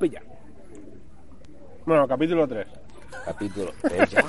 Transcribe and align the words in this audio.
Pilla. 0.00 0.22
Bueno, 1.84 2.08
capítulo 2.08 2.48
3. 2.48 2.66
Capítulo 3.26 3.72
3 3.82 4.10
ya. 4.10 4.24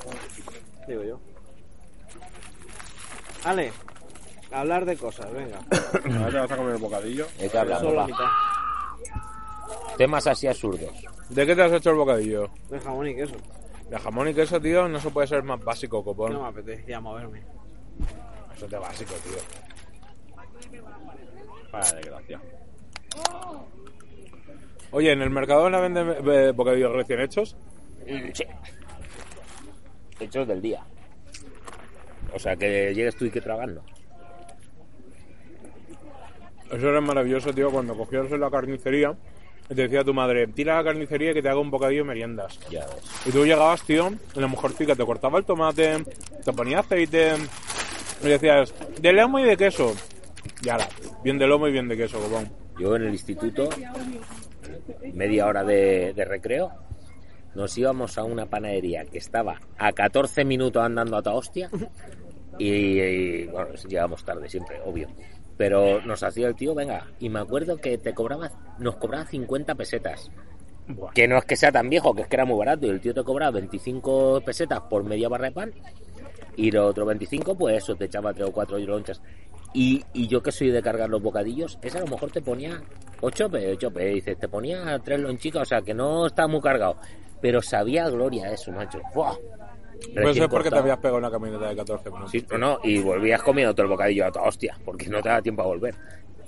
Digo 0.88 1.04
yo. 1.04 1.20
Ale, 3.44 3.72
hablar 4.50 4.84
de 4.84 4.96
cosas, 4.96 5.32
venga. 5.32 5.58
Ahora 6.18 6.30
te 6.30 6.38
vas 6.38 6.50
a 6.50 6.56
comer 6.56 6.74
el 6.74 6.80
bocadillo. 6.80 7.26
¿De 7.38 7.48
qué 7.48 7.58
hablamos? 7.58 7.82
Solo 7.84 7.96
va? 7.96 8.06
mitad. 8.06 8.26
Temas 9.96 10.26
así 10.26 10.46
absurdos. 10.46 10.90
¿De 11.28 11.46
qué 11.46 11.54
te 11.54 11.62
has 11.62 11.72
hecho 11.72 11.90
el 11.90 11.96
bocadillo? 11.96 12.50
De 12.68 12.80
jamón 12.80 13.08
y 13.08 13.14
queso. 13.14 13.36
De 13.88 13.98
jamón 13.98 14.28
y 14.28 14.34
queso, 14.34 14.60
tío, 14.60 14.88
no 14.88 15.00
se 15.00 15.10
puede 15.10 15.28
ser 15.28 15.42
más 15.44 15.62
básico, 15.62 15.98
No 15.98 16.04
copón. 16.04 16.42
me 16.42 16.48
apetecía 16.48 17.00
moverme. 17.00 17.42
Eso 18.56 18.64
es 18.64 18.70
de 18.70 18.78
básico, 18.78 19.14
tío. 19.14 19.38
Para 21.70 21.92
desgracia. 21.92 22.40
Oye, 24.92 25.12
¿en 25.12 25.22
el 25.22 25.30
Mercadona 25.30 25.80
venden 25.80 26.14
eh, 26.26 26.52
bocadillos 26.54 26.92
recién 26.92 27.20
hechos? 27.20 27.56
Sí. 28.32 28.44
Hechos 30.18 30.48
del 30.48 30.60
día. 30.60 30.84
O 32.34 32.38
sea, 32.38 32.56
que 32.56 32.92
llegues 32.94 33.16
tú 33.16 33.24
y 33.24 33.30
que 33.30 33.40
tragando. 33.40 33.82
Eso 36.70 36.88
era 36.88 37.00
maravilloso, 37.00 37.52
tío, 37.52 37.70
cuando 37.70 37.96
cogías 37.96 38.30
en 38.30 38.40
la 38.40 38.50
carnicería 38.50 39.16
y 39.68 39.74
te 39.74 39.82
decía 39.82 40.04
tu 40.04 40.12
madre, 40.12 40.48
tira 40.48 40.74
a 40.74 40.82
la 40.82 40.90
carnicería 40.90 41.32
que 41.32 41.42
te 41.42 41.48
haga 41.48 41.60
un 41.60 41.70
bocadillo 41.70 42.02
de 42.02 42.08
meriendas. 42.08 42.58
Ya 42.70 42.86
ves. 42.86 43.26
Y 43.26 43.30
tú 43.30 43.44
llegabas, 43.44 43.82
tío, 43.82 44.12
y 44.34 44.40
la 44.40 44.46
mujercica 44.48 44.94
te 44.94 45.04
cortaba 45.04 45.38
el 45.38 45.44
tomate, 45.44 46.04
te 46.44 46.52
ponía 46.52 46.80
aceite 46.80 47.34
y 48.22 48.28
decías, 48.28 48.74
de 49.00 49.12
lomo 49.12 49.38
y 49.38 49.44
de 49.44 49.56
queso. 49.56 49.94
Y 50.62 50.68
ahora, 50.68 50.88
bien 51.22 51.38
de 51.38 51.46
lomo 51.46 51.68
y 51.68 51.72
bien 51.72 51.88
de 51.88 51.96
queso, 51.96 52.20
copón. 52.20 52.50
Yo 52.78 52.96
en 52.96 53.02
el 53.02 53.12
instituto, 53.12 53.68
media 55.12 55.46
hora 55.46 55.64
de, 55.64 56.12
de 56.14 56.24
recreo, 56.24 56.72
nos 57.54 57.76
íbamos 57.76 58.16
a 58.18 58.24
una 58.24 58.46
panadería 58.46 59.04
que 59.04 59.18
estaba 59.18 59.60
a 59.78 59.92
14 59.92 60.44
minutos 60.44 60.82
andando 60.82 61.16
a 61.16 61.22
toda 61.22 61.36
hostia. 61.36 61.70
Y, 62.58 63.00
y, 63.00 63.46
bueno, 63.46 63.72
llegamos 63.88 64.24
tarde 64.24 64.48
siempre, 64.48 64.80
obvio. 64.84 65.08
Pero 65.56 66.00
nos 66.02 66.22
hacía 66.22 66.48
el 66.48 66.54
tío, 66.54 66.74
venga, 66.74 67.06
y 67.18 67.28
me 67.28 67.40
acuerdo 67.40 67.78
que 67.78 67.98
te 67.98 68.12
cobraba, 68.12 68.50
nos 68.78 68.96
cobraba 68.96 69.24
50 69.24 69.74
pesetas. 69.74 70.30
Buah. 70.86 71.12
Que 71.12 71.26
no 71.26 71.38
es 71.38 71.44
que 71.44 71.56
sea 71.56 71.72
tan 71.72 71.88
viejo, 71.88 72.14
que 72.14 72.22
es 72.22 72.28
que 72.28 72.36
era 72.36 72.44
muy 72.44 72.58
barato. 72.58 72.86
Y 72.86 72.90
el 72.90 73.00
tío 73.00 73.14
te 73.14 73.22
cobraba 73.22 73.52
25 73.52 74.42
pesetas 74.44 74.80
por 74.82 75.04
media 75.04 75.28
barra 75.28 75.46
de 75.46 75.52
pan. 75.52 75.72
Y 76.56 76.70
los 76.70 76.90
otros 76.90 77.06
25, 77.06 77.56
pues 77.56 77.78
eso, 77.78 77.94
te 77.96 78.06
echaba 78.06 78.34
3 78.34 78.48
o 78.48 78.52
4 78.52 78.78
lonchas. 78.80 79.22
Y, 79.72 80.04
y 80.12 80.26
yo 80.26 80.42
que 80.42 80.52
soy 80.52 80.70
de 80.70 80.82
cargar 80.82 81.08
los 81.08 81.22
bocadillos, 81.22 81.78
ese 81.82 81.98
a 81.98 82.00
lo 82.00 82.08
mejor 82.08 82.30
te 82.30 82.42
ponía 82.42 82.82
8 83.20 83.50
p, 83.50 83.72
8 83.72 83.90
p. 83.92 84.04
Dices, 84.06 84.38
te 84.38 84.48
ponía 84.48 84.98
3 84.98 85.20
lonchicas, 85.20 85.62
o 85.62 85.64
sea 85.64 85.82
que 85.82 85.94
no 85.94 86.26
estaba 86.26 86.48
muy 86.48 86.60
cargado. 86.60 86.96
Pero 87.40 87.62
sabía 87.62 88.08
gloria 88.08 88.52
eso, 88.52 88.72
macho. 88.72 89.00
¡Buah! 89.14 89.36
Pues 90.14 90.36
eso 90.36 90.44
es 90.44 90.50
porque 90.50 90.70
te 90.70 90.76
cortado. 90.76 90.80
habías 90.80 90.98
pegado 90.98 91.18
una 91.18 91.30
camioneta 91.30 91.68
de 91.68 91.76
14 91.76 92.10
minutos. 92.10 92.30
Sí, 92.30 92.46
no, 92.50 92.58
no, 92.58 92.78
y 92.82 93.02
volvías 93.02 93.42
comiendo 93.42 93.74
todo 93.74 93.84
el 93.84 93.90
bocadillo 93.90 94.26
a 94.26 94.32
toda 94.32 94.46
hostia, 94.46 94.76
porque 94.84 95.08
no 95.08 95.22
te 95.22 95.28
daba 95.28 95.42
tiempo 95.42 95.62
a 95.62 95.66
volver. 95.66 95.94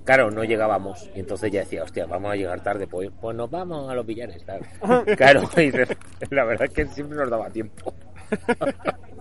Claro, 0.04 0.30
no 0.30 0.42
llegábamos, 0.42 1.10
y 1.14 1.20
entonces 1.20 1.52
ya 1.52 1.60
decía, 1.60 1.84
hostia, 1.84 2.06
vamos 2.06 2.32
a 2.32 2.36
llegar 2.36 2.60
tarde, 2.62 2.88
pues, 2.88 3.10
pues 3.20 3.36
nos 3.36 3.50
vamos 3.50 3.88
a 3.88 3.94
los 3.94 4.04
billares. 4.04 4.44
Claro, 5.16 5.48
y 5.56 5.70
la 6.34 6.44
verdad 6.44 6.66
es 6.66 6.74
que 6.74 6.86
siempre 6.86 7.16
nos 7.18 7.30
daba 7.30 7.50
tiempo. 7.50 7.94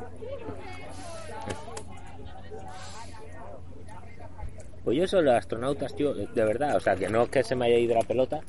Pues 4.84 4.98
yo 4.98 5.04
eso, 5.04 5.22
los 5.22 5.36
astronautas, 5.36 5.96
tío, 5.96 6.14
de 6.14 6.44
verdad, 6.46 6.76
o 6.76 6.80
sea, 6.80 6.96
que 6.96 7.08
no 7.08 7.24
es 7.24 7.30
que 7.30 7.44
se 7.44 7.56
me 7.56 7.66
haya 7.66 7.78
ido 7.78 7.94
la 7.96 8.02
pelota, 8.02 8.40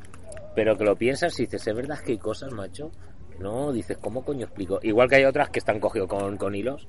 pero 0.54 0.76
que 0.78 0.84
lo 0.84 0.97
piensas 0.97 1.38
y 1.38 1.44
dices, 1.44 1.66
es 1.66 1.75
verdad 1.75 1.98
que 2.00 2.12
hay 2.12 2.19
cosas, 2.19 2.53
macho. 2.53 2.91
No, 3.38 3.72
dices, 3.72 3.98
¿cómo 3.98 4.25
coño 4.25 4.44
explico? 4.47 4.78
Igual 4.82 5.09
que 5.09 5.16
hay 5.16 5.25
otras 5.25 5.50
que 5.50 5.59
están 5.59 5.81
cogidos 5.81 6.09
con, 6.09 6.37
con 6.37 6.54
hilos, 6.54 6.87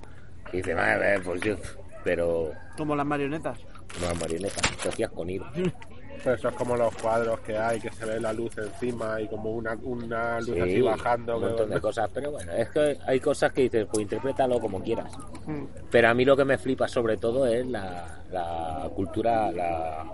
y 0.52 0.58
dices, 0.58 0.78
"A 0.78 0.98
ver, 0.98 1.22
pues 1.24 1.42
yo, 1.42 1.56
pero 2.04 2.52
Como 2.78 2.96
las 2.96 3.06
marionetas. 3.06 3.60
no 4.02 4.16
marionetas, 4.16 4.62
cogías 4.84 5.12
con 5.12 5.30
hilos. 5.30 5.48
Pero 6.24 6.36
eso 6.36 6.48
es 6.50 6.56
como 6.56 6.76
los 6.78 6.96
cuadros 6.96 7.40
que 7.42 7.58
hay, 7.58 7.80
que 7.82 7.92
se 7.92 8.06
ve 8.06 8.20
la 8.20 8.32
luz 8.32 8.58
encima 8.58 9.20
y 9.20 9.28
como 9.28 9.52
una, 9.52 9.78
una 9.84 10.40
luz 10.40 10.56
Sí, 10.56 10.60
así 10.62 10.82
bajando. 10.82 11.36
un 11.36 11.42
que- 11.44 11.48
montón 11.50 11.70
de 11.70 11.82
cosas, 11.82 12.10
pero 12.14 12.32
bueno, 12.32 12.52
es 12.54 12.70
que 12.70 12.98
hay 13.06 13.20
cosas 13.20 13.52
que 13.52 13.64
dices, 13.64 13.86
pues 13.92 14.04
interprétalo 14.04 14.60
como 14.60 14.82
quieras. 14.82 15.12
Mm. 15.46 15.64
Pero 15.92 16.08
a 16.10 16.14
mí 16.14 16.24
lo 16.24 16.38
que 16.38 16.46
me 16.46 16.58
flipa 16.58 16.88
sobre 16.88 17.18
todo 17.18 17.46
es 17.46 17.68
la, 17.68 18.24
la 18.32 18.90
cultura, 18.96 19.52
la, 19.52 20.06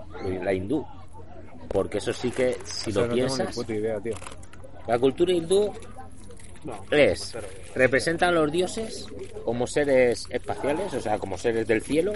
la 0.42 0.52
hindú. 0.52 0.84
Porque 1.68 1.98
eso 1.98 2.12
sí 2.12 2.32
que, 2.32 2.56
si 2.64 2.90
lo 2.90 3.02
no 3.02 3.14
tengo 3.14 3.14
ni 3.14 3.20
piensas, 3.36 3.54
puta 3.54 3.72
idea, 3.72 4.00
tío. 4.00 4.14
la 4.88 4.98
cultura 4.98 5.32
hindú 5.32 5.72
No. 6.64 6.74
es, 6.90 7.36
representa 7.76 8.26
a 8.28 8.32
los 8.32 8.50
dioses 8.50 9.06
como 9.44 9.66
seres 9.68 10.26
espaciales, 10.30 10.92
o 10.92 11.00
sea, 11.00 11.18
como 11.18 11.38
seres 11.38 11.68
del 11.68 11.80
cielo, 11.82 12.12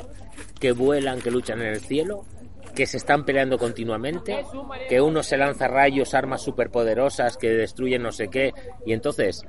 que 0.58 0.72
vuelan, 0.72 1.20
que 1.20 1.30
luchan 1.30 1.60
en 1.62 1.68
el 1.68 1.80
cielo, 1.80 2.24
que 2.74 2.86
se 2.86 2.96
están 2.96 3.24
peleando 3.24 3.58
continuamente, 3.58 4.44
que 4.88 5.00
uno 5.00 5.22
se 5.22 5.36
lanza 5.36 5.68
rayos, 5.68 6.14
armas 6.14 6.42
superpoderosas 6.42 7.36
que 7.36 7.50
destruyen 7.50 8.02
no 8.02 8.12
sé 8.12 8.28
qué, 8.28 8.52
y 8.84 8.92
entonces 8.92 9.46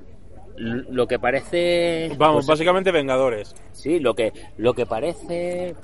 lo 0.58 1.06
que 1.08 1.20
parece 1.20 2.12
Vamos, 2.18 2.38
pues, 2.38 2.48
básicamente 2.48 2.92
Vengadores. 2.92 3.54
Sí, 3.74 4.00
lo 4.00 4.14
que, 4.14 4.32
lo 4.58 4.74
que 4.74 4.86
parece. 4.86 5.76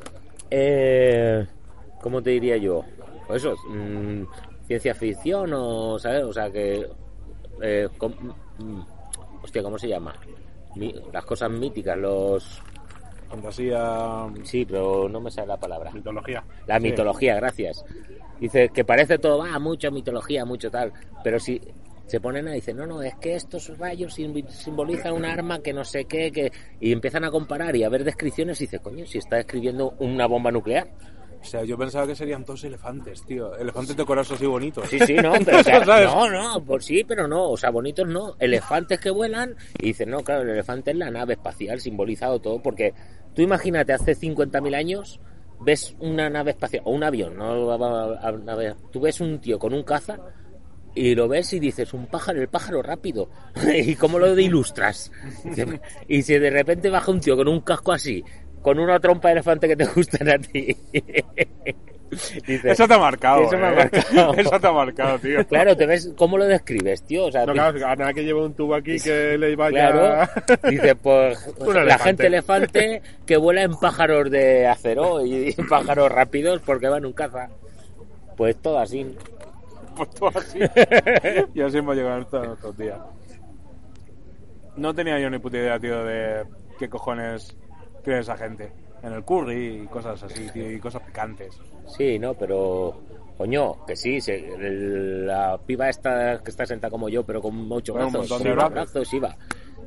Eh, 0.49 1.45
¿Cómo 2.01 2.21
te 2.21 2.29
diría 2.31 2.57
yo? 2.57 2.83
Pues 3.27 3.43
eso, 3.43 3.55
mm, 3.67 4.23
ciencia 4.67 4.95
ficción 4.95 5.51
o, 5.53 5.99
¿sabes? 5.99 6.23
O 6.23 6.31
sea, 6.33 6.49
que. 6.49 6.87
eh, 7.61 7.87
com- 7.97 8.15
mm, 8.59 8.81
hostia, 9.43 9.61
¿cómo 9.61 9.77
se 9.77 9.87
llama? 9.87 10.13
Las 11.11 11.25
cosas 11.25 11.51
míticas, 11.51 11.97
los. 11.97 12.61
Fantasía, 13.31 14.27
Sí, 14.43 14.65
pero 14.65 15.07
no 15.09 15.21
me 15.21 15.31
sale 15.31 15.47
la 15.47 15.57
palabra. 15.57 15.91
mitología. 15.91 16.43
La 16.67 16.77
Sí. 16.77 16.83
mitología, 16.83 17.35
gracias. 17.35 17.83
Dice 18.39 18.69
que 18.69 18.83
parece 18.83 19.17
todo, 19.17 19.37
va, 19.39 19.57
mucho 19.59 19.89
mitología, 19.91 20.45
mucho 20.45 20.69
tal. 20.69 20.91
Pero 21.23 21.39
si 21.39 21.61
se 22.07 22.19
ponen 22.19 22.47
a 22.49 22.51
decir, 22.51 22.75
no, 22.75 22.85
no, 22.85 23.01
es 23.01 23.15
que 23.15 23.35
estos 23.35 23.77
rayos 23.77 24.13
sim- 24.15 24.45
simbolizan 24.49 25.13
un 25.13 25.23
arma 25.25 25.59
que 25.59 25.71
no 25.71 25.85
sé 25.85 26.05
qué, 26.05 26.29
que... 26.31 26.51
y 26.81 26.91
empiezan 26.91 27.23
a 27.23 27.31
comparar 27.31 27.73
y 27.75 27.83
a 27.83 27.89
ver 27.89 28.03
descripciones 28.03 28.59
y 28.59 28.65
dice, 28.65 28.79
coño, 28.79 29.05
si 29.05 29.17
está 29.19 29.39
escribiendo 29.39 29.93
una 29.99 30.25
bomba 30.27 30.51
nuclear. 30.51 30.89
O 31.41 31.43
sea, 31.43 31.63
yo 31.63 31.77
pensaba 31.77 32.05
que 32.05 32.15
serían 32.15 32.45
todos 32.45 32.63
elefantes, 32.63 33.23
tío. 33.25 33.55
Elefantes 33.55 33.97
de 33.97 34.05
corazón 34.05 34.35
así 34.35 34.45
bonitos. 34.45 34.87
Sí, 34.89 34.99
sí, 34.99 35.15
no, 35.15 35.33
pero 35.43 35.59
o 35.59 35.63
sea, 35.63 35.83
¿Sabes? 35.83 36.05
no, 36.05 36.29
no, 36.29 36.63
por 36.63 36.83
sí, 36.83 37.03
pero 37.03 37.27
no, 37.27 37.49
o 37.49 37.57
sea, 37.57 37.71
bonitos 37.71 38.07
no, 38.07 38.35
elefantes 38.39 38.99
que 38.99 39.09
vuelan 39.09 39.55
y 39.79 39.87
dicen, 39.87 40.09
no, 40.11 40.23
claro, 40.23 40.43
el 40.43 40.49
elefante 40.49 40.91
es 40.91 40.97
la 40.97 41.09
nave 41.09 41.33
espacial, 41.33 41.79
simbolizado 41.79 42.39
todo, 42.39 42.61
porque 42.61 42.93
tú 43.33 43.41
imagínate, 43.41 43.93
hace 43.93 44.15
50.000 44.15 44.75
años 44.75 45.19
ves 45.59 45.95
una 45.99 46.29
nave 46.29 46.51
espacial, 46.51 46.83
o 46.85 46.91
un 46.91 47.03
avión, 47.03 47.37
no 47.37 47.77
tú 48.91 49.01
ves 49.01 49.21
un 49.21 49.39
tío 49.39 49.59
con 49.59 49.73
un 49.73 49.83
caza 49.83 50.19
y 50.93 51.15
lo 51.15 51.27
ves 51.27 51.53
y 51.53 51.59
dices, 51.59 51.93
un 51.93 52.07
pájaro, 52.07 52.41
el 52.41 52.49
pájaro 52.49 52.81
rápido, 52.81 53.29
¿y 53.73 53.95
cómo 53.95 54.19
lo 54.19 54.37
ilustras? 54.37 55.11
Y 56.07 56.21
si 56.23 56.37
de 56.37 56.49
repente 56.49 56.89
baja 56.89 57.11
un 57.11 57.21
tío 57.21 57.37
con 57.37 57.47
un 57.47 57.61
casco 57.61 57.93
así, 57.93 58.23
con 58.61 58.79
una 58.79 58.99
trompa 58.99 59.29
de 59.29 59.33
elefante 59.33 59.67
que 59.67 59.75
te 59.75 59.85
gustan 59.85 60.29
a 60.29 60.37
ti. 60.37 60.75
Dices, 62.45 62.73
Eso 62.73 62.87
te 62.87 62.93
ha 62.93 62.97
marcado. 62.97 63.43
Eso 63.43 63.57
me 63.57 63.65
ha 63.67 63.71
eh. 63.71 63.75
marcado. 63.75 64.33
Eso 64.37 64.59
te 64.59 64.67
ha 64.67 64.71
marcado, 64.71 65.19
tío. 65.19 65.47
Claro, 65.47 65.77
te 65.77 65.85
ves 65.85 66.11
cómo 66.17 66.37
lo 66.37 66.45
describes, 66.45 67.03
tío. 67.03 67.27
O 67.27 67.31
sea, 67.31 67.45
No, 67.45 67.53
claro, 67.53 67.87
a 67.87 67.95
nada 67.95 68.13
que 68.13 68.23
lleve 68.25 68.43
un 68.43 68.53
tubo 68.53 68.75
aquí 68.75 68.99
que 68.99 69.37
le 69.37 69.55
vaya... 69.55 69.91
claro. 69.91 70.29
Dice, 70.69 70.95
pues 70.95 71.53
Un 71.57 71.73
la 71.73 71.81
elefante. 71.83 72.03
gente 72.03 72.27
elefante 72.27 73.01
que 73.25 73.37
vuela 73.37 73.63
en 73.63 73.79
pájaros 73.79 74.29
de 74.29 74.67
acero 74.67 75.25
y 75.25 75.53
pájaros 75.69 76.11
rápidos 76.11 76.61
porque 76.65 76.89
van 76.89 76.99
en 76.99 77.05
un 77.05 77.13
caza. 77.13 77.49
Pues 78.35 78.57
todo 78.61 78.79
así. 78.79 79.15
Pues 79.95 80.09
todo 80.09 80.31
así. 80.37 80.59
y 81.53 81.61
así 81.61 81.77
hemos 81.77 81.95
llegado 81.95 82.21
hasta 82.21 82.39
nuestros 82.43 82.77
días. 82.77 82.99
No 84.75 84.93
tenía 84.93 85.19
yo 85.19 85.29
ni 85.29 85.39
puta 85.39 85.57
idea, 85.57 85.79
tío, 85.79 86.03
de 86.03 86.43
qué 86.79 86.89
cojones 86.89 87.55
cree 88.03 88.19
esa 88.19 88.37
gente. 88.37 88.71
En 89.03 89.13
el 89.13 89.23
curry 89.23 89.81
y 89.83 89.87
cosas 89.87 90.21
así, 90.23 90.47
tío, 90.51 90.69
y 90.71 90.79
cosas 90.79 91.01
picantes. 91.03 91.57
Sí, 91.97 92.19
¿no? 92.19 92.33
Pero 92.35 93.01
Coño, 93.37 93.83
que 93.87 93.95
sí, 93.95 94.21
se- 94.21 94.35
el- 94.53 95.25
la 95.25 95.57
piba 95.65 95.89
esta 95.89 96.43
que 96.43 96.51
está 96.51 96.63
sentada 96.63 96.91
como 96.91 97.09
yo, 97.09 97.25
pero 97.25 97.41
con 97.41 97.71
ocho 97.71 97.93
un 97.93 97.99
brazos, 97.99 98.13
montón 98.29 98.43
de 98.43 98.51
ocho 98.53 98.69
brazos. 98.69 99.07
Shiva. 99.09 99.35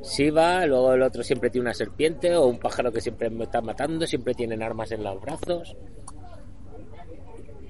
Shiva, 0.03 0.65
luego 0.65 0.91
el 0.93 1.01
otro 1.01 1.23
siempre 1.23 1.49
tiene 1.49 1.63
una 1.67 1.73
serpiente 1.73 2.35
o 2.35 2.47
un 2.47 2.59
pájaro 2.59 2.91
que 2.91 2.99
siempre 2.99 3.29
me 3.29 3.45
está 3.45 3.61
matando, 3.61 4.05
siempre 4.05 4.33
tienen 4.33 4.61
armas 4.61 4.91
en 4.91 5.03
los 5.05 5.21
brazos. 5.21 5.77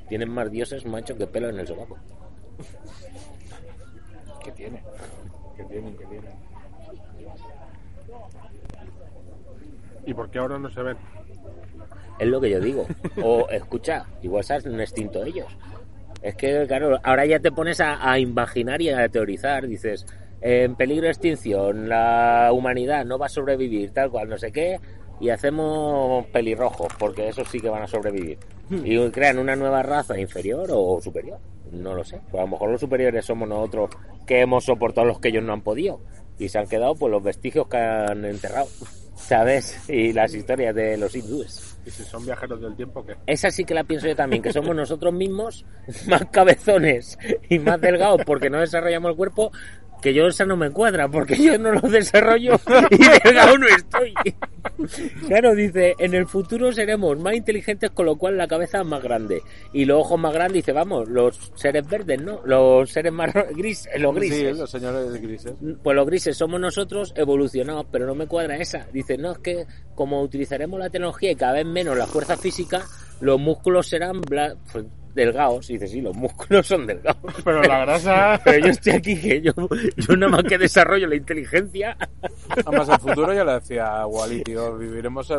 Tienen 0.09 0.29
más 0.29 0.49
dioses, 0.49 0.85
macho, 0.87 1.15
que 1.15 1.27
pelo 1.27 1.49
en 1.49 1.59
el 1.59 1.67
sobaco. 1.67 1.97
¿Qué 4.43 4.51
tiene? 4.53 4.81
¿Qué 5.55 5.63
tienen? 5.65 5.95
¿Qué 5.97 6.05
tienen? 6.05 6.31
¿Y 10.05 10.13
por 10.13 10.29
qué 10.29 10.39
ahora 10.39 10.59
no 10.59 10.69
se 10.69 10.81
ven? 10.81 10.97
Es 12.19 12.27
lo 12.27 12.39
que 12.39 12.49
yo 12.49 12.59
digo. 12.59 12.85
O 13.21 13.47
escucha, 13.49 14.05
igual 14.21 14.43
se 14.43 14.53
han 14.53 14.79
extinto 14.79 15.23
ellos. 15.23 15.57
Es 16.21 16.35
que, 16.35 16.65
claro, 16.67 16.99
ahora 17.03 17.25
ya 17.25 17.39
te 17.39 17.51
pones 17.51 17.79
a, 17.81 18.11
a 18.11 18.17
imaginar 18.19 18.81
y 18.81 18.89
a 18.89 19.07
teorizar. 19.09 19.67
Dices, 19.67 20.05
en 20.41 20.75
peligro 20.75 21.05
de 21.05 21.11
extinción, 21.11 21.89
la 21.89 22.49
humanidad 22.53 23.05
no 23.05 23.17
va 23.17 23.27
a 23.27 23.29
sobrevivir, 23.29 23.91
tal 23.91 24.09
cual, 24.09 24.29
no 24.29 24.37
sé 24.37 24.51
qué. 24.51 24.79
Y 25.19 25.29
hacemos 25.29 26.25
pelirrojos, 26.27 26.87
porque 26.99 27.29
esos 27.29 27.47
sí 27.49 27.59
que 27.59 27.69
van 27.69 27.83
a 27.83 27.87
sobrevivir. 27.87 28.37
Y 28.69 29.09
crean 29.11 29.39
una 29.39 29.55
nueva 29.55 29.83
raza 29.83 30.19
inferior 30.19 30.67
o 30.71 30.99
superior. 31.01 31.39
No 31.71 31.93
lo 31.93 32.03
sé. 32.03 32.19
Pues 32.29 32.41
a 32.41 32.45
lo 32.45 32.51
mejor 32.51 32.71
los 32.71 32.81
superiores 32.81 33.25
somos 33.25 33.47
nosotros 33.47 33.89
que 34.25 34.41
hemos 34.41 34.65
soportado 34.65 35.07
los 35.07 35.19
que 35.19 35.29
ellos 35.29 35.43
no 35.43 35.53
han 35.53 35.61
podido. 35.61 36.01
Y 36.37 36.49
se 36.49 36.59
han 36.59 36.67
quedado 36.67 36.95
pues 36.95 37.11
los 37.11 37.23
vestigios 37.23 37.67
que 37.67 37.77
han 37.77 38.25
enterrado. 38.25 38.67
¿Sabes? 39.15 39.89
Y 39.89 40.11
las 40.11 40.33
historias 40.33 40.75
de 40.75 40.97
los 40.97 41.15
hindúes. 41.15 41.77
¿Y 41.85 41.91
si 41.91 42.03
son 42.03 42.25
viajeros 42.25 42.59
del 42.61 42.75
tiempo 42.75 43.05
qué? 43.05 43.15
Esa 43.27 43.49
sí 43.49 43.63
que 43.63 43.73
la 43.73 43.83
pienso 43.83 44.07
yo 44.07 44.15
también, 44.15 44.41
que 44.41 44.51
somos 44.51 44.75
nosotros 44.75 45.13
mismos 45.13 45.65
más 46.07 46.25
cabezones 46.31 47.17
y 47.49 47.59
más 47.59 47.79
delgados 47.79 48.21
porque 48.25 48.49
no 48.49 48.59
desarrollamos 48.59 49.11
el 49.11 49.17
cuerpo, 49.17 49.51
que 50.01 50.13
yo 50.13 50.27
esa 50.27 50.45
no 50.45 50.57
me 50.57 50.67
encuadra, 50.67 51.07
porque 51.09 51.35
yo 51.35 51.57
no 51.57 51.71
lo 51.71 51.81
desarrollo 51.81 52.59
y 52.91 52.97
delgado 52.97 53.57
no 53.57 53.67
estoy. 53.67 54.13
Claro, 55.27 55.55
dice, 55.55 55.95
en 55.99 56.13
el 56.13 56.27
futuro 56.27 56.71
seremos 56.71 57.17
más 57.19 57.35
inteligentes, 57.35 57.91
con 57.91 58.05
lo 58.05 58.17
cual 58.17 58.37
la 58.37 58.47
cabeza 58.47 58.81
es 58.81 58.85
más 58.85 59.01
grande. 59.01 59.41
Y 59.73 59.85
los 59.85 59.99
ojos 60.01 60.19
más 60.19 60.33
grandes, 60.33 60.55
dice, 60.55 60.71
vamos, 60.71 61.07
los 61.09 61.51
seres 61.55 61.87
verdes, 61.87 62.21
¿no? 62.21 62.41
Los 62.45 62.91
seres 62.91 63.13
más 63.13 63.33
gris, 63.55 63.87
los 63.97 64.15
grises. 64.15 64.53
Sí, 64.53 64.59
los 64.59 64.69
señores 64.69 65.21
grises. 65.21 65.53
Pues 65.83 65.95
los 65.95 66.05
grises 66.05 66.37
somos 66.37 66.59
nosotros 66.59 67.13
evolucionados, 67.15 67.85
pero 67.91 68.05
no 68.05 68.15
me 68.15 68.27
cuadra 68.27 68.57
esa. 68.57 68.87
Dice, 68.91 69.17
no, 69.17 69.31
es 69.31 69.39
que 69.39 69.65
como 69.95 70.21
utilizaremos 70.21 70.79
la 70.79 70.89
tecnología 70.89 71.31
y 71.31 71.35
cada 71.35 71.53
vez 71.53 71.65
menos 71.65 71.97
la 71.97 72.07
fuerza 72.07 72.37
física, 72.37 72.85
los 73.21 73.39
músculos 73.39 73.87
serán 73.87 74.21
bla- 74.21 74.55
pues, 74.71 74.85
delgados. 75.13 75.67
Dice, 75.67 75.87
sí, 75.87 76.01
los 76.01 76.15
músculos 76.15 76.67
son 76.67 76.85
delgados. 76.85 77.33
Pero 77.43 77.61
la 77.63 77.79
grasa... 77.79 78.39
Pero 78.45 78.65
yo 78.65 78.71
estoy 78.71 78.93
aquí, 78.93 79.19
que 79.19 79.41
yo, 79.41 79.53
yo 79.97 80.15
nada 80.17 80.31
más 80.31 80.43
que 80.43 80.57
desarrollo 80.57 81.07
la 81.07 81.15
inteligencia. 81.15 81.97
Además, 82.65 82.89
el 82.89 82.99
futuro 82.99 83.33
ya 83.33 83.43
lo 83.43 83.53
decía 83.53 84.05
Wally, 84.05 84.43
tío. 84.43 84.77
Viviremos 84.77 85.31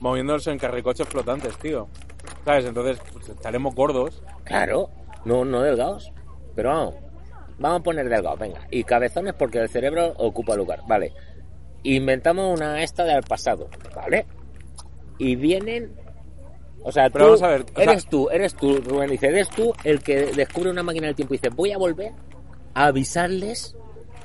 moviéndonos 0.00 0.46
en 0.46 0.58
carricoches 0.58 1.08
flotantes, 1.08 1.56
tío. 1.58 1.88
¿Sabes? 2.44 2.64
Entonces, 2.66 2.98
pues, 3.12 3.28
estaremos 3.28 3.74
gordos. 3.74 4.22
Claro, 4.44 4.90
no, 5.24 5.44
no 5.44 5.62
delgados. 5.62 6.12
Pero 6.54 6.70
vamos, 6.70 6.94
vamos 7.58 7.80
a 7.80 7.82
poner 7.82 8.08
delgados, 8.08 8.38
venga. 8.38 8.60
Y 8.70 8.84
cabezones 8.84 9.34
porque 9.34 9.58
el 9.58 9.68
cerebro 9.68 10.12
ocupa 10.16 10.54
lugar, 10.56 10.80
vale. 10.88 11.12
Inventamos 11.84 12.58
una 12.58 12.82
esta 12.82 13.04
del 13.04 13.22
pasado, 13.22 13.68
¿vale? 13.94 14.26
Y 15.18 15.36
vienen... 15.36 15.92
O 16.82 16.92
sea, 16.92 17.10
Pero 17.10 17.24
tú, 17.24 17.30
vamos 17.32 17.42
a 17.42 17.48
ver, 17.48 17.66
o 17.76 17.80
eres 17.80 18.02
sea- 18.02 18.10
tú, 18.10 18.30
eres 18.30 18.54
tú, 18.54 18.78
Rubén, 18.80 19.10
dice, 19.10 19.26
eres 19.28 19.48
tú 19.50 19.72
el 19.84 20.02
que 20.02 20.26
descubre 20.26 20.70
una 20.70 20.82
máquina 20.82 21.06
del 21.08 21.16
tiempo 21.16 21.34
y 21.34 21.38
dice, 21.38 21.48
voy 21.50 21.72
a 21.72 21.78
volver 21.78 22.12
a 22.74 22.86
avisarles 22.86 23.74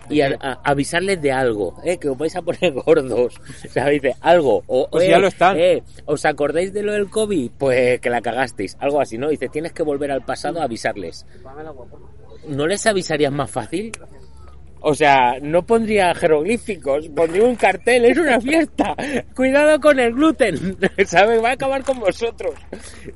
y 0.09 0.21
a, 0.21 0.38
a- 0.39 0.59
avisarles 0.63 1.21
de 1.21 1.31
algo, 1.31 1.75
¿eh? 1.83 1.97
que 1.97 2.09
os 2.09 2.17
vais 2.17 2.35
a 2.35 2.41
poner 2.41 2.71
gordos. 2.85 3.35
O 3.65 3.69
sea, 3.69 3.88
dice, 3.89 4.15
algo. 4.21 4.63
O, 4.67 4.88
Pues 4.89 5.05
eh, 5.05 5.09
ya 5.09 5.17
lo 5.19 5.27
están. 5.27 5.57
eh, 5.59 5.81
¿Os 6.05 6.25
acordáis 6.25 6.71
de 6.73 6.83
lo 6.83 6.91
del 6.94 7.09
COVID? 7.09 7.51
Pues 7.57 8.00
que 8.01 8.09
la 8.09 8.21
cagasteis. 8.21 8.77
Algo 8.79 9.01
así, 9.01 9.17
¿no? 9.17 9.29
Dice, 9.29 9.50
tienes 9.50 9.71
que 9.73 9.81
volver 9.83 10.11
al 10.11 10.23
pasado 10.23 10.61
a 10.61 10.65
avisarles. 10.65 11.25
¿No 12.47 12.67
les 12.67 12.85
avisarías 12.85 13.31
más 13.31 13.50
fácil? 13.50 13.91
O 14.85 14.94
sea, 14.94 15.38
no 15.41 15.65
pondría 15.65 16.13
jeroglíficos, 16.13 17.07
pondría 17.07 17.45
un 17.45 17.56
cartel, 17.56 18.03
es 18.03 18.18
una 18.18 18.41
fiesta. 18.41 18.94
Cuidado 19.33 19.80
con 19.80 19.97
el 19.97 20.12
gluten, 20.13 20.77
¿sabes? 21.06 21.41
Va 21.41 21.51
a 21.51 21.53
acabar 21.53 21.83
con 21.83 22.01
vosotros. 22.01 22.53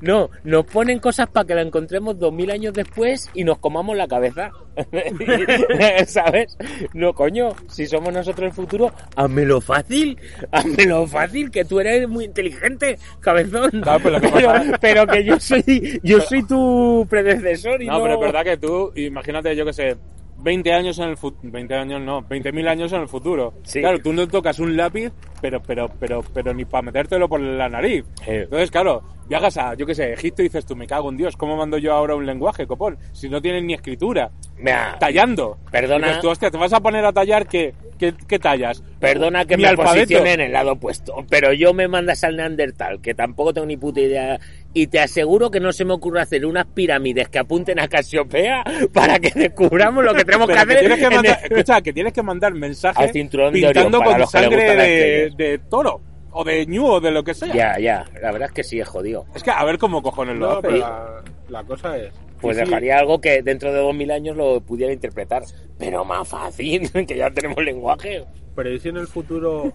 No, 0.00 0.30
nos 0.44 0.64
ponen 0.64 0.98
cosas 0.98 1.28
para 1.28 1.46
que 1.46 1.54
la 1.54 1.60
encontremos 1.60 2.18
dos 2.18 2.32
mil 2.32 2.50
años 2.50 2.72
después 2.72 3.28
y 3.34 3.44
nos 3.44 3.58
comamos 3.58 3.98
la 3.98 4.08
cabeza. 4.08 4.50
¿Sabes? 6.06 6.56
No, 6.94 7.12
coño, 7.12 7.50
si 7.68 7.86
somos 7.86 8.14
nosotros 8.14 8.46
el 8.46 8.54
futuro, 8.54 8.90
házmelo 9.14 9.60
fácil, 9.60 10.18
házmelo 10.50 11.06
fácil, 11.06 11.50
que 11.50 11.66
tú 11.66 11.80
eres 11.80 12.08
muy 12.08 12.24
inteligente, 12.24 12.98
cabezón. 13.20 13.70
Claro, 13.82 14.00
pero 14.02 14.18
lo 14.18 14.20
que 14.22 14.28
pero, 14.30 14.52
pero 14.80 15.06
que 15.06 15.22
yo 15.22 15.38
soy, 15.38 16.00
yo 16.02 16.18
soy 16.22 16.46
tu 16.46 17.06
predecesor 17.10 17.82
y 17.82 17.88
no, 17.88 17.98
No, 17.98 18.02
pero 18.04 18.14
es 18.14 18.20
verdad 18.20 18.44
que 18.44 18.56
tú, 18.56 18.90
imagínate, 18.94 19.54
yo 19.54 19.66
que 19.66 19.74
sé, 19.74 19.96
20 20.40 20.72
años 20.72 20.98
en 20.98 21.08
el 21.08 21.16
futuro, 21.16 21.50
20 21.52 21.74
años 21.74 22.00
no, 22.00 22.22
20.000 22.22 22.68
años 22.68 22.92
en 22.92 23.02
el 23.02 23.08
futuro. 23.08 23.54
Sí. 23.64 23.80
Claro, 23.80 23.98
tú 24.00 24.12
no 24.12 24.26
tocas 24.28 24.58
un 24.58 24.76
lápiz, 24.76 25.10
pero, 25.40 25.60
pero, 25.62 25.88
pero, 25.98 26.22
pero 26.32 26.54
ni 26.54 26.64
para 26.64 26.82
metértelo 26.82 27.28
por 27.28 27.40
la 27.40 27.68
nariz. 27.68 28.04
Eh. 28.26 28.42
Entonces, 28.44 28.70
claro, 28.70 29.02
viajas 29.28 29.56
a, 29.56 29.74
yo 29.74 29.84
que 29.84 29.94
sé, 29.94 30.12
Egipto 30.12 30.42
y 30.42 30.46
dices 30.46 30.64
tú, 30.64 30.76
me 30.76 30.86
cago 30.86 31.10
en 31.10 31.16
Dios, 31.16 31.36
¿cómo 31.36 31.56
mando 31.56 31.76
yo 31.78 31.92
ahora 31.92 32.14
un 32.14 32.24
lenguaje, 32.26 32.66
copón? 32.66 32.98
Si 33.12 33.28
no 33.28 33.42
tienen 33.42 33.66
ni 33.66 33.74
escritura. 33.74 34.30
Mira, 34.58 34.96
Tallando. 34.98 35.58
Perdona. 35.70 36.06
Dices 36.08 36.22
tú, 36.22 36.28
hostia, 36.30 36.50
te 36.50 36.56
vas 36.58 36.72
a 36.72 36.80
poner 36.80 37.04
a 37.04 37.12
tallar, 37.12 37.46
¿qué, 37.46 37.74
qué, 37.98 38.14
qué 38.26 38.38
tallas? 38.38 38.82
Perdona 39.00 39.44
que 39.44 39.56
Mi 39.56 39.64
me 39.64 39.68
alfabeto. 39.70 39.94
posicione 39.94 40.32
en 40.32 40.40
el 40.40 40.52
lado 40.52 40.72
opuesto, 40.72 41.24
pero 41.28 41.52
yo 41.52 41.74
me 41.74 41.86
mandas 41.88 42.24
al 42.24 42.36
Neandertal, 42.36 43.00
que 43.00 43.14
tampoco 43.14 43.52
tengo 43.54 43.66
ni 43.66 43.76
puta 43.76 44.00
idea, 44.00 44.40
y 44.74 44.86
te 44.88 45.00
aseguro 45.00 45.50
que 45.50 45.60
no 45.60 45.72
se 45.72 45.84
me 45.84 45.94
ocurre 45.94 46.20
hacer 46.20 46.44
unas 46.46 46.66
pirámides 46.66 47.28
que 47.28 47.38
apunten 47.38 47.80
a 47.80 47.88
Casiopea 47.88 48.62
para 48.92 49.18
que 49.18 49.30
descubramos 49.34 50.04
lo 50.04 50.14
que 50.14 50.24
tenemos 50.24 50.46
que 50.46 50.54
Pero 50.54 50.66
que 50.66 50.72
hacer. 50.72 50.78
tienes 50.80 50.98
que 50.98 51.04
en 51.06 51.14
mandar, 51.14 51.38
el- 51.44 51.52
escucha, 51.52 51.80
que 51.80 51.92
tienes 51.92 52.12
que 52.12 52.22
mandar 52.22 52.54
mensajes 52.54 53.06
Al 53.06 53.12
cinturón 53.12 53.52
de 53.54 53.60
pintando 53.60 53.98
Orión, 53.98 54.12
para 54.12 54.24
con 54.24 54.30
sangre 54.32 54.76
de, 54.76 55.30
de 55.36 55.58
toro 55.70 56.00
o 56.30 56.44
de 56.44 56.66
ñu 56.66 56.86
o 56.86 57.00
de 57.00 57.10
lo 57.10 57.24
que 57.24 57.34
sea. 57.34 57.52
Ya, 57.54 57.78
ya, 57.80 58.04
la 58.20 58.30
verdad 58.30 58.48
es 58.48 58.54
que 58.54 58.62
sí 58.62 58.78
es 58.78 58.86
jodido. 58.86 59.24
Es 59.34 59.42
que 59.42 59.50
a 59.50 59.64
ver 59.64 59.78
cómo 59.78 60.02
cojones 60.02 60.36
lo 60.36 60.46
No, 60.46 60.52
hace. 60.58 60.62
pero 60.68 60.76
la, 60.78 61.22
la 61.48 61.64
cosa 61.64 61.96
es... 61.96 62.12
Pues 62.40 62.56
dejaría 62.56 62.98
algo 62.98 63.20
que 63.20 63.42
dentro 63.42 63.72
de 63.72 63.80
dos 63.80 63.92
mil 63.94 64.12
años 64.12 64.36
lo 64.36 64.60
pudiera 64.60 64.92
interpretar, 64.92 65.42
pero 65.76 66.04
más 66.04 66.28
fácil, 66.28 66.88
que 67.06 67.16
ya 67.16 67.30
tenemos 67.30 67.64
lenguaje. 67.64 68.24
Pero 68.54 68.70
¿y 68.72 68.78
si 68.78 68.90
en 68.90 68.98
el 68.98 69.08
futuro 69.08 69.72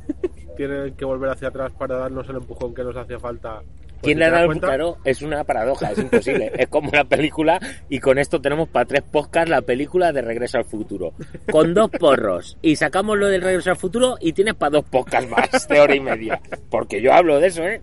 tienen 0.56 0.94
que 0.96 1.04
volver 1.04 1.32
hacia 1.32 1.50
atrás 1.50 1.74
para 1.78 1.98
darnos 1.98 2.30
el 2.30 2.38
empujón 2.38 2.74
que 2.74 2.84
nos 2.84 2.96
hacía 2.96 3.20
falta? 3.20 3.62
Pues, 4.04 4.14
¿Quién 4.14 4.18
si 4.18 4.20
le 4.20 4.26
ha 4.26 4.28
te 4.28 4.32
das 4.32 4.42
dado 4.42 4.52
el 4.52 4.60
claro? 4.60 4.98
Es 5.06 5.22
una 5.22 5.44
paradoja, 5.46 5.92
es 5.92 6.00
imposible. 6.00 6.52
es 6.58 6.68
como 6.68 6.92
la 6.92 7.06
película, 7.06 7.60
y 7.90 8.00
con 8.00 8.18
esto 8.20 8.42
tenemos 8.42 8.68
para 8.70 8.86
tres 8.86 9.02
podcasts 9.02 9.50
la 9.50 9.62
película 9.62 10.12
de 10.12 10.22
Regreso 10.22 10.58
al 10.58 10.66
Futuro. 10.66 11.14
Con 11.52 11.74
dos 11.74 11.90
porros. 11.92 12.58
Y 12.62 12.76
sacamos 12.76 13.18
lo 13.18 13.28
del 13.28 13.42
Regreso 13.42 13.70
al 13.72 13.78
Futuro 13.78 14.18
y 14.20 14.34
tienes 14.34 14.56
para 14.56 14.72
dos 14.72 14.86
podcasts 14.86 15.30
más 15.30 15.68
de 15.68 15.80
hora 15.80 15.96
y 15.96 16.00
media. 16.00 16.42
Porque 16.70 17.02
yo 17.02 17.14
hablo 17.14 17.40
de 17.40 17.48
eso, 17.48 17.64
¿eh? 17.64 17.82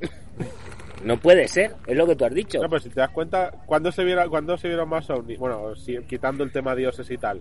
No 1.04 1.16
puede 1.18 1.48
ser, 1.48 1.72
es 1.86 1.96
lo 1.96 2.06
que 2.06 2.14
tú 2.14 2.26
has 2.26 2.34
dicho. 2.34 2.60
No, 2.60 2.68
pero 2.68 2.80
si 2.80 2.90
te 2.90 3.00
das 3.00 3.08
cuenta, 3.10 3.50
¿cuándo 3.64 3.90
se 3.90 4.04
vieron, 4.04 4.28
cuándo 4.28 4.58
se 4.58 4.68
vieron 4.68 4.86
más 4.88 5.08
ovnis? 5.08 5.38
Bueno, 5.38 5.74
si- 5.74 5.96
quitando 6.02 6.44
el 6.44 6.52
tema 6.52 6.74
dioses 6.74 7.10
y 7.10 7.16
tal. 7.16 7.40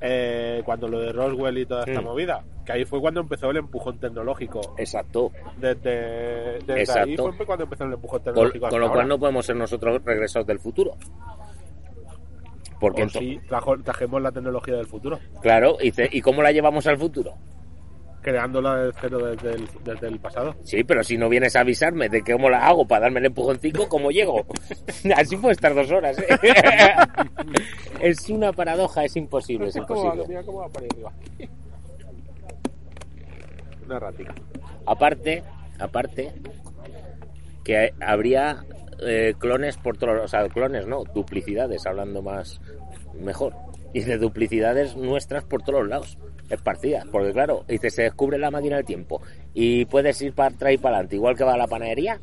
Eh, 0.00 0.62
cuando 0.64 0.88
lo 0.88 1.00
de 1.00 1.12
Roswell 1.12 1.56
y 1.58 1.66
toda 1.66 1.84
esta 1.84 2.00
movida. 2.00 2.44
Que 2.64 2.72
ahí 2.72 2.84
fue 2.84 3.00
cuando 3.00 3.20
empezó 3.20 3.50
el 3.50 3.56
empujón 3.56 3.98
tecnológico. 3.98 4.74
Exacto. 4.76 5.30
Desde, 5.58 6.58
desde 6.66 6.98
ahí 7.00 7.16
fue 7.16 7.46
cuando 7.46 7.64
empezó 7.64 7.84
el 7.84 7.92
empujón 7.94 8.22
tecnológico. 8.22 8.68
con 8.68 8.80
lo 8.80 8.88
cual 8.88 9.00
ahora. 9.00 9.08
no 9.08 9.18
podemos 9.18 9.46
ser 9.46 9.56
nosotros 9.56 10.02
regresados 10.04 10.46
del 10.46 10.58
futuro. 10.58 10.96
Porque 12.78 13.04
O 13.04 13.08
trajo- 13.48 13.82
trajimos 13.82 14.20
la 14.20 14.32
tecnología 14.32 14.74
del 14.76 14.86
futuro. 14.86 15.18
claro, 15.40 15.78
¿y 15.80 16.20
cómo 16.20 16.42
la 16.42 16.52
llevamos 16.52 16.86
al 16.86 16.98
futuro? 16.98 17.34
Creándola 18.26 18.74
de 18.78 18.92
cero 19.00 19.18
desde 19.24 19.54
el, 19.54 19.68
desde 19.84 20.08
el 20.08 20.18
pasado. 20.18 20.56
Sí, 20.64 20.82
pero 20.82 21.04
si 21.04 21.16
no 21.16 21.28
vienes 21.28 21.54
a 21.54 21.60
avisarme 21.60 22.08
de 22.08 22.22
cómo 22.22 22.50
la 22.50 22.66
hago 22.66 22.84
para 22.84 23.02
darme 23.02 23.20
el 23.20 23.26
empujoncito, 23.26 23.88
¿cómo 23.88 24.10
llego? 24.10 24.44
Así 25.16 25.36
puedo 25.36 25.52
estar 25.52 25.72
dos 25.72 25.88
horas. 25.92 26.18
¿eh? 26.18 26.26
es 28.00 28.28
una 28.28 28.52
paradoja, 28.52 29.04
es 29.04 29.14
imposible, 29.14 29.68
es 29.68 29.76
imposible. 29.76 30.24
Mira 30.26 30.42
cómo 30.42 30.58
va 30.58 30.68
para 30.68 30.86
arriba. 30.86 31.12
Una 33.84 34.00
ratica. 34.00 34.34
Aparte, 34.86 35.44
aparte, 35.78 36.32
que 37.62 37.94
habría 38.00 38.64
eh, 39.06 39.34
clones 39.38 39.76
por 39.76 39.98
todos, 39.98 40.20
o 40.20 40.26
sea, 40.26 40.48
clones 40.48 40.88
no, 40.88 41.04
duplicidades, 41.14 41.86
hablando 41.86 42.22
más 42.22 42.60
mejor. 43.14 43.54
Y 43.92 44.00
de 44.00 44.18
duplicidades 44.18 44.96
nuestras 44.96 45.44
por 45.44 45.62
todos 45.62 45.86
lados, 45.86 46.18
esparcidas. 46.50 47.06
Porque 47.10 47.32
claro, 47.32 47.64
dice, 47.68 47.90
se 47.90 48.02
descubre 48.02 48.38
la 48.38 48.50
máquina 48.50 48.76
del 48.76 48.84
tiempo 48.84 49.22
y 49.54 49.84
puedes 49.86 50.20
ir 50.22 50.32
para 50.32 50.54
atrás 50.54 50.72
y 50.72 50.78
para 50.78 50.96
adelante, 50.96 51.16
igual 51.16 51.36
que 51.36 51.44
va 51.44 51.54
a 51.54 51.58
la 51.58 51.66
panadería. 51.66 52.20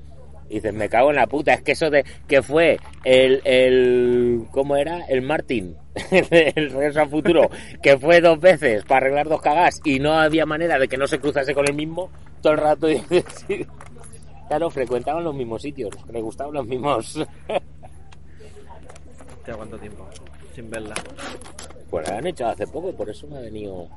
Y 0.50 0.56
dices, 0.56 0.74
me 0.74 0.90
cago 0.90 1.10
en 1.10 1.16
la 1.16 1.28
puta, 1.28 1.54
es 1.54 1.62
que 1.62 1.72
eso 1.72 1.90
de 1.90 2.04
que 2.28 2.42
fue 2.42 2.78
el, 3.06 3.42
el 3.46 4.46
¿cómo 4.52 4.76
era? 4.76 5.06
El 5.06 5.22
Martin, 5.22 5.76
el 6.12 6.70
regreso 6.70 7.02
al 7.02 7.10
futuro, 7.10 7.50
que 7.82 7.98
fue 7.98 8.22
dos 8.22 8.40
veces 8.40 8.84
para 8.84 9.06
arreglar 9.06 9.30
dos 9.30 9.42
cagas 9.42 9.80
y 9.84 10.00
no 10.00 10.14
había 10.14 10.46
manera 10.46 10.78
de 10.78 10.88
que 10.88 10.98
no 10.98 11.08
se 11.08 11.20
cruzase 11.20 11.54
con 11.54 11.68
el 11.68 11.74
mismo 11.74 12.12
todo 12.42 12.54
el 12.54 12.60
rato. 12.60 12.90
Y 12.92 13.00
sí. 13.48 13.66
Claro, 14.48 14.70
frecuentaban 14.70 15.24
los 15.24 15.34
mismos 15.34 15.62
sitios, 15.62 15.92
le 16.12 16.22
gustaban 16.22 16.54
los 16.54 16.68
mismos. 16.68 17.26
Cuánto 19.56 19.78
tiempo 19.78 20.08
sin 20.54 20.70
verla. 20.70 20.96
Pues 21.90 22.08
la 22.08 22.18
han 22.18 22.28
hecho 22.28 22.48
hace 22.48 22.68
poco 22.68 22.90
y 22.90 22.94
por 22.94 23.10
eso 23.10 23.28
me 23.28 23.38
ha 23.38 23.42
venido. 23.42 23.88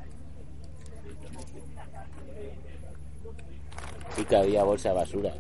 Y 4.17 4.25
que 4.25 4.37
había 4.37 4.65
bolsa 4.65 4.91
de 4.91 4.95
basura. 4.95 5.33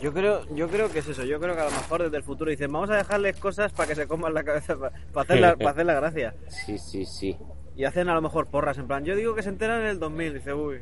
Yo 0.00 0.12
creo, 0.12 0.46
yo 0.54 0.68
creo 0.68 0.90
que 0.90 1.00
es 1.00 1.08
eso. 1.08 1.24
Yo 1.24 1.40
creo 1.40 1.54
que 1.54 1.60
a 1.60 1.64
lo 1.64 1.70
mejor 1.70 2.02
desde 2.04 2.18
el 2.18 2.22
futuro 2.22 2.50
dicen, 2.50 2.72
vamos 2.72 2.90
a 2.90 2.96
dejarles 2.96 3.36
cosas 3.36 3.72
para 3.72 3.88
que 3.88 3.94
se 3.94 4.06
coman 4.06 4.32
la 4.32 4.44
cabeza, 4.44 4.76
para, 4.78 5.22
hacer, 5.22 5.40
la, 5.40 5.56
para 5.56 5.70
hacer 5.70 5.86
la 5.86 5.94
gracia. 5.94 6.34
Sí, 6.48 6.78
sí, 6.78 7.04
sí. 7.04 7.36
Y 7.76 7.84
hacen 7.84 8.08
a 8.08 8.14
lo 8.14 8.22
mejor 8.22 8.46
porras, 8.46 8.78
en 8.78 8.86
plan, 8.86 9.04
yo 9.04 9.14
digo 9.16 9.34
que 9.34 9.42
se 9.42 9.48
enteran 9.48 9.80
en 9.82 9.86
el 9.86 9.98
2000. 9.98 10.34
Dice, 10.34 10.52
uy, 10.52 10.80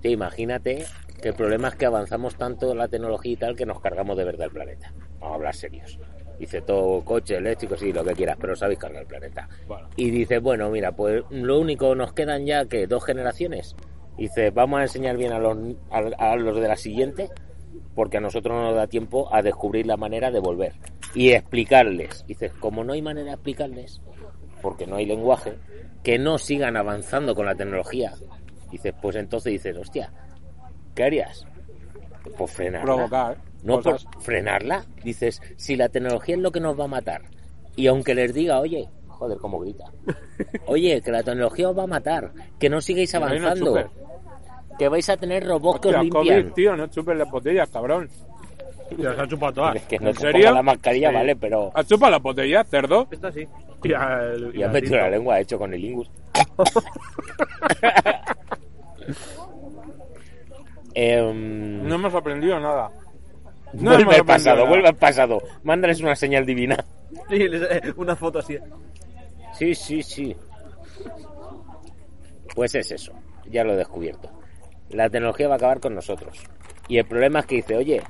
Te 0.00 0.10
imagínate 0.10 0.86
que 1.20 1.28
el 1.28 1.34
problema 1.34 1.68
es 1.68 1.74
que 1.74 1.86
avanzamos 1.86 2.36
tanto 2.36 2.72
en 2.72 2.78
la 2.78 2.88
tecnología 2.88 3.32
y 3.32 3.36
tal 3.36 3.56
que 3.56 3.66
nos 3.66 3.80
cargamos 3.80 4.16
de 4.16 4.24
verdad 4.24 4.46
el 4.46 4.52
planeta. 4.52 4.92
Vamos 5.20 5.32
a 5.32 5.34
hablar 5.34 5.54
serios. 5.54 5.98
Dice 6.38 6.62
todo 6.62 7.04
coche 7.04 7.36
eléctrico, 7.36 7.76
sí, 7.76 7.92
lo 7.92 8.02
que 8.02 8.14
quieras, 8.14 8.38
pero 8.40 8.56
sabéis 8.56 8.78
cargar 8.78 9.02
el 9.02 9.08
planeta. 9.08 9.46
Bueno. 9.66 9.90
Y 9.96 10.10
dice, 10.10 10.38
bueno, 10.38 10.70
mira, 10.70 10.92
pues 10.92 11.22
lo 11.28 11.58
único, 11.58 11.94
nos 11.94 12.14
quedan 12.14 12.46
ya 12.46 12.64
que 12.64 12.86
dos 12.86 13.04
generaciones. 13.04 13.76
Dice, 14.20 14.50
vamos 14.50 14.80
a 14.80 14.82
enseñar 14.82 15.16
bien 15.16 15.32
a 15.32 15.38
los, 15.38 15.56
a, 15.90 16.32
a 16.32 16.36
los 16.36 16.60
de 16.60 16.68
la 16.68 16.76
siguiente, 16.76 17.30
porque 17.94 18.18
a 18.18 18.20
nosotros 18.20 18.54
no 18.54 18.64
nos 18.64 18.74
da 18.76 18.86
tiempo 18.86 19.34
a 19.34 19.40
descubrir 19.40 19.86
la 19.86 19.96
manera 19.96 20.30
de 20.30 20.40
volver. 20.40 20.74
Y 21.14 21.30
explicarles. 21.30 22.26
Dice, 22.26 22.50
como 22.60 22.84
no 22.84 22.92
hay 22.92 23.00
manera 23.00 23.28
de 23.28 23.32
explicarles, 23.32 24.02
porque 24.60 24.86
no 24.86 24.96
hay 24.96 25.06
lenguaje, 25.06 25.54
que 26.02 26.18
no 26.18 26.36
sigan 26.36 26.76
avanzando 26.76 27.34
con 27.34 27.46
la 27.46 27.54
tecnología. 27.54 28.12
Dices, 28.70 28.92
pues 29.00 29.16
entonces 29.16 29.52
dices, 29.52 29.74
hostia, 29.78 30.12
¿qué 30.94 31.04
harías? 31.04 31.46
Pues 32.36 32.50
frenarla. 32.50 32.84
Provocar. 32.84 33.38
No, 33.62 33.80
por 33.80 33.92
cosas. 33.92 34.06
frenarla. 34.20 34.84
Dices, 35.02 35.40
si 35.56 35.76
la 35.76 35.88
tecnología 35.88 36.34
es 36.34 36.42
lo 36.42 36.52
que 36.52 36.60
nos 36.60 36.78
va 36.78 36.84
a 36.84 36.88
matar, 36.88 37.22
y 37.74 37.86
aunque 37.86 38.14
les 38.14 38.34
diga, 38.34 38.60
oye, 38.60 38.86
joder, 39.08 39.38
cómo 39.38 39.60
grita, 39.60 39.90
oye, 40.66 41.00
que 41.00 41.10
la 41.10 41.22
tecnología 41.22 41.70
os 41.70 41.78
va 41.78 41.84
a 41.84 41.86
matar, 41.86 42.32
que 42.58 42.68
no 42.68 42.82
sigáis 42.82 43.14
avanzando. 43.14 43.90
Que 44.80 44.88
vais 44.88 45.06
a 45.10 45.16
tener 45.18 45.46
robots 45.46 45.78
que 45.80 45.88
os 45.88 46.02
limpian. 46.02 46.40
COVID, 46.42 46.52
tío, 46.54 46.74
no 46.74 46.86
chupes 46.86 47.14
las 47.14 47.30
botellas, 47.30 47.68
cabrón. 47.68 48.08
Ya 48.96 49.14
se 49.14 49.20
han 49.20 49.28
chupado 49.28 49.52
todas. 49.52 49.76
Es 49.76 49.82
que 49.82 49.98
no 49.98 50.08
¿En 50.08 50.14
te 50.14 50.20
serio? 50.22 50.32
pongas 50.40 50.54
la 50.54 50.62
mascarilla, 50.62 51.08
Sí. 51.10 51.14
vale, 51.16 51.36
pero 51.36 51.70
¿Has 51.74 51.86
chupado 51.86 52.12
las 52.12 52.22
botellas, 52.22 52.66
cerdo? 52.66 53.06
esto 53.10 53.30
sí. 53.30 53.46
Ya, 53.84 54.20
el, 54.32 54.52
ya 54.54 54.66
has 54.68 54.72
metido 54.72 54.96
la 54.96 55.10
lengua 55.10 55.38
hecho 55.38 55.58
con 55.58 55.74
el 55.74 55.84
ingus. 55.84 56.10
Em, 60.94 61.86
No 61.86 61.94
hemos 61.96 62.14
aprendido 62.14 62.58
nada. 62.58 62.90
No 63.74 63.90
vuelve 63.90 64.02
hemos 64.02 64.14
al 64.14 64.20
aprendido 64.20 64.24
pasado, 64.26 64.56
nada. 64.56 64.68
vuelve 64.68 64.88
al 64.88 64.96
pasado. 64.96 65.42
Mándales 65.62 66.00
una 66.00 66.16
señal 66.16 66.44
divina. 66.46 66.82
Sí, 67.28 67.36
eh, 67.38 67.92
una 67.96 68.16
foto 68.16 68.38
así. 68.40 68.56
Sí, 69.56 69.74
sí, 69.74 70.02
sí. 70.02 70.34
Pues 72.54 72.74
es 72.74 72.90
eso, 72.90 73.12
ya 73.46 73.62
lo 73.62 73.74
he 73.74 73.76
descubierto. 73.76 74.30
La 74.90 75.08
tecnología 75.08 75.48
va 75.48 75.54
a 75.54 75.56
acabar 75.56 75.80
con 75.80 75.94
nosotros. 75.94 76.38
Y 76.88 76.98
el 76.98 77.04
problema 77.04 77.40
es 77.40 77.46
que 77.46 77.56
dice, 77.56 77.76
oye, 77.76 78.02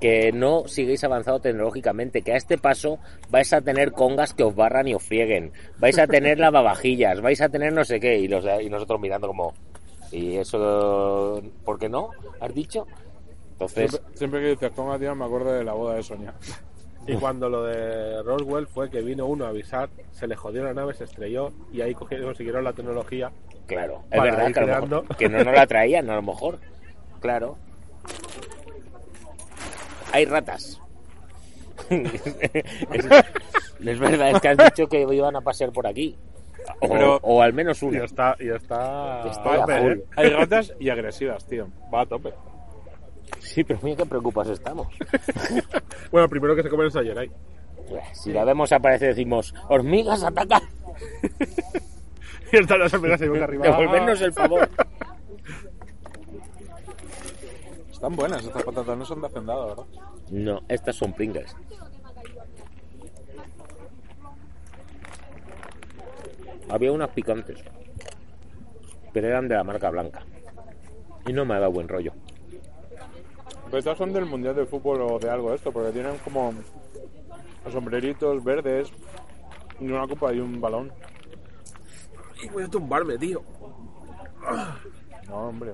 que 0.00 0.32
no 0.32 0.68
sigáis 0.68 1.02
avanzado 1.04 1.40
tecnológicamente, 1.40 2.22
que 2.22 2.32
a 2.32 2.36
este 2.36 2.58
paso 2.58 2.98
vais 3.30 3.50
a 3.52 3.62
tener 3.62 3.92
congas 3.92 4.34
que 4.34 4.42
os 4.42 4.54
barran 4.54 4.86
y 4.86 4.94
os 4.94 5.02
frieguen, 5.02 5.52
vais 5.78 5.98
a 5.98 6.06
tener 6.06 6.38
lavavajillas, 6.38 7.22
vais 7.22 7.40
a 7.40 7.48
tener 7.48 7.72
no 7.72 7.84
sé 7.84 8.00
qué, 8.00 8.18
y, 8.18 8.28
los, 8.28 8.44
y 8.60 8.68
nosotros 8.68 9.00
mirando 9.00 9.28
como, 9.28 9.54
¿y 10.12 10.36
eso 10.36 11.42
por 11.64 11.78
qué 11.78 11.88
no? 11.88 12.10
¿Has 12.40 12.54
dicho? 12.54 12.86
Entonces, 13.52 13.98
Siempre, 14.14 14.40
que 14.40 14.48
dices 14.48 14.72
conga, 14.72 14.98
tío, 14.98 15.14
me 15.14 15.24
acuerdo 15.24 15.52
de 15.52 15.64
la 15.64 15.72
boda 15.72 15.94
de 15.94 16.02
Sonia. 16.02 16.34
Y 17.06 17.14
cuando 17.16 17.48
lo 17.50 17.64
de 17.64 18.22
Roswell 18.22 18.66
fue 18.66 18.90
que 18.90 19.02
vino 19.02 19.26
uno 19.26 19.44
a 19.44 19.48
avisar, 19.48 19.90
se 20.12 20.26
le 20.26 20.36
jodió 20.36 20.64
la 20.64 20.72
nave, 20.74 20.94
se 20.94 21.04
estrelló 21.04 21.52
y 21.72 21.80
ahí 21.82 21.94
cogieron, 21.94 22.26
consiguieron 22.26 22.64
la 22.64 22.72
tecnología. 22.72 23.30
Claro, 23.66 24.02
es 24.10 24.18
Para 24.18 24.30
verdad 24.30 24.48
ir 24.48 24.54
que, 24.54 24.60
a 24.60 24.62
lo 24.62 24.66
creando. 24.68 25.02
mejor- 25.02 25.16
que 25.16 25.28
no 25.28 25.44
nos 25.44 25.54
la 25.54 25.66
traían, 25.68 26.10
a 26.10 26.14
lo 26.16 26.22
mejor. 26.22 26.58
Claro. 27.20 27.56
Hay 30.12 30.24
ratas. 30.26 30.80
es, 31.90 33.04
es 33.84 33.98
verdad, 33.98 34.30
es 34.30 34.40
que 34.40 34.48
has 34.48 34.56
dicho 34.58 34.86
que 34.88 35.00
iban 35.02 35.36
a 35.36 35.40
pasear 35.40 35.72
por 35.72 35.86
aquí. 35.86 36.16
O, 36.80 36.88
Pero- 36.88 37.18
o 37.22 37.42
al 37.42 37.52
menos 37.52 37.82
Y 37.82 37.86
una. 37.86 38.04
está, 38.04 38.36
y 38.40 38.48
está. 38.48 39.22
¿eh? 39.68 40.04
Hay 40.16 40.28
ratas 40.30 40.72
y 40.78 40.88
agresivas, 40.88 41.44
tío. 41.46 41.68
Va 41.92 42.02
a 42.02 42.06
tope. 42.06 42.32
Sí, 43.44 43.62
pero 43.62 43.78
mira 43.82 43.96
qué 43.96 44.06
preocupados 44.06 44.52
estamos. 44.52 44.88
Bueno, 46.10 46.28
primero 46.28 46.56
que 46.56 46.62
se 46.62 46.70
comen 46.70 46.86
el 46.86 46.92
Sayerai. 46.92 47.30
Si 48.12 48.32
la 48.32 48.44
vemos 48.44 48.72
aparece 48.72 49.06
decimos, 49.06 49.54
hormigas, 49.68 50.22
atacan. 50.22 50.62
Y 52.52 52.58
están 52.58 52.78
las 52.78 52.94
hormigas 52.94 53.20
ahí 53.20 53.28
boca 53.28 53.44
arriba. 53.44 53.64
Devolvernos 53.66 54.20
el 54.20 54.32
favor. 54.32 54.68
Están 57.90 58.14
buenas 58.16 58.44
estas 58.44 58.62
patatas, 58.62 58.98
no 58.98 59.04
son 59.04 59.20
de 59.22 59.26
hacendado, 59.26 59.66
¿verdad? 59.66 59.84
No, 60.30 60.60
estas 60.68 60.94
son 60.94 61.14
Pringles. 61.14 61.56
Había 66.68 66.92
unas 66.92 67.08
picantes, 67.10 67.64
pero 69.12 69.26
eran 69.26 69.48
de 69.48 69.54
la 69.56 69.64
marca 69.64 69.90
blanca. 69.90 70.22
Y 71.26 71.32
no 71.32 71.44
me 71.44 71.54
ha 71.54 71.60
dado 71.60 71.72
buen 71.72 71.88
rollo. 71.88 72.12
Pero 73.74 73.80
estas 73.80 73.98
son 73.98 74.12
del 74.12 74.24
Mundial 74.24 74.54
de 74.54 74.66
Fútbol 74.66 75.00
o 75.00 75.18
de 75.18 75.28
algo 75.28 75.52
esto, 75.52 75.72
porque 75.72 75.90
tienen 75.90 76.16
como 76.18 76.54
sombreritos 77.72 78.44
verdes 78.44 78.88
y 79.80 79.88
una 79.88 80.06
copa 80.06 80.32
y 80.32 80.38
un 80.38 80.60
balón. 80.60 80.92
Y 82.40 82.48
voy 82.50 82.62
a 82.62 82.68
tumbarme, 82.68 83.18
tío. 83.18 83.42
No, 85.26 85.48
hombre. 85.48 85.72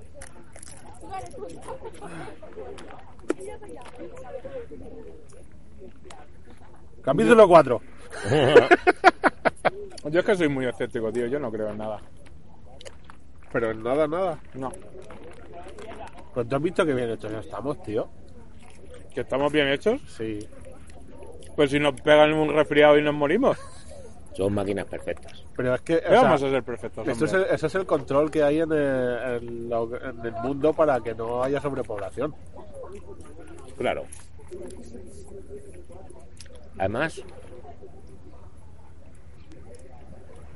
Capítulo 7.02 7.48
4. 7.48 7.80
Yo 10.10 10.20
es 10.20 10.24
que 10.24 10.36
soy 10.36 10.48
muy 10.48 10.64
escéptico, 10.64 11.12
tío. 11.12 11.26
Yo 11.26 11.38
no 11.38 11.52
creo 11.52 11.68
en 11.68 11.76
nada. 11.76 12.00
Pero 13.52 13.74
nada, 13.74 14.06
nada. 14.06 14.38
No. 14.54 14.72
Pues 16.34 16.48
tú 16.48 16.56
has 16.56 16.62
visto 16.62 16.86
que 16.86 16.94
bien 16.94 17.10
hechos 17.10 17.30
ya 17.32 17.40
estamos, 17.40 17.82
tío. 17.82 18.08
Que 19.14 19.22
estamos 19.22 19.52
bien 19.52 19.68
hechos. 19.68 20.00
Sí. 20.16 20.46
Pues 21.56 21.70
si 21.70 21.78
nos 21.80 22.00
pegan 22.00 22.32
un 22.32 22.54
resfriado 22.54 22.96
y 22.98 23.02
nos 23.02 23.14
morimos. 23.14 23.58
Son 24.34 24.54
máquinas 24.54 24.86
perfectas. 24.86 25.44
Pero 25.56 25.74
es 25.74 25.80
que. 25.82 25.96
o 25.96 26.00
¿Qué 26.00 26.08
sea, 26.08 26.22
vamos 26.22 26.42
a 26.42 26.50
ser 26.50 26.62
perfectos, 26.62 27.08
Eso 27.08 27.24
es, 27.24 27.32
el, 27.32 27.42
eso 27.50 27.66
es 27.66 27.74
el 27.74 27.84
control 27.84 28.30
que 28.30 28.42
hay 28.44 28.60
en 28.60 28.70
el, 28.72 28.78
en 29.42 29.68
lo- 29.68 29.96
en 30.00 30.24
el 30.24 30.32
mundo 30.34 30.72
para 30.72 31.00
que 31.00 31.14
no 31.14 31.42
haya 31.42 31.60
sobrepoblación. 31.60 32.34
Claro. 33.76 34.04
Además, 36.78 37.22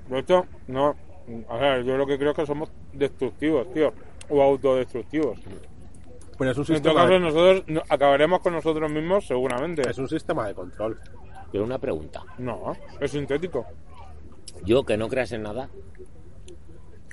De 0.08 0.18
hecho, 0.18 0.46
no. 0.68 0.94
A 1.48 1.56
ver, 1.56 1.84
yo 1.84 1.96
lo 1.96 2.06
que 2.06 2.18
creo 2.18 2.30
es 2.32 2.36
que 2.36 2.46
somos 2.46 2.70
destructivos, 2.92 3.72
tío. 3.72 3.92
O 4.28 4.42
autodestructivos. 4.42 5.38
Pero 6.38 6.50
es 6.50 6.56
un 6.58 6.62
En 6.62 6.66
todo 6.66 6.74
sistema, 6.76 6.94
caso, 7.02 7.12
de, 7.12 7.20
nosotros 7.20 7.64
no- 7.68 7.82
acabaremos 7.88 8.40
con 8.40 8.52
nosotros 8.54 8.90
mismos 8.90 9.26
seguramente. 9.26 9.88
es 9.88 9.98
un 9.98 10.08
sistema 10.08 10.46
de 10.48 10.54
control. 10.54 10.98
pero 11.52 11.62
una 11.64 11.78
pregunta. 11.78 12.22
No, 12.38 12.72
es 13.00 13.12
sintético. 13.12 13.64
Yo 14.64 14.82
que 14.84 14.96
no 14.96 15.08
creas 15.08 15.30
en 15.32 15.42
nada, 15.42 15.68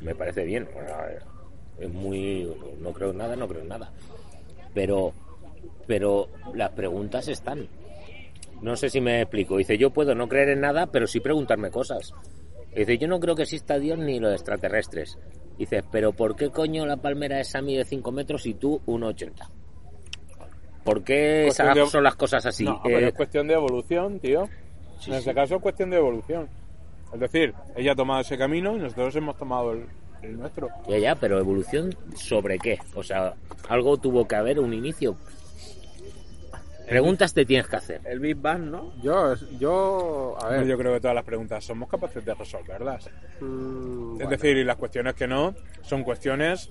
me 0.02 0.16
parece 0.16 0.44
bien. 0.46 0.68
Bueno, 0.74 0.90
es 1.80 1.90
muy. 1.90 2.52
No 2.80 2.92
creo 2.94 3.12
en 3.12 3.18
nada, 3.18 3.36
no 3.36 3.48
creo 3.48 3.62
en 3.62 3.68
nada. 3.70 3.92
Pero. 4.74 5.14
Pero 5.88 6.28
las 6.56 6.72
preguntas 6.72 7.28
están. 7.28 7.68
No 8.62 8.76
sé 8.76 8.90
si 8.90 9.02
me 9.02 9.22
explico. 9.22 9.58
Dice, 9.58 9.78
yo 9.78 9.92
puedo 9.92 10.16
no 10.16 10.28
creer 10.28 10.50
en 10.50 10.62
nada, 10.62 10.88
pero 10.88 11.06
sí 11.08 11.20
preguntarme 11.20 11.70
cosas. 11.72 12.14
Dice, 12.76 12.98
yo 12.98 13.08
no 13.08 13.20
creo 13.20 13.36
que 13.36 13.44
exista 13.44 13.78
Dios 13.80 13.98
ni 14.00 14.20
los 14.20 14.34
extraterrestres. 14.34 15.18
Dice, 15.58 15.84
pero 15.92 16.12
¿por 16.12 16.36
qué 16.36 16.50
coño 16.50 16.86
la 16.86 16.98
palmera 16.98 17.40
esa 17.40 17.62
mide 17.62 17.86
5 17.86 18.12
metros 18.12 18.46
y 18.46 18.54
tú 18.56 18.82
1,80? 18.88 19.48
¿Por 20.84 21.04
qué 21.04 21.48
esas 21.48 21.76
de- 21.76 21.86
son 21.86 22.04
las 22.04 22.16
cosas 22.16 22.46
así? 22.46 22.66
No, 22.66 22.82
pero 22.84 23.00
Eh, 23.00 23.08
es 23.10 23.14
cuestión 23.14 23.48
de 23.48 23.54
evolución, 23.54 24.20
tío. 24.20 24.46
sí, 25.00 25.12
en 25.12 25.14
sí. 25.14 25.20
este 25.20 25.34
caso 25.36 25.56
es 25.58 25.62
cuestión 25.62 25.90
de 25.92 25.98
evolución. 25.98 26.50
Es 27.14 27.20
decir, 27.20 27.54
ella 27.76 27.92
ha 27.92 27.96
tomado 27.96 28.22
ese 28.22 28.38
camino 28.38 28.76
y 28.76 28.80
nosotros 28.80 29.16
hemos 29.16 29.38
tomado 29.38 29.74
el, 29.74 29.86
el 30.24 30.40
nuestro. 30.40 30.70
Ya, 30.88 30.98
ya, 30.98 31.16
pero 31.16 31.38
evolución 31.38 31.94
sobre 32.16 32.58
qué? 32.58 32.80
O 32.96 33.04
sea, 33.04 33.34
algo 33.70 33.98
tuvo 33.98 34.28
que 34.28 34.36
haber, 34.36 34.60
un 34.60 34.74
inicio. 34.74 35.16
Preguntas 36.92 37.34
te 37.34 37.46
tienes 37.46 37.68
que 37.68 37.76
hacer. 37.78 38.02
El 38.04 38.20
Big 38.20 38.36
Bang, 38.36 38.64
¿no? 38.64 38.92
Yo, 39.02 39.34
yo, 39.58 40.36
a 40.42 40.50
ver, 40.50 40.66
Yo 40.68 40.78
creo 40.78 40.94
que 40.94 41.00
todas 41.00 41.16
las 41.16 41.24
preguntas 41.24 41.64
somos 41.64 41.88
capaces 41.88 42.24
de 42.26 42.34
resolverlas. 42.34 43.10
mm, 43.40 44.12
Es 44.12 44.18
bueno, 44.18 44.30
decir, 44.30 44.58
y 44.58 44.66
las 44.66 44.76
cuestiones 44.76 45.14
que 45.14 45.26
no 45.26 45.56
son 45.84 46.04
cuestiones 46.04 46.70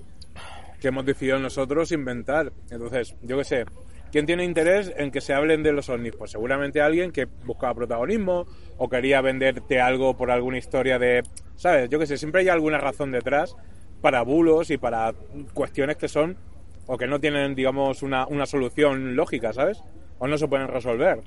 que 0.79 0.89
hemos 0.89 1.05
decidido 1.07 1.39
nosotros 1.39 1.91
inventar. 1.91 2.53
Entonces, 2.69 3.15
yo 3.23 3.35
qué 3.39 3.43
sé, 3.43 3.65
¿quién 4.11 4.27
tiene 4.27 4.43
interés 4.43 4.93
en 4.95 5.09
que 5.09 5.21
se 5.21 5.33
hablen 5.33 5.63
de 5.63 5.71
los 5.73 5.89
ovnis? 5.89 6.15
Pues 6.15 6.29
seguramente 6.29 6.81
alguien 6.81 7.11
que 7.11 7.25
buscaba 7.45 7.73
protagonismo 7.73 8.45
o 8.77 8.89
quería 8.89 9.21
venderte 9.21 9.81
algo 9.81 10.15
por 10.15 10.29
alguna 10.29 10.59
historia 10.59 10.99
de, 10.99 11.23
¿sabes? 11.55 11.89
Yo 11.89 11.97
qué 11.97 12.05
sé, 12.05 12.17
siempre 12.17 12.41
hay 12.41 12.49
alguna 12.49 12.77
razón 12.77 13.11
detrás 13.11 13.55
para 14.01 14.21
bulos 14.21 14.69
y 14.69 14.77
para 14.77 15.13
cuestiones 15.55 15.97
que 15.97 16.07
son 16.07 16.37
o 16.85 16.97
que 16.97 17.07
no 17.07 17.19
tienen, 17.19 17.55
digamos, 17.55 18.03
una, 18.03 18.27
una 18.27 18.45
solución 18.45 19.15
lógica, 19.15 19.53
¿sabes? 19.53 19.83
O 20.21 20.27
no 20.27 20.37
se 20.37 20.47
pueden 20.47 20.67
resolver. 20.67 21.19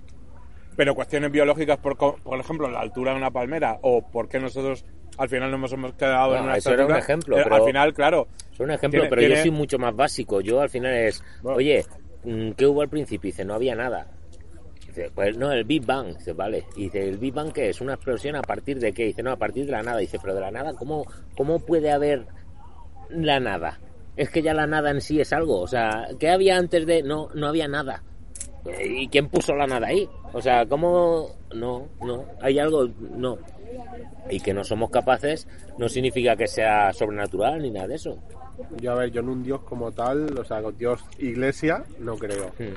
Pero 0.77 0.95
cuestiones 0.95 1.33
biológicas, 1.33 1.79
por, 1.79 1.97
ejemplo, 2.39 2.71
la 2.71 2.79
altura 2.79 3.11
de 3.11 3.19
una 3.19 3.31
palmera 3.33 3.79
o 3.83 4.03
por 4.03 4.29
qué 4.29 4.39
nosotros 4.39 4.85
al 5.19 5.29
final 5.29 5.51
nos 5.51 5.73
hemos 5.73 5.95
quedado 5.95 6.37
en 6.37 6.45
una 6.45 6.57
eso 6.57 6.73
era 6.73 6.87
un 6.87 6.95
ejemplo, 6.95 7.37
eh, 7.37 7.41
pero- 7.43 7.57
Al 7.57 7.65
final, 7.65 7.93
claro, 7.93 8.29
Es 8.53 8.61
un 8.61 8.71
ejemplo, 8.71 9.01
Tiene- 9.01 9.11
pero 9.17 9.35
yo 9.35 9.43
soy 9.43 9.51
mucho 9.51 9.79
más 9.81 9.97
básico. 9.97 10.41
Yo 10.41 10.61
al 10.61 10.71
final 10.71 10.95
es, 10.95 11.21
Bueno. 11.43 11.59
oye, 11.59 11.85
mm, 12.23 12.53
¿qué 12.53 12.67
hubo 12.67 12.83
al 12.83 12.89
principio? 12.89 13.27
Y 13.29 13.33
dice, 13.33 13.45
no 13.45 13.55
había 13.55 13.75
nada. 13.75 14.07
Dice, 14.87 15.11
pues 15.13 15.37
no, 15.37 15.51
el 15.51 15.65
Big 15.65 15.85
Bang. 15.85 16.17
Dice, 16.17 16.35
vale. 16.35 16.65
Y 16.77 16.85
dice, 16.85 17.09
¿el 17.09 17.19
Big 17.19 17.35
Bang 17.35 17.53
qué 17.53 17.71
es? 17.71 17.81
¿Una 17.81 17.95
explosión 17.95 18.37
a 18.37 18.43
partir 18.43 18.79
de 18.79 18.93
qué? 18.93 19.07
Dice, 19.07 19.25
no, 19.25 19.33
a 19.33 19.37
partir 19.37 19.67
de 19.67 19.73
la 19.73 19.83
nada. 19.83 19.99
Dice, 19.99 20.21
pero 20.23 20.37
de 20.37 20.41
la 20.41 20.53
nada, 20.53 20.73
¿cómo, 20.75 21.05
cómo 21.37 21.59
puede 21.59 21.91
haber 21.91 22.27
la 23.11 23.41
nada? 23.41 23.81
Es 24.17 24.31
que 24.31 24.41
ya 24.41 24.55
la 24.55 24.69
nada 24.69 24.93
en 24.93 25.01
sí 25.01 25.21
es 25.21 25.33
algo. 25.33 25.61
O 25.61 25.67
sea, 25.67 26.07
¿qué 26.21 26.31
había 26.31 26.57
antes 26.57 26.87
de...? 26.87 27.03
No, 27.03 27.29
no 27.35 27.49
había 27.49 27.67
nada. 27.67 28.05
¿Y 28.83 29.09
quién 29.09 29.29
puso 29.29 29.55
la 29.55 29.67
nada 29.67 29.89
ahí? 29.89 30.09
O 30.33 30.41
sea, 30.41 30.65
¿cómo...? 30.67 31.29
No, 31.55 31.87
no. 32.03 32.25
¿Hay 32.41 32.59
algo? 32.59 32.89
No. 33.17 33.39
Y 34.31 34.41
que 34.41 34.55
no 34.55 34.65
somos 34.65 34.91
capaces 34.91 35.47
no 35.79 35.89
significa 35.89 36.35
que 36.37 36.47
sea 36.47 36.93
sobrenatural 36.93 37.61
ni 37.61 37.71
nada 37.71 37.89
de 37.89 37.97
eso. 37.97 38.17
yo 38.81 38.93
a 38.93 38.95
ver, 38.95 39.11
yo 39.11 39.21
en 39.21 39.29
un 39.29 39.43
dios 39.43 39.61
como 39.63 39.93
tal, 39.93 40.39
o 40.39 40.45
sea, 40.45 40.63
con 40.63 40.77
dios 40.79 41.05
iglesia, 41.19 41.85
no 41.99 42.17
creo. 42.17 42.49
Hmm. 42.59 42.75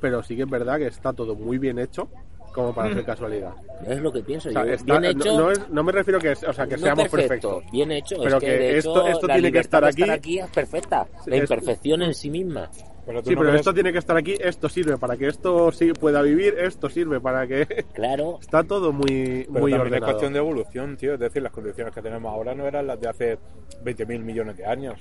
Pero 0.00 0.22
sí 0.22 0.36
que 0.36 0.42
es 0.42 0.50
verdad 0.50 0.78
que 0.78 0.86
está 0.86 1.12
todo 1.12 1.34
muy 1.34 1.58
bien 1.58 1.78
hecho 1.78 2.08
como 2.54 2.74
para 2.74 2.90
hacer 2.90 3.04
casualidad. 3.04 3.52
Es 3.86 4.00
lo 4.00 4.10
que 4.12 4.22
pienso 4.22 4.48
O 4.48 4.52
sea, 4.52 4.64
yo. 4.64 4.72
está- 4.72 4.98
bien 4.98 5.16
hecho. 5.16 5.32
no, 5.32 5.38
no 5.40 5.50
es- 5.52 5.68
no 5.68 5.82
me 5.84 5.92
refiero 5.92 6.18
que, 6.18 6.30
o 6.30 6.52
sea, 6.52 6.66
que 6.66 6.76
no 6.76 6.82
seamos 6.82 7.08
perfecto, 7.08 7.48
perfectos. 7.50 7.72
Bien 7.72 7.92
hecho. 7.92 8.16
Pero 8.22 8.36
es 8.38 8.40
que, 8.40 8.46
que 8.46 8.52
de 8.58 8.78
esto- 8.78 8.90
hecho, 9.02 9.08
esto 9.08 9.26
la 9.28 9.34
tiene 9.34 9.52
que 9.52 9.58
estar 9.58 9.94
de 9.94 10.12
aquí. 10.12 10.38
es 10.38 10.48
perfecta. 10.50 11.06
La 11.26 11.36
es- 11.36 11.42
imperfección 11.42 12.02
en 12.02 12.14
sí 12.14 12.30
misma. 12.30 12.70
Pero 13.06 13.22
Sí, 13.22 13.30
no 13.30 13.36
pero 13.40 13.50
crees- 13.50 13.60
esto 13.60 13.74
tiene 13.74 13.92
que 13.92 13.98
estar 13.98 14.16
aquí, 14.16 14.34
esto 14.40 14.68
sirve 14.68 14.96
para 14.98 15.16
que 15.16 15.26
esto 15.28 15.72
sí 15.72 15.92
pueda 15.92 16.22
vivir, 16.22 16.54
esto 16.58 16.88
sirve 16.88 17.20
para 17.20 17.46
que... 17.46 17.66
Claro. 17.92 18.38
Está 18.40 18.62
todo 18.64 18.92
muy, 18.92 19.46
pero 19.48 19.60
muy 19.60 19.70
también 19.70 19.74
es 19.74 19.80
ordenado. 19.80 20.04
cuestión 20.12 20.32
de 20.32 20.38
evolución, 20.38 20.96
tío. 20.96 21.14
Es 21.14 21.20
decir, 21.20 21.42
las 21.42 21.52
condiciones 21.52 21.94
que 21.94 22.02
tenemos 22.02 22.32
ahora 22.32 22.54
no 22.54 22.66
eran 22.66 22.86
las 22.86 23.00
de 23.00 23.08
hace 23.08 23.38
20.000 23.84 24.20
millones 24.20 24.56
de 24.56 24.66
años. 24.66 24.98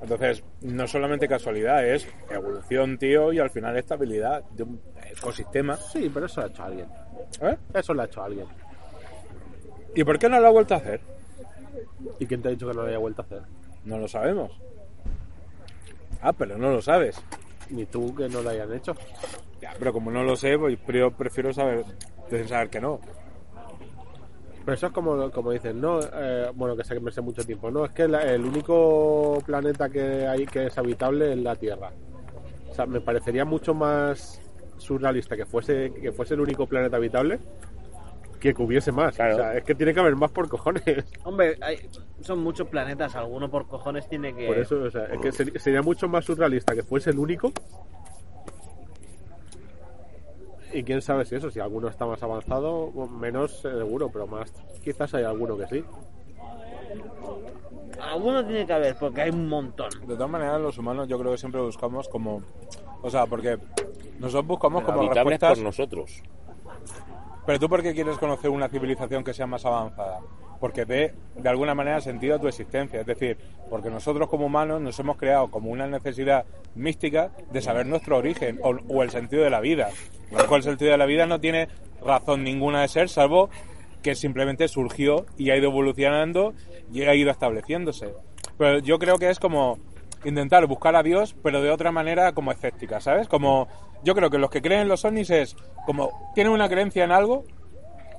Entonces, 0.00 0.44
no 0.60 0.86
solamente 0.86 1.26
casualidad, 1.26 1.84
es 1.86 2.06
evolución, 2.30 2.98
tío, 2.98 3.32
y 3.32 3.38
al 3.40 3.50
final 3.50 3.76
estabilidad 3.76 4.44
de 4.50 4.62
un 4.62 4.80
ecosistema. 5.10 5.76
Sí, 5.76 6.10
pero 6.12 6.26
eso 6.26 6.40
lo 6.40 6.46
ha 6.46 6.50
hecho 6.50 6.62
alguien. 6.62 6.86
¿Eh? 7.42 7.56
Eso 7.74 7.94
lo 7.94 8.02
ha 8.02 8.04
hecho 8.04 8.22
alguien. 8.22 8.46
¿Y 9.94 10.04
por 10.04 10.18
qué 10.18 10.28
no 10.28 10.38
lo 10.38 10.46
ha 10.46 10.50
vuelto 10.50 10.74
a 10.74 10.76
hacer? 10.76 11.00
¿Y 12.20 12.26
quién 12.26 12.42
te 12.42 12.48
ha 12.48 12.50
dicho 12.52 12.68
que 12.68 12.74
no 12.74 12.82
lo 12.82 12.88
haya 12.88 12.98
vuelto 12.98 13.22
a 13.22 13.24
hacer? 13.24 13.42
No 13.84 13.98
lo 13.98 14.06
sabemos. 14.06 14.52
Ah, 16.20 16.32
pero 16.32 16.58
no 16.58 16.70
lo 16.70 16.82
sabes. 16.82 17.20
Ni 17.70 17.84
tú 17.86 18.14
que 18.14 18.28
no 18.28 18.42
lo 18.42 18.50
hayan 18.50 18.72
hecho. 18.72 18.94
Ya, 19.60 19.72
pero 19.78 19.92
como 19.92 20.10
no 20.10 20.22
lo 20.22 20.36
sé, 20.36 20.58
pues 20.58 20.78
yo 20.86 21.10
prefiero 21.10 21.52
saber, 21.52 21.84
saber 22.46 22.70
que 22.70 22.80
no. 22.80 23.00
Pero 24.64 24.74
eso 24.74 24.86
es 24.88 24.92
como, 24.92 25.30
como 25.30 25.50
dicen, 25.50 25.80
¿no? 25.80 26.00
Eh, 26.00 26.50
bueno, 26.54 26.76
que 26.76 26.84
se 26.84 26.98
me 27.00 27.10
sé 27.10 27.20
mucho 27.22 27.42
tiempo, 27.44 27.70
¿no? 27.70 27.84
Es 27.86 27.92
que 27.92 28.06
la- 28.06 28.22
el 28.22 28.44
único 28.44 29.42
planeta 29.46 29.88
que 29.88 30.26
hay 30.26 30.44
que 30.46 30.66
es 30.66 30.76
habitable 30.76 31.32
es 31.32 31.38
la 31.38 31.56
Tierra. 31.56 31.90
O 32.70 32.74
sea, 32.74 32.84
me 32.86 33.00
parecería 33.00 33.44
mucho 33.44 33.72
más 33.74 34.40
surrealista 34.76 35.36
que 35.36 35.46
fuese, 35.46 35.92
que 36.00 36.12
fuese 36.12 36.34
el 36.34 36.40
único 36.40 36.66
planeta 36.66 36.96
habitable 36.98 37.38
que 38.38 38.54
hubiese 38.58 38.92
más. 38.92 39.14
Claro. 39.16 39.34
O 39.34 39.38
sea, 39.38 39.56
es 39.56 39.64
que 39.64 39.74
tiene 39.74 39.92
que 39.94 40.00
haber 40.00 40.16
más 40.16 40.30
por 40.30 40.48
cojones. 40.48 40.82
Hombre, 41.24 41.56
hay- 41.60 41.88
son 42.20 42.40
muchos 42.40 42.68
planetas, 42.68 43.14
alguno 43.16 43.50
por 43.50 43.66
cojones 43.66 44.08
tiene 44.08 44.34
que... 44.34 44.46
Por 44.46 44.58
eso, 44.58 44.80
o 44.82 44.90
sea, 44.90 45.04
es 45.06 45.20
que 45.20 45.32
ser- 45.32 45.60
sería 45.60 45.82
mucho 45.82 46.08
más 46.08 46.24
surrealista 46.24 46.74
que 46.74 46.82
fuese 46.82 47.10
el 47.10 47.18
único. 47.18 47.52
Y 50.72 50.82
quién 50.82 51.00
sabe 51.00 51.24
si 51.24 51.34
eso, 51.34 51.50
si 51.50 51.60
alguno 51.60 51.88
está 51.88 52.04
más 52.06 52.22
avanzado, 52.22 52.90
menos 53.08 53.60
seguro, 53.60 54.10
pero 54.12 54.26
más 54.26 54.52
quizás 54.84 55.14
hay 55.14 55.24
alguno 55.24 55.56
que 55.56 55.66
sí. 55.66 55.84
Alguno 58.00 58.44
tiene 58.46 58.66
que 58.66 58.72
haber, 58.72 58.94
porque 58.96 59.22
hay 59.22 59.30
un 59.30 59.48
montón. 59.48 59.88
De 60.06 60.14
todas 60.14 60.30
maneras, 60.30 60.60
los 60.60 60.76
humanos 60.78 61.08
yo 61.08 61.18
creo 61.18 61.32
que 61.32 61.38
siempre 61.38 61.60
buscamos 61.60 62.08
como... 62.08 62.42
O 63.02 63.10
sea, 63.10 63.26
porque 63.26 63.58
nosotros 64.18 64.46
buscamos 64.46 64.82
Pero 64.84 64.96
como 64.98 65.12
respuestas... 65.12 65.54
por 65.54 65.64
nosotros. 65.64 66.22
Pero 67.48 67.60
tú, 67.60 67.66
¿por 67.70 67.82
qué 67.82 67.94
quieres 67.94 68.18
conocer 68.18 68.50
una 68.50 68.68
civilización 68.68 69.24
que 69.24 69.32
sea 69.32 69.46
más 69.46 69.64
avanzada? 69.64 70.20
Porque 70.60 70.84
dé, 70.84 71.14
de 71.34 71.48
alguna 71.48 71.74
manera, 71.74 71.98
sentido 72.02 72.36
a 72.36 72.38
tu 72.38 72.46
existencia. 72.46 73.00
Es 73.00 73.06
decir, 73.06 73.38
porque 73.70 73.88
nosotros 73.88 74.28
como 74.28 74.44
humanos 74.44 74.82
nos 74.82 74.98
hemos 74.98 75.16
creado 75.16 75.50
como 75.50 75.70
una 75.70 75.86
necesidad 75.86 76.44
mística 76.74 77.30
de 77.50 77.62
saber 77.62 77.86
nuestro 77.86 78.18
origen 78.18 78.60
o, 78.62 79.02
el 79.02 79.08
sentido 79.08 79.44
de 79.44 79.48
la 79.48 79.60
vida. 79.60 79.88
Cual 80.46 80.58
el 80.58 80.62
sentido 80.62 80.90
de 80.90 80.98
la 80.98 81.06
vida 81.06 81.24
no 81.24 81.40
tiene 81.40 81.68
razón 82.04 82.44
ninguna 82.44 82.82
de 82.82 82.88
ser, 82.88 83.08
salvo 83.08 83.48
que 84.02 84.14
simplemente 84.14 84.68
surgió 84.68 85.24
y 85.38 85.48
ha 85.48 85.56
ido 85.56 85.70
evolucionando 85.70 86.52
y 86.92 87.00
ha 87.04 87.14
ido 87.14 87.30
estableciéndose. 87.30 88.12
Pero 88.58 88.80
yo 88.80 88.98
creo 88.98 89.16
que 89.16 89.30
es 89.30 89.38
como 89.38 89.78
intentar 90.24 90.66
buscar 90.66 90.96
a 90.96 91.02
Dios, 91.02 91.34
pero 91.42 91.62
de 91.62 91.70
otra 91.70 91.92
manera 91.92 92.32
como 92.32 92.52
escéptica, 92.52 93.00
¿sabes? 93.00 93.28
Como 93.28 93.68
yo 94.04 94.14
creo 94.14 94.30
que 94.30 94.38
los 94.38 94.50
que 94.50 94.62
creen 94.62 94.82
en 94.82 94.88
los 94.88 95.04
ovnis 95.04 95.30
es 95.30 95.56
como 95.86 96.32
tienen 96.34 96.52
una 96.52 96.68
creencia 96.68 97.04
en 97.04 97.12
algo 97.12 97.44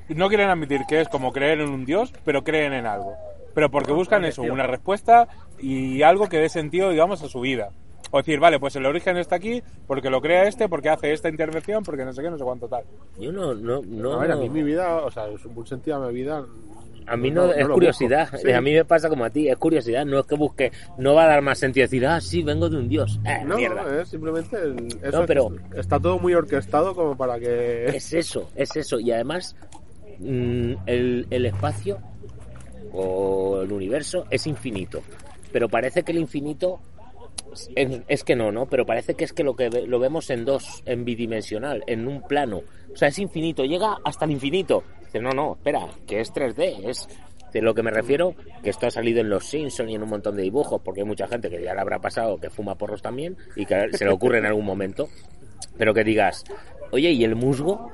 y 0.07 0.15
no 0.15 0.27
quieren 0.27 0.49
admitir 0.49 0.81
que 0.87 1.01
es 1.01 1.07
como 1.07 1.31
creer 1.31 1.61
en 1.61 1.69
un 1.69 1.85
Dios, 1.85 2.13
pero 2.25 2.43
creen 2.43 2.73
en 2.73 2.85
algo. 2.85 3.13
Pero 3.53 3.69
porque 3.69 3.91
buscan 3.91 4.25
eso, 4.25 4.41
una 4.41 4.67
respuesta 4.67 5.27
y 5.59 6.01
algo 6.01 6.29
que 6.29 6.37
dé 6.37 6.49
sentido, 6.49 6.89
digamos, 6.89 7.21
a 7.23 7.29
su 7.29 7.41
vida. 7.41 7.71
O 8.11 8.17
decir, 8.17 8.39
vale, 8.39 8.59
pues 8.59 8.75
el 8.75 8.85
origen 8.85 9.17
está 9.17 9.35
aquí 9.35 9.61
porque 9.85 10.09
lo 10.09 10.21
crea 10.21 10.47
este, 10.47 10.67
porque 10.67 10.89
hace 10.89 11.13
esta 11.13 11.29
intervención, 11.29 11.83
porque 11.83 12.05
no 12.05 12.13
sé 12.13 12.23
qué, 12.23 12.29
no 12.31 12.37
sé 12.37 12.43
cuánto 12.43 12.67
tal. 12.67 12.83
Yo 13.19 13.31
no, 13.31 13.53
no, 13.53 13.81
no. 13.85 14.13
a 14.13 14.17
ver, 14.19 14.31
a 14.31 14.35
mí 14.35 14.49
mi 14.49 14.63
vida, 14.63 14.95
o 14.97 15.11
sea, 15.11 15.25
un 15.27 15.67
sentido 15.67 15.97
a 15.97 16.07
mi 16.07 16.13
vida. 16.13 16.43
A 17.09 17.17
mí 17.17 17.31
no, 17.31 17.51
es 17.51 17.67
curiosidad. 17.67 18.29
Sí. 18.41 18.51
A 18.51 18.61
mí 18.61 18.73
me 18.73 18.85
pasa 18.85 19.09
como 19.09 19.25
a 19.25 19.29
ti, 19.29 19.49
es 19.49 19.57
curiosidad. 19.57 20.05
No 20.05 20.19
es 20.19 20.25
que 20.25 20.35
busque, 20.35 20.71
no 20.97 21.13
va 21.15 21.23
a 21.25 21.27
dar 21.27 21.41
más 21.41 21.57
sentido 21.59 21.85
decir, 21.85 22.05
ah, 22.05 22.21
sí, 22.21 22.43
vengo 22.43 22.69
de 22.69 22.77
un 22.77 22.87
dios. 22.87 23.19
Eh, 23.25 23.43
No, 23.45 23.55
mierda. 23.57 24.01
es 24.01 24.09
simplemente. 24.09 24.57
eso 25.03 25.19
No, 25.21 25.25
pero- 25.25 25.51
es- 25.73 25.79
está 25.79 25.99
todo 25.99 26.19
muy 26.19 26.33
orquestado 26.33 26.93
como 26.95 27.17
para 27.17 27.39
que. 27.39 27.85
Es 27.87 28.13
eso, 28.13 28.49
es 28.55 28.75
eso. 28.75 28.99
Y 28.99 29.11
además, 29.11 29.55
mm, 30.19 30.73
el, 30.85 31.27
el 31.29 31.45
espacio 31.45 31.99
o 32.91 33.61
el 33.61 33.71
universo 33.71 34.25
es 34.29 34.47
infinito. 34.47 35.01
Pero 35.51 35.69
parece 35.69 36.03
que 36.03 36.11
el 36.11 36.19
infinito 36.19 36.79
es, 37.75 38.01
es 38.07 38.23
que 38.23 38.35
no, 38.35 38.51
¿no? 38.51 38.67
Pero 38.67 38.85
parece 38.85 39.15
que 39.15 39.23
es 39.23 39.33
que 39.33 39.43
lo 39.43 39.55
que 39.55 39.69
ve- 39.69 39.87
lo 39.87 39.99
vemos 39.99 40.29
en 40.29 40.45
dos, 40.45 40.83
en 40.85 41.05
bidimensional, 41.05 41.83
en 41.87 42.07
un 42.07 42.21
plano. 42.21 42.61
O 42.93 42.95
sea, 42.95 43.07
es 43.07 43.19
infinito, 43.19 43.63
llega 43.63 43.97
hasta 44.03 44.25
el 44.25 44.31
infinito. 44.31 44.83
Dice, 45.09 45.21
no, 45.21 45.31
no, 45.31 45.53
espera, 45.53 45.87
que 46.05 46.19
es 46.19 46.31
3D, 46.31 46.87
es 46.87 47.09
de 47.51 47.63
lo 47.63 47.73
que 47.73 47.81
me 47.81 47.89
refiero, 47.89 48.35
que 48.61 48.69
esto 48.69 48.85
ha 48.85 48.91
salido 48.91 49.21
en 49.21 49.29
Los 49.29 49.45
Simpsons 49.45 49.89
y 49.89 49.95
en 49.95 50.03
un 50.03 50.09
montón 50.09 50.35
de 50.35 50.43
dibujos, 50.43 50.81
porque 50.83 51.01
hay 51.01 51.07
mucha 51.07 51.27
gente 51.27 51.49
que 51.49 51.63
ya 51.63 51.73
le 51.73 51.81
habrá 51.81 51.97
pasado 51.97 52.37
que 52.37 52.51
fuma 52.51 52.75
porros 52.75 53.01
también 53.01 53.35
y 53.55 53.65
que 53.65 53.89
se 53.93 54.05
le 54.05 54.11
ocurre 54.11 54.37
en 54.37 54.45
algún 54.45 54.65
momento. 54.65 55.09
Pero 55.75 55.91
que 55.95 56.03
digas, 56.03 56.43
oye, 56.91 57.09
¿y 57.09 57.23
el 57.23 57.35
musgo? 57.35 57.89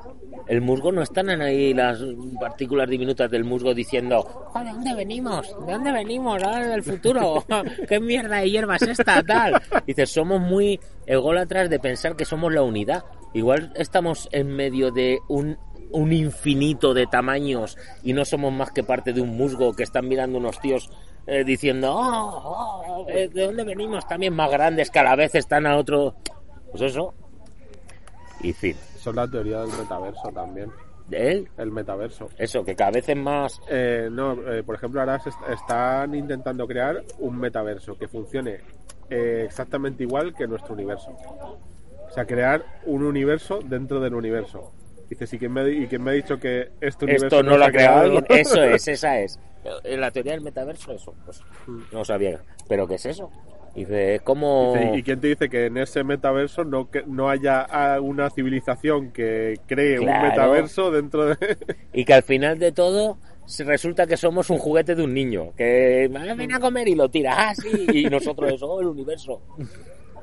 El 0.49 0.59
musgo 0.59 0.91
no 0.91 1.01
están 1.01 1.29
en 1.29 1.41
ahí 1.41 1.73
las 1.73 2.03
partículas 2.37 2.89
diminutas 2.89 3.31
del 3.31 3.45
musgo 3.45 3.73
diciendo, 3.73 4.21
"Jo, 4.21 4.59
¿de 4.59 4.71
dónde 4.71 4.93
venimos? 4.93 5.55
¿De 5.65 5.71
dónde 5.71 5.91
venimos? 5.93 6.43
Ah, 6.43 6.59
del 6.59 6.83
futuro. 6.83 7.45
¿Qué 7.87 8.01
mierda 8.01 8.41
de 8.41 8.51
hierba 8.51 8.75
es 8.75 8.81
esta? 8.83 9.23
Tal. 9.23 9.61
Dices, 9.87 10.09
somos 10.09 10.41
muy 10.41 10.81
ególatras 11.05 11.69
de 11.69 11.79
pensar 11.79 12.17
que 12.17 12.25
somos 12.25 12.53
la 12.53 12.61
unidad. 12.61 13.05
Igual 13.33 13.71
estamos 13.75 14.27
en 14.31 14.47
medio 14.47 14.91
de 14.91 15.19
un, 15.29 15.57
un 15.91 16.11
infinito 16.13 16.93
de 16.93 17.07
tamaños 17.07 17.77
y 18.03 18.13
no 18.13 18.25
somos 18.25 18.51
más 18.53 18.71
que 18.71 18.83
parte 18.83 19.13
de 19.13 19.21
un 19.21 19.35
musgo 19.37 19.73
que 19.75 19.83
están 19.83 20.07
mirando 20.07 20.37
unos 20.37 20.59
tíos 20.59 20.89
eh, 21.27 21.43
diciendo, 21.43 21.93
"Oh, 21.95 23.05
¿de 23.07 23.27
dónde 23.29 23.63
venimos? 23.63 24.07
También 24.07 24.33
más 24.35 24.51
grandes 24.51 24.89
que 24.91 24.99
a 24.99 25.03
la 25.03 25.15
vez 25.15 25.33
están 25.35 25.65
a 25.65 25.77
otro... 25.77 26.15
Pues 26.71 26.83
eso. 26.83 27.13
Y 28.41 28.53
fin. 28.53 28.75
Eso 28.95 29.09
es 29.11 29.15
la 29.15 29.27
teoría 29.27 29.61
del 29.61 29.69
metaverso 29.77 30.29
también. 30.33 30.71
De 31.07 31.31
él, 31.31 31.47
El 31.57 31.71
metaverso. 31.71 32.29
eso, 32.37 32.63
que 32.65 32.75
cada 32.75 32.91
vez 32.91 33.07
es 33.09 33.15
más... 33.17 33.59
Eh, 33.69 34.09
no, 34.11 34.33
eh, 34.51 34.63
por 34.63 34.75
ejemplo, 34.75 34.99
ahora 34.99 35.19
se 35.19 35.29
est- 35.29 35.49
están 35.51 36.15
intentando 36.15 36.67
crear 36.67 37.03
un 37.19 37.37
metaverso 37.37 37.95
que 37.97 38.07
funcione 38.07 38.57
eh, 39.09 39.43
exactamente 39.45 40.03
igual 40.03 40.33
que 40.35 40.47
nuestro 40.47 40.73
universo. 40.73 41.11
O 41.11 42.11
sea, 42.11 42.25
crear 42.25 42.63
un 42.85 43.03
universo 43.03 43.59
dentro 43.63 43.99
del 43.99 44.15
universo. 44.15 44.71
Dices, 45.09 45.31
¿y 45.33 45.37
quién 45.39 45.51
me, 45.53 45.69
y 45.71 45.87
quién 45.87 46.03
me 46.03 46.11
ha 46.11 46.13
dicho 46.13 46.39
que 46.39 46.69
este 46.81 47.05
universo 47.05 47.25
Esto 47.27 47.43
no 47.43 47.51
se 47.53 47.57
lo 47.59 47.65
ha 47.65 47.71
creado 47.71 47.99
creado? 47.99 48.17
alguien. 48.19 48.25
Eso 48.39 48.63
es, 48.63 48.87
esa 48.87 49.19
es. 49.19 49.39
En 49.83 49.99
la 50.01 50.11
teoría 50.11 50.33
del 50.33 50.41
metaverso, 50.41 50.91
eso. 50.91 51.15
Pues 51.25 51.41
no 51.91 52.05
sabía. 52.05 52.39
¿Pero 52.69 52.87
qué 52.87 52.95
es 52.95 53.05
eso? 53.07 53.31
Dice, 53.73 54.15
es 54.15 54.21
como. 54.21 54.73
Dice, 54.75 54.97
¿Y 54.97 55.03
quién 55.03 55.19
te 55.19 55.27
dice 55.27 55.49
que 55.49 55.65
en 55.65 55.77
ese 55.77 56.03
metaverso 56.03 56.63
no, 56.63 56.89
que, 56.91 57.03
no 57.07 57.29
haya 57.29 57.61
ah, 57.61 57.99
una 57.99 58.29
civilización 58.29 59.11
que 59.11 59.59
cree 59.67 59.97
Claro. 59.97 60.23
un 60.23 60.29
metaverso 60.29 60.91
dentro 60.91 61.25
de... 61.25 61.57
Y 61.93 62.05
que 62.05 62.13
al 62.13 62.21
final 62.23 62.59
de 62.59 62.71
todo 62.71 63.17
se 63.45 63.63
resulta 63.63 64.05
que 64.07 64.17
somos 64.17 64.49
un 64.51 64.59
juguete 64.59 64.93
de 64.95 65.03
un 65.03 65.13
niño. 65.15 65.51
Que 65.57 66.09
"Ah, 66.15 66.33
ven 66.35 66.53
a 66.53 66.59
comer 66.59 66.87
y 66.87 66.95
lo 66.95 67.09
tira. 67.09 67.33
Ah, 67.49 67.55
sí. 67.55 67.87
Y 67.91 68.05
nosotros 68.05 68.53
eso, 68.53 68.67
oh, 68.67 68.81
el 68.81 68.87
universo. 68.87 69.41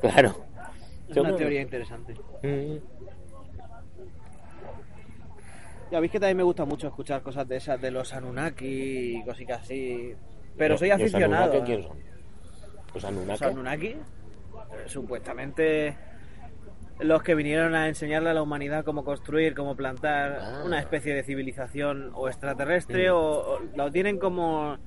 Claro. 0.01 0.37
Es 1.11 1.17
una 1.17 1.31
Somos- 1.31 1.37
teoría 1.39 1.61
interesante. 1.63 2.15
Mm. 2.43 2.77
Ya 5.93 6.01
veis 6.01 6.11
que 6.11 6.19
también 6.19 6.39
me 6.39 6.43
gusta 6.43 6.65
mucho 6.65 6.89
escuchar 6.89 7.21
cosas 7.23 7.47
de 7.47 7.57
esas, 7.59 7.79
de 7.81 7.91
los 7.91 8.15
Anunnaki 8.15 9.19
y 9.19 9.25
cositas 9.25 9.61
así. 9.61 10.15
Pero 10.57 10.79
soy 10.79 10.89
¿Los 10.89 11.01
aficionado. 11.01 11.53
Anunnaki 11.53 11.73
¿eh? 11.73 11.77
quién 11.77 11.83
son? 11.87 11.99
¿Los 12.95 13.05
Anunnaki? 13.05 13.29
Los 13.31 13.43
Anunnaki, 13.43 13.87
eh, 13.89 13.97
supuestamente 14.87 15.97
los 17.01 17.23
que 17.23 17.35
vinieron 17.35 17.75
a 17.75 17.89
enseñarle 17.89 18.31
a 18.31 18.35
la 18.35 18.43
humanidad 18.43 18.85
cómo 18.87 19.05
construir, 19.05 19.55
cómo 19.55 19.77
plantar 19.77 20.39
Ah. 20.41 20.63
una 20.65 20.79
especie 20.79 21.15
de 21.15 21.23
civilización 21.25 22.11
o 22.15 22.29
extraterrestre 22.29 23.11
Mm. 23.11 23.15
o, 23.15 23.19
o 23.19 23.61
lo 23.77 23.91
tienen 23.91 24.19
como 24.19 24.79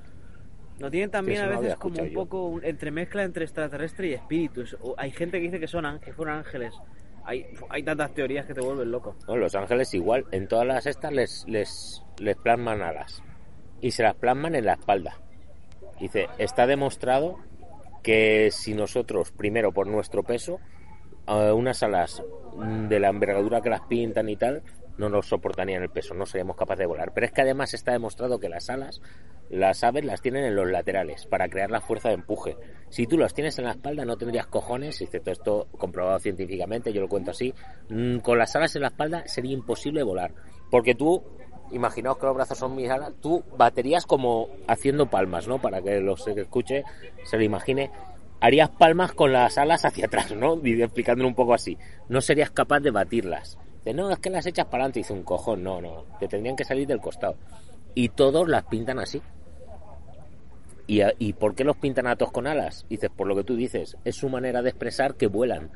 lo 0.78 0.90
tienen 0.90 1.10
también 1.10 1.40
a 1.42 1.46
veces 1.46 1.76
como 1.76 2.00
un 2.02 2.08
yo. 2.08 2.14
poco 2.14 2.46
un- 2.48 2.64
entremezcla 2.64 3.22
entre 3.22 3.44
extraterrestre 3.44 4.08
y 4.08 4.12
espíritus. 4.14 4.76
O 4.82 4.94
hay 4.98 5.10
gente 5.12 5.38
que 5.38 5.44
dice 5.44 5.58
que 5.60 5.68
son 5.68 5.86
ángeles, 5.86 6.14
fueron 6.16 6.38
ángeles. 6.38 6.74
Hay, 7.26 7.44
hay 7.68 7.82
tantas 7.82 8.14
teorías 8.14 8.46
que 8.46 8.54
te 8.54 8.60
vuelven 8.60 8.90
loco. 8.90 9.16
No, 9.26 9.36
los 9.36 9.54
ángeles 9.54 9.92
igual, 9.94 10.24
en 10.30 10.46
todas 10.46 10.66
las 10.66 10.86
estas 10.86 11.12
les, 11.12 11.44
les, 11.48 12.02
les 12.18 12.36
plasman 12.36 12.82
alas. 12.82 13.22
Y 13.80 13.90
se 13.90 14.04
las 14.04 14.14
plasman 14.14 14.54
en 14.54 14.64
la 14.64 14.74
espalda. 14.74 15.18
Dice, 16.00 16.28
está 16.38 16.66
demostrado 16.66 17.38
que 18.02 18.50
si 18.52 18.74
nosotros, 18.74 19.32
primero 19.32 19.72
por 19.72 19.88
nuestro 19.88 20.22
peso, 20.22 20.60
eh, 21.26 21.50
unas 21.50 21.82
alas 21.82 22.22
de 22.88 23.00
la 23.00 23.08
envergadura 23.08 23.60
que 23.60 23.70
las 23.70 23.82
pintan 23.82 24.28
y 24.28 24.36
tal, 24.36 24.62
no 24.98 25.08
nos 25.08 25.26
soportarían 25.26 25.82
el 25.82 25.90
peso, 25.90 26.14
no 26.14 26.26
seríamos 26.26 26.56
capaces 26.56 26.80
de 26.80 26.86
volar. 26.86 27.12
Pero 27.14 27.26
es 27.26 27.32
que 27.32 27.42
además 27.42 27.74
está 27.74 27.92
demostrado 27.92 28.38
que 28.38 28.48
las 28.48 28.70
alas, 28.70 29.00
las 29.50 29.84
aves 29.84 30.04
las 30.04 30.22
tienen 30.22 30.44
en 30.44 30.56
los 30.56 30.70
laterales 30.70 31.26
para 31.26 31.48
crear 31.48 31.70
la 31.70 31.80
fuerza 31.80 32.08
de 32.08 32.14
empuje. 32.14 32.56
Si 32.88 33.06
tú 33.06 33.18
las 33.18 33.34
tienes 33.34 33.58
en 33.58 33.66
la 33.66 33.72
espalda 33.72 34.04
no 34.04 34.16
tendrías 34.16 34.46
cojones, 34.46 34.98
todo 34.98 35.30
esto 35.32 35.68
comprobado 35.78 36.18
científicamente, 36.18 36.92
yo 36.92 37.00
lo 37.00 37.08
cuento 37.08 37.30
así, 37.30 37.54
mm, 37.88 38.18
con 38.18 38.38
las 38.38 38.54
alas 38.56 38.74
en 38.76 38.82
la 38.82 38.88
espalda 38.88 39.26
sería 39.26 39.52
imposible 39.52 40.02
volar. 40.02 40.32
Porque 40.70 40.94
tú, 40.94 41.22
imaginaos 41.70 42.18
que 42.18 42.26
los 42.26 42.34
brazos 42.34 42.58
son 42.58 42.74
mis 42.74 42.90
alas, 42.90 43.12
tú 43.20 43.44
baterías 43.56 44.06
como 44.06 44.48
haciendo 44.66 45.06
palmas, 45.06 45.46
¿no? 45.46 45.60
Para 45.60 45.82
que 45.82 46.00
los 46.00 46.24
que 46.24 46.40
escuche 46.40 46.84
se 47.24 47.36
lo 47.36 47.44
imagine. 47.44 47.90
Harías 48.38 48.68
palmas 48.68 49.12
con 49.12 49.32
las 49.32 49.56
alas 49.58 49.84
hacia 49.84 50.06
atrás, 50.06 50.34
¿no? 50.34 50.60
Y 50.64 50.82
explicándolo 50.82 51.28
un 51.28 51.34
poco 51.34 51.54
así. 51.54 51.78
No 52.08 52.20
serías 52.20 52.50
capaz 52.50 52.80
de 52.80 52.90
batirlas. 52.90 53.58
No, 53.94 54.10
es 54.10 54.18
que 54.18 54.30
las 54.30 54.46
echas 54.46 54.66
para 54.66 54.84
adelante. 54.84 55.00
Dice 55.00 55.12
un 55.12 55.22
cojón, 55.22 55.62
no, 55.62 55.80
no. 55.80 56.04
Te 56.18 56.28
tendrían 56.28 56.56
que 56.56 56.64
salir 56.64 56.86
del 56.86 57.00
costado. 57.00 57.36
Y 57.94 58.08
todos 58.10 58.48
las 58.48 58.64
pintan 58.64 58.98
así. 58.98 59.20
¿Y, 60.86 61.00
a- 61.00 61.12
¿Y 61.18 61.32
por 61.32 61.54
qué 61.54 61.64
los 61.64 61.76
pintan 61.76 62.06
a 62.06 62.16
todos 62.16 62.32
con 62.32 62.46
alas? 62.46 62.86
Dices, 62.88 63.10
por 63.14 63.26
lo 63.26 63.34
que 63.34 63.44
tú 63.44 63.56
dices, 63.56 63.96
es 64.04 64.14
su 64.16 64.28
manera 64.28 64.62
de 64.62 64.70
expresar 64.70 65.14
que 65.14 65.26
vuelan. 65.26 65.70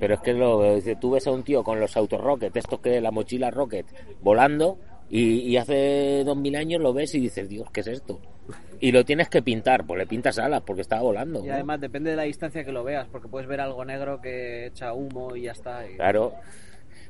Pero 0.00 0.14
es 0.14 0.20
que 0.20 0.32
lo, 0.32 0.74
dice, 0.74 0.96
tú 0.96 1.10
ves 1.10 1.26
a 1.26 1.30
un 1.30 1.42
tío 1.42 1.62
con 1.62 1.78
los 1.78 1.96
autorocket, 1.96 2.56
estos 2.56 2.80
que 2.80 3.00
la 3.02 3.10
mochila 3.10 3.50
rocket, 3.50 3.86
volando, 4.22 4.78
y, 5.10 5.40
y 5.40 5.56
hace 5.58 6.22
dos 6.24 6.36
mil 6.38 6.56
años 6.56 6.80
lo 6.80 6.94
ves 6.94 7.14
y 7.14 7.20
dices, 7.20 7.48
Dios, 7.48 7.70
¿qué 7.70 7.80
es 7.80 7.88
esto? 7.88 8.18
Y 8.80 8.92
lo 8.92 9.04
tienes 9.04 9.28
que 9.28 9.42
pintar, 9.42 9.84
pues 9.86 9.98
le 9.98 10.06
pintas 10.06 10.38
alas 10.38 10.62
porque 10.62 10.80
estaba 10.82 11.02
volando. 11.02 11.44
Y 11.44 11.48
¿no? 11.48 11.54
además 11.54 11.80
depende 11.80 12.10
de 12.10 12.16
la 12.16 12.22
distancia 12.22 12.64
que 12.64 12.72
lo 12.72 12.82
veas, 12.82 13.06
porque 13.12 13.28
puedes 13.28 13.46
ver 13.46 13.60
algo 13.60 13.84
negro 13.84 14.20
que 14.22 14.66
echa 14.66 14.94
humo 14.94 15.36
y 15.36 15.42
ya 15.42 15.52
está. 15.52 15.86
y- 15.88 15.96
Claro, 15.96 16.32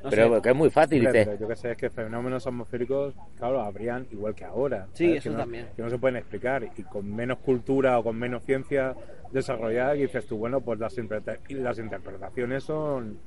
no 0.03 0.09
pero 0.09 0.35
sé. 0.35 0.41
que 0.41 0.49
es 0.49 0.55
muy 0.55 0.69
fácil. 0.69 1.05
Hombre, 1.05 1.19
Dice, 1.19 1.25
pero 1.31 1.39
yo 1.41 1.47
que 1.47 1.55
sé, 1.55 1.71
es 1.71 1.77
que 1.77 1.89
fenómenos 1.89 2.45
atmosféricos, 2.47 3.13
claro, 3.37 3.61
habrían 3.61 4.07
igual 4.11 4.35
que 4.35 4.45
ahora. 4.45 4.87
Sí, 4.93 5.05
¿sabes? 5.07 5.17
eso 5.19 5.29
que 5.29 5.33
no, 5.35 5.41
también. 5.41 5.67
Que 5.75 5.81
no 5.81 5.89
se 5.89 5.97
pueden 5.97 6.17
explicar. 6.17 6.63
Y 6.77 6.83
con 6.83 7.13
menos 7.15 7.39
cultura 7.39 7.97
o 7.99 8.03
con 8.03 8.17
menos 8.17 8.43
ciencia 8.43 8.93
desarrollada, 9.31 9.95
y 9.95 10.01
dices 10.03 10.25
tú, 10.25 10.37
bueno, 10.37 10.61
pues 10.61 10.79
las, 10.79 10.97
interpreta- 10.97 11.39
y 11.49 11.55
las 11.55 11.77
interpretaciones 11.79 12.63
son. 12.63 13.17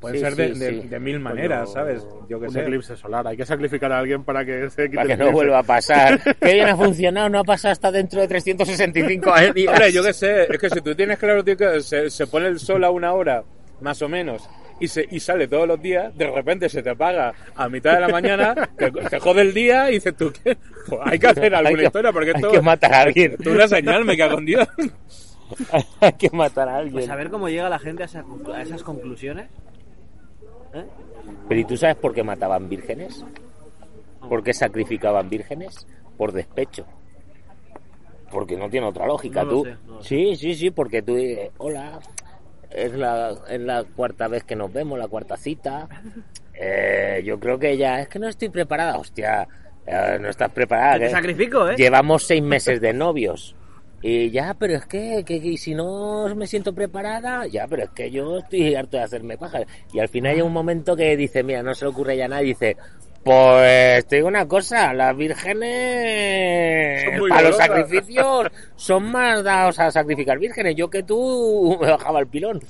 Pueden 0.00 0.18
Sí, 0.18 0.24
ser 0.24 0.36
de, 0.36 0.54
sí, 0.54 0.60
de- 0.60 0.82
sí. 0.82 0.88
de 0.88 1.00
mil 1.00 1.18
maneras, 1.20 1.72
¿sabes? 1.72 2.06
Yo 2.28 2.38
que 2.38 2.46
un 2.48 2.52
sé. 2.52 2.60
eclipse 2.60 2.96
solar. 2.96 3.26
Hay 3.26 3.36
que 3.36 3.46
sacrificar 3.46 3.90
a 3.92 3.98
alguien 3.98 4.24
para 4.24 4.44
que 4.44 4.68
se 4.68 4.84
quite 4.90 4.96
para 4.96 5.08
que 5.08 5.16
no 5.16 5.32
vuelva 5.32 5.60
a 5.60 5.62
pasar. 5.62 6.20
Qué 6.40 6.52
bien 6.52 6.68
ha 6.68 6.76
funcionado, 6.76 7.30
no 7.30 7.38
ha 7.38 7.44
pasado 7.44 7.72
hasta 7.72 7.90
dentro 7.90 8.20
de 8.20 8.28
365 8.28 9.32
años. 9.32 9.54
Hombre, 9.68 9.92
yo 9.92 10.02
que 10.02 10.12
sé, 10.12 10.42
es 10.52 10.58
que 10.58 10.68
si 10.68 10.82
tú 10.82 10.94
tienes 10.94 11.18
claro, 11.18 11.42
tío, 11.42 11.56
que 11.56 11.80
se, 11.80 12.10
se 12.10 12.26
pone 12.26 12.46
el 12.46 12.58
sol 12.58 12.84
a 12.84 12.90
una 12.90 13.14
hora, 13.14 13.42
más 13.80 14.00
o 14.02 14.08
menos, 14.08 14.46
y, 14.80 14.88
se, 14.88 15.06
y 15.10 15.20
sale 15.20 15.48
todos 15.48 15.66
los 15.66 15.80
días, 15.80 16.16
de 16.16 16.30
repente 16.30 16.68
se 16.68 16.82
te 16.82 16.90
apaga 16.90 17.32
a 17.54 17.68
mitad 17.68 17.94
de 17.94 18.00
la 18.00 18.08
mañana, 18.08 18.54
te, 18.76 18.90
te 18.90 19.18
jode 19.18 19.42
el 19.42 19.54
día 19.54 19.90
y 19.90 19.94
dices 19.94 20.16
tú, 20.16 20.32
¿qué? 20.32 20.56
Pues 20.88 21.00
hay 21.04 21.18
que 21.18 21.26
hacer 21.28 21.54
alguna 21.54 21.68
Hay 21.70 21.76
que- 21.76 21.84
historia, 21.84 22.12
porque 22.12 22.30
hay 22.30 22.36
esto... 22.36 22.50
que 22.52 22.60
matar 22.60 22.92
a 22.94 23.00
alguien. 23.02 23.36
Tú 23.42 23.50
una 23.50 23.68
señal, 23.68 24.04
me 24.04 24.16
cago 24.16 24.38
en 24.38 24.44
Dios. 24.46 24.68
Hay 26.00 26.12
que 26.14 26.28
matar 26.30 26.68
a 26.68 26.78
alguien. 26.78 26.94
Pues 26.94 27.08
a 27.08 27.14
ver 27.14 27.30
cómo 27.30 27.48
llega 27.48 27.68
la 27.68 27.78
gente 27.78 28.02
a, 28.02 28.06
esa 28.06 28.24
conclu- 28.24 28.52
a 28.52 28.62
esas 28.62 28.82
conclusiones. 28.82 29.48
¿Eh? 30.74 30.84
Pero 31.48 31.60
¿y 31.60 31.64
tú 31.64 31.76
sabes 31.76 31.94
por 31.94 32.12
qué 32.12 32.24
mataban 32.24 32.68
vírgenes? 32.68 33.24
¿Por 34.28 34.42
qué 34.42 34.52
sacrificaban 34.52 35.30
vírgenes? 35.30 35.86
Por 36.18 36.32
despecho. 36.32 36.84
Porque 38.32 38.56
no 38.56 38.68
tiene 38.68 38.88
otra 38.88 39.06
lógica. 39.06 39.44
No 39.44 39.50
tú, 39.50 39.64
sé, 39.64 39.76
no 39.86 40.02
sí, 40.02 40.34
sí, 40.34 40.54
sí, 40.56 40.70
porque 40.72 41.00
tú, 41.02 41.14
dices, 41.14 41.50
hola, 41.58 42.00
es 42.70 42.92
la, 42.92 43.34
es 43.48 43.60
la 43.60 43.84
cuarta 43.84 44.28
vez 44.28 44.44
que 44.44 44.56
nos 44.56 44.72
vemos, 44.72 44.98
la 44.98 45.08
cuarta 45.08 45.36
cita. 45.36 45.88
Eh, 46.54 47.22
yo 47.24 47.38
creo 47.38 47.58
que 47.58 47.76
ya, 47.76 48.00
es 48.00 48.08
que 48.08 48.18
no 48.18 48.28
estoy 48.28 48.48
preparada, 48.48 48.98
hostia, 48.98 49.46
eh, 49.86 50.18
no 50.20 50.28
estás 50.28 50.50
preparada. 50.50 50.98
Te 50.98 51.10
sacrifico, 51.10 51.68
¿eh? 51.68 51.76
Llevamos 51.76 52.24
seis 52.24 52.42
meses 52.42 52.80
de 52.80 52.92
novios. 52.92 53.54
Y 54.02 54.30
ya, 54.30 54.54
pero 54.54 54.74
es 54.74 54.86
que, 54.86 55.24
que, 55.26 55.40
que 55.40 55.56
si 55.56 55.74
no 55.74 56.32
me 56.36 56.46
siento 56.46 56.74
preparada, 56.74 57.46
ya, 57.46 57.66
pero 57.66 57.84
es 57.84 57.90
que 57.90 58.10
yo 58.10 58.38
estoy 58.38 58.74
harto 58.74 58.96
de 58.98 59.02
hacerme 59.02 59.38
paja. 59.38 59.60
Y 59.92 59.98
al 59.98 60.08
final 60.08 60.34
hay 60.34 60.42
un 60.42 60.52
momento 60.52 60.94
que 60.94 61.16
dice, 61.16 61.42
mira, 61.42 61.62
no 61.62 61.74
se 61.74 61.86
le 61.86 61.90
ocurre 61.90 62.16
ya 62.16 62.28
nada, 62.28 62.42
y 62.42 62.46
dice, 62.46 62.76
pues 63.26 64.06
te 64.06 64.16
digo 64.16 64.28
una 64.28 64.46
cosa, 64.46 64.94
las 64.94 65.16
vírgenes 65.16 67.02
para 67.04 67.42
los 67.42 67.56
golosas". 67.56 67.56
sacrificios 67.56 68.46
son 68.76 69.10
más 69.10 69.42
dados 69.42 69.80
a 69.80 69.90
sacrificar 69.90 70.38
vírgenes. 70.38 70.76
Yo 70.76 70.88
que 70.88 71.02
tú 71.02 71.76
me 71.80 71.90
bajaba 71.90 72.20
el 72.20 72.28
pilón. 72.28 72.60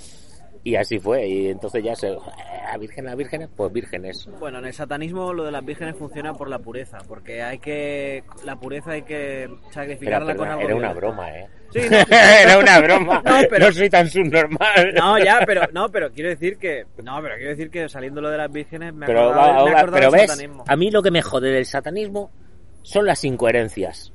Y 0.67 0.75
así 0.75 0.99
fue, 0.99 1.25
y 1.29 1.49
entonces 1.49 1.85
ya 1.85 1.95
se, 1.95 2.09
a 2.09 2.77
vírgenes, 2.77 3.13
a 3.13 3.15
vírgenes, 3.15 3.49
pues 3.55 3.73
vírgenes. 3.73 4.29
Bueno, 4.41 4.59
en 4.59 4.65
el 4.65 4.73
satanismo 4.73 5.33
lo 5.33 5.45
de 5.45 5.53
las 5.53 5.65
vírgenes 5.65 5.95
funciona 5.97 6.35
por 6.35 6.49
la 6.51 6.59
pureza, 6.59 6.99
porque 7.07 7.41
hay 7.41 7.61
que 7.61 8.25
la 8.45 8.57
pureza 8.57 8.91
hay 8.91 9.03
que 9.03 9.47
Pero, 9.49 9.73
sacrificarla 9.73 10.35
con 10.35 10.49
algo 10.49 10.63
era 10.63 10.75
una 10.75 10.93
broma, 10.93 11.31
¿eh? 11.39 11.47
Sí, 11.73 11.79
no, 11.89 11.97
era 12.17 12.59
una 12.59 12.81
broma. 12.81 13.23
No, 13.25 13.37
pero- 13.49 13.67
no 13.67 13.73
soy 13.73 13.89
tan 13.89 14.09
subnormal. 14.11 14.93
No, 14.97 15.17
ya, 15.23 15.39
pero 15.47 15.63
no, 15.73 15.89
pero 15.89 16.11
quiero 16.11 16.31
decir 16.31 16.59
que 16.59 16.85
no, 17.01 17.23
pero 17.23 17.37
quiero 17.37 17.51
decir 17.51 17.71
que 17.71 17.89
saliendo 17.89 18.21
lo 18.21 18.29
de 18.31 18.39
las 18.39 18.51
vírgenes 18.51 18.93
me 18.93 19.07
pero, 19.07 19.21
acordado, 19.31 19.47
va- 19.59 19.65
me 19.67 19.71
va- 19.73 19.79
acordado 19.83 19.93
pero 20.01 20.11
del 20.11 20.21
ves, 20.21 20.31
satanismo. 20.33 20.65
a 20.67 20.75
mí 20.77 20.91
lo 20.91 21.01
que 21.01 21.11
me 21.13 21.23
jode 21.23 21.51
del 21.51 21.65
satanismo 21.67 22.33
son 22.83 23.07
las 23.07 23.23
incoherencias. 23.23 24.13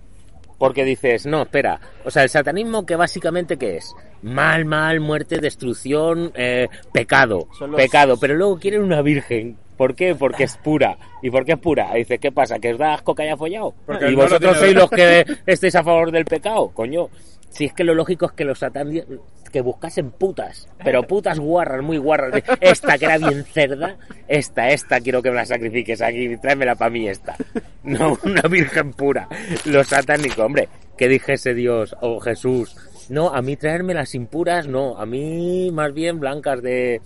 Porque 0.62 0.86
dices, 0.86 1.26
no, 1.26 1.42
espera, 1.42 1.80
o 2.06 2.12
sea, 2.12 2.22
el 2.22 2.30
satanismo 2.30 2.86
que 2.86 2.96
básicamente 2.96 3.58
qué 3.58 3.78
es? 3.78 3.96
Mal, 4.22 4.64
mal, 4.66 5.00
muerte, 5.00 5.40
destrucción, 5.40 6.32
eh, 6.36 6.68
pecado, 6.94 7.48
los- 7.60 7.76
pecado, 7.76 8.18
pero 8.20 8.36
luego 8.36 8.60
quieren 8.60 8.84
una 8.84 9.02
virgen. 9.02 9.58
¿Por 9.76 9.96
qué? 9.96 10.14
Porque 10.14 10.44
es 10.44 10.58
pura. 10.58 10.96
¿Y 11.24 11.32
por 11.32 11.44
qué 11.44 11.54
es 11.54 11.58
pura? 11.58 11.92
Dice, 11.96 12.20
¿qué 12.20 12.32
pasa? 12.32 12.60
¿Que 12.60 12.74
os 12.74 12.78
da 12.78 12.94
asco 12.94 13.16
que 13.16 13.24
haya 13.24 13.36
follado? 13.36 13.74
Porque 13.88 14.12
y 14.12 14.14
vosotros 14.16 14.56
sois 14.60 14.76
los 14.76 14.90
que 14.92 15.26
estéis 15.48 15.74
a 15.74 15.84
favor 15.84 16.12
del 16.12 16.26
pecado, 16.26 16.70
coño. 16.70 17.10
Si 17.52 17.66
es 17.66 17.74
que 17.74 17.84
lo 17.84 17.94
lógico 17.94 18.26
es 18.26 18.32
que 18.32 18.46
los 18.46 18.60
satanistas 18.60 19.20
que 19.52 19.62
buscasen 19.62 20.12
putas, 20.12 20.70
pero 20.84 21.04
putas 21.04 21.38
guarras, 21.38 21.84
muy 21.84 21.98
guarras. 21.98 22.42
Esta 22.62 22.98
que 22.98 23.06
era 23.06 23.18
bien 23.18 23.44
cerda, 23.44 23.98
esta, 24.28 24.70
esta 24.70 25.02
quiero 25.02 25.22
que 25.22 25.30
me 25.30 25.36
la 25.36 25.46
sacrifiques 25.46 26.02
aquí, 26.02 26.38
tráemela 26.38 26.76
para 26.76 26.90
mí 26.90 27.08
esta. 27.08 27.36
No, 27.84 28.18
una 28.24 28.44
virgen 28.44 28.94
pura. 28.94 29.28
Los 29.66 29.88
satánicos, 29.88 30.40
hombre, 30.40 30.70
que 30.98 31.08
dijese 31.08 31.54
Dios 31.54 31.96
o 32.00 32.20
Jesús. 32.20 32.76
No, 33.10 33.30
a 33.30 33.42
mí 33.42 33.58
traerme 33.58 33.94
las 33.94 34.16
impuras, 34.16 34.68
no, 34.68 34.98
a 34.98 35.06
mí 35.06 35.70
más 35.72 35.94
bien 35.94 36.20
blancas 36.20 36.62
de, 36.62 37.02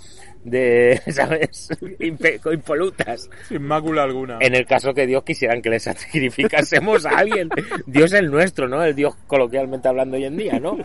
de 0.45 1.01
¿sabes? 1.11 1.69
Impe- 1.99 2.39
impolutas. 2.53 3.29
Sin 3.49 3.63
mácula 3.63 4.03
alguna. 4.03 4.37
En 4.39 4.55
el 4.55 4.65
caso 4.65 4.93
que 4.93 5.05
Dios 5.07 5.23
quisieran 5.23 5.61
que 5.61 5.69
le 5.69 5.79
sacrificásemos 5.79 7.05
a 7.05 7.17
alguien. 7.17 7.49
Dios 7.85 8.13
el 8.13 8.31
nuestro, 8.31 8.69
¿no? 8.69 8.83
El 8.83 8.95
Dios 8.95 9.15
coloquialmente 9.27 9.87
hablando 9.87 10.15
hoy 10.15 10.25
en 10.25 10.37
día, 10.37 10.59
¿no? 10.59 10.77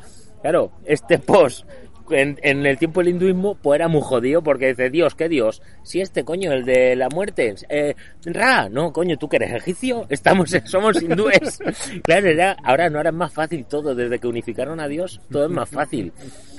Claro, 0.42 0.72
este 0.86 1.18
post 1.18 1.66
en, 2.10 2.38
en 2.42 2.66
el 2.66 2.78
tiempo 2.78 3.00
del 3.00 3.10
hinduismo, 3.10 3.56
pues 3.60 3.78
era 3.78 3.88
muy 3.88 4.00
jodido 4.02 4.42
porque 4.42 4.68
dice, 4.68 4.90
Dios, 4.90 5.14
¿qué 5.14 5.28
Dios? 5.28 5.62
Si 5.82 6.00
este 6.00 6.24
coño, 6.24 6.52
el 6.52 6.64
de 6.64 6.96
la 6.96 7.08
muerte, 7.08 7.54
eh, 7.68 7.94
Ra, 8.24 8.68
no, 8.68 8.92
coño, 8.92 9.16
tú 9.16 9.28
que 9.28 9.36
eres 9.36 9.52
egipcio, 9.52 10.06
estamos, 10.08 10.50
somos 10.64 11.00
hindúes. 11.02 11.58
claro, 12.02 12.28
era, 12.28 12.56
ahora 12.64 12.88
no 12.90 12.98
ahora 12.98 13.10
es 13.10 13.16
más 13.16 13.32
fácil 13.32 13.64
todo, 13.66 13.94
desde 13.94 14.18
que 14.18 14.26
unificaron 14.28 14.80
a 14.80 14.88
Dios, 14.88 15.20
todo 15.30 15.44
es 15.44 15.50
más 15.50 15.68
fácil. 15.68 16.12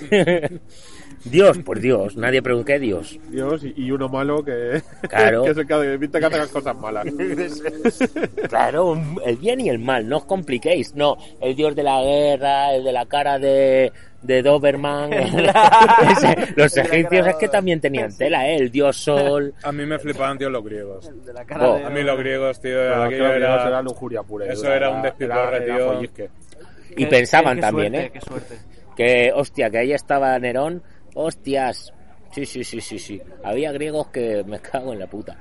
Dios, 1.26 1.60
por 1.60 1.80
Dios, 1.80 2.16
nadie 2.16 2.42
pregunta 2.42 2.74
qué 2.74 2.80
Dios. 2.80 3.20
Dios 3.30 3.64
y, 3.64 3.74
y 3.76 3.92
uno 3.92 4.10
malo 4.10 4.44
que, 4.44 4.82
Claro. 5.08 5.44
que 5.44 5.54
se 5.54 5.68
que 5.68 5.98
pinta 6.00 6.20
que 6.20 6.26
hace 6.26 6.38
las 6.38 6.50
cosas 6.50 6.76
malas. 6.76 7.06
Claro, 8.50 9.00
el 9.26 9.38
bien 9.38 9.62
y 9.62 9.70
el 9.70 9.78
mal, 9.80 10.08
no 10.08 10.18
os 10.18 10.26
compliquéis. 10.26 10.96
No, 10.96 11.18
el 11.40 11.56
dios 11.56 11.76
de 11.76 11.84
la 11.84 12.02
guerra, 12.02 12.74
el 12.74 12.84
de 12.84 12.92
la 12.92 13.06
cara 13.06 13.38
de, 13.38 13.92
de 14.22 14.42
Doberman. 14.42 15.12
Ese- 15.14 16.54
los 16.56 16.78
egipcios 16.78 17.28
es 17.28 17.36
que 17.36 17.48
también 17.48 17.80
tenían 17.82 18.16
tela, 18.16 18.48
¿eh? 18.48 18.56
El 18.58 18.72
dios 18.72 18.98
sol. 18.98 19.54
A 19.64 19.72
mí 19.72 19.86
me 19.86 19.98
flipaban, 20.00 20.38
tío, 20.38 20.50
los 20.50 20.64
griegos. 20.64 21.10
De 21.26 21.34
la 21.34 21.46
cara 21.46 21.70
Oh, 21.70 21.76
de- 21.78 21.84
A 21.86 21.90
mí 21.90 22.04
los 22.04 22.18
griegos, 22.18 22.60
tío, 22.62 22.72
Pero 22.78 23.04
aquello 23.04 23.34
era... 23.34 23.68
era 23.68 23.82
lujuria 23.82 24.24
pura. 24.24 24.46
y 24.46 24.50
eso 24.50 24.72
era 24.72 24.90
un 24.90 25.02
despiporre, 25.02 25.64
era 25.66 25.76
tío. 25.78 26.04
Y 26.04 26.08
Qué- 26.96 27.08
pensaban 27.08 27.56
qué 27.56 27.62
también, 27.62 27.94
suerte, 27.94 28.08
¿eh? 28.08 28.12
Qué 28.14 28.22
suerte. 28.22 28.56
Que, 28.96 29.32
hostia, 29.34 29.70
que 29.70 29.78
ahí 29.80 29.94
estaba 29.94 30.38
Nerón. 30.40 30.84
Hostias. 31.16 31.94
Sí, 32.32 32.46
sí, 32.46 32.64
sí, 32.64 32.80
sí, 32.82 32.98
sí. 33.00 33.22
Había 33.44 33.72
griegos 33.72 34.08
que 34.08 34.44
me 34.46 34.60
cago 34.60 34.94
en 34.94 35.00
la 35.00 35.08
puta. 35.08 35.38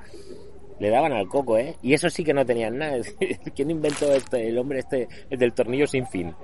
Le 0.78 0.88
daban 0.90 1.12
al 1.12 1.28
coco, 1.28 1.58
¿eh? 1.58 1.76
Y 1.82 1.92
eso 1.92 2.08
sí 2.08 2.24
que 2.24 2.32
no 2.32 2.44
tenían 2.46 2.78
nada. 2.78 2.96
¿Quién 3.54 3.70
inventó 3.70 4.12
este, 4.12 4.48
el 4.48 4.56
hombre 4.58 4.78
este, 4.80 5.06
el 5.28 5.38
del 5.38 5.52
tornillo 5.52 5.86
sin 5.86 6.06
fin? 6.06 6.34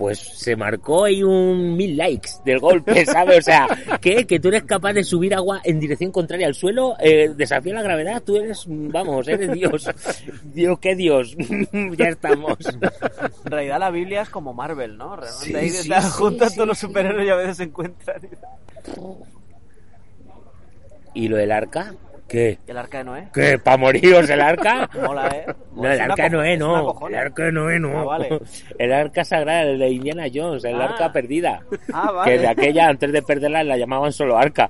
Pues 0.00 0.18
se 0.18 0.56
marcó 0.56 1.04
ahí 1.04 1.22
un 1.22 1.76
mil 1.76 1.94
likes 1.94 2.30
del 2.42 2.58
golpe, 2.58 3.04
¿sabes? 3.04 3.40
O 3.40 3.42
sea, 3.42 3.68
¿qué? 4.00 4.26
Que 4.26 4.40
tú 4.40 4.48
eres 4.48 4.62
capaz 4.62 4.94
de 4.94 5.04
subir 5.04 5.34
agua 5.34 5.60
en 5.62 5.78
dirección 5.78 6.10
contraria 6.10 6.46
al 6.46 6.54
suelo, 6.54 6.96
eh, 7.00 7.28
desafía 7.36 7.74
la 7.74 7.82
gravedad, 7.82 8.22
tú 8.22 8.38
eres, 8.38 8.64
vamos, 8.66 9.28
eres 9.28 9.52
Dios. 9.52 9.90
Dios, 10.54 10.78
qué 10.78 10.96
Dios. 10.96 11.36
ya 11.98 12.06
estamos. 12.06 12.56
En 12.64 13.50
realidad 13.50 13.78
la 13.78 13.90
Biblia 13.90 14.22
es 14.22 14.30
como 14.30 14.54
Marvel, 14.54 14.96
¿no? 14.96 15.16
Realmente 15.16 15.44
Sí, 15.44 15.54
ahí 15.54 15.68
sí, 15.68 15.90
te 15.90 16.00
sí, 16.00 16.54
todos 16.56 16.66
los 16.66 16.78
superhéroes 16.78 17.26
y 17.26 17.28
a 17.28 17.36
veces 17.36 17.58
se 17.58 17.64
encuentran. 17.64 18.22
¿Y 21.12 21.28
lo 21.28 21.36
del 21.36 21.52
arca? 21.52 21.94
¿Qué? 22.30 22.58
¿Y 22.66 22.70
el 22.70 22.76
arca 22.78 22.98
de 22.98 23.04
Noé? 23.04 23.28
¿Qué? 23.34 23.58
¿Para 23.58 23.76
moriros 23.76 24.30
el 24.30 24.40
arca? 24.40 24.88
Mola, 25.04 25.26
¿eh? 25.28 25.46
No, 25.74 25.90
el 25.90 26.00
arca 26.00 26.22
co- 26.24 26.36
no 26.36 26.42
es, 26.44 26.56
es 26.56 26.62
una 26.62 26.78
no. 26.82 27.08
El 27.08 27.14
arca 27.16 27.50
no 27.50 27.70
es, 27.70 27.80
no. 27.80 28.00
Ah, 28.00 28.04
vale. 28.04 28.40
El 28.78 28.92
arca 28.92 29.24
sagrada, 29.24 29.62
el 29.62 29.78
de 29.80 29.88
Indiana 29.90 30.26
Jones, 30.32 30.64
el 30.64 30.80
Ah. 30.80 30.84
arca 30.84 31.12
perdida. 31.12 31.60
Ah, 31.92 32.12
vale. 32.12 32.32
Que 32.32 32.38
de 32.38 32.48
aquella, 32.48 32.88
antes 32.88 33.10
de 33.12 33.22
perderla, 33.22 33.64
la 33.64 33.76
llamaban 33.76 34.12
solo 34.12 34.38
arca. 34.38 34.68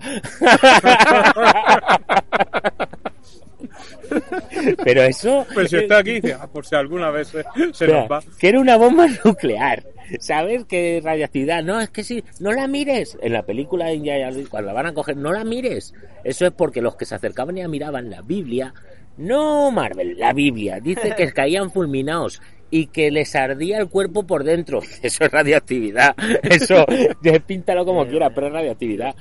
Pero 4.85 5.03
eso... 5.03 5.47
Pero 5.55 5.69
si 5.69 5.77
está 5.77 5.99
aquí, 5.99 6.21
ah, 6.39 6.47
por 6.53 6.67
si 6.67 6.75
alguna 6.75 7.11
vez 7.11 7.29
se, 7.29 7.43
se 7.43 7.85
Espera, 7.85 8.01
nos 8.01 8.11
va. 8.11 8.21
que 8.39 8.49
era 8.49 8.61
una 8.61 8.77
bomba 8.77 9.07
nuclear. 9.25 9.83
¿Sabes 10.19 10.65
qué 10.65 11.01
radioactividad? 11.03 11.63
No, 11.63 11.81
es 11.81 11.91
que 11.91 12.05
sí, 12.05 12.25
no 12.41 12.53
la 12.53 12.67
mires. 12.67 13.17
En 13.23 13.33
la 13.33 13.43
película 13.43 13.87
de 13.87 13.95
Indiana 13.95 14.31
cuando 14.51 14.69
la 14.69 14.73
van 14.73 14.87
a 14.87 14.95
coger, 14.95 15.17
no 15.17 15.33
la 15.33 15.45
mires. 15.45 15.95
Eso 16.25 16.47
es 16.47 16.53
porque 16.53 16.83
los 16.83 16.97
que 16.97 17.07
se 17.07 17.15
acercaban 17.15 17.57
y 17.57 17.69
miraban 17.69 18.11
la 18.11 18.23
Biblia, 18.23 18.75
no 19.17 19.71
Marvel, 19.71 20.19
la 20.19 20.33
Biblia, 20.33 20.81
dice 20.81 21.15
que 21.17 21.33
caían 21.33 21.71
fulminados 21.71 22.41
y 22.71 22.87
que 22.87 23.11
les 23.11 23.35
ardía 23.35 23.79
el 23.79 23.89
cuerpo 23.89 24.27
por 24.27 24.45
dentro. 24.45 24.81
Eso 25.03 25.25
es 25.25 25.31
radioactividad. 25.31 26.15
Eso, 26.43 26.85
píntalo 27.47 27.85
como 27.85 28.07
quiera, 28.07 28.31
pero 28.31 28.49
es 28.49 28.53
radioactividad. 28.53 29.15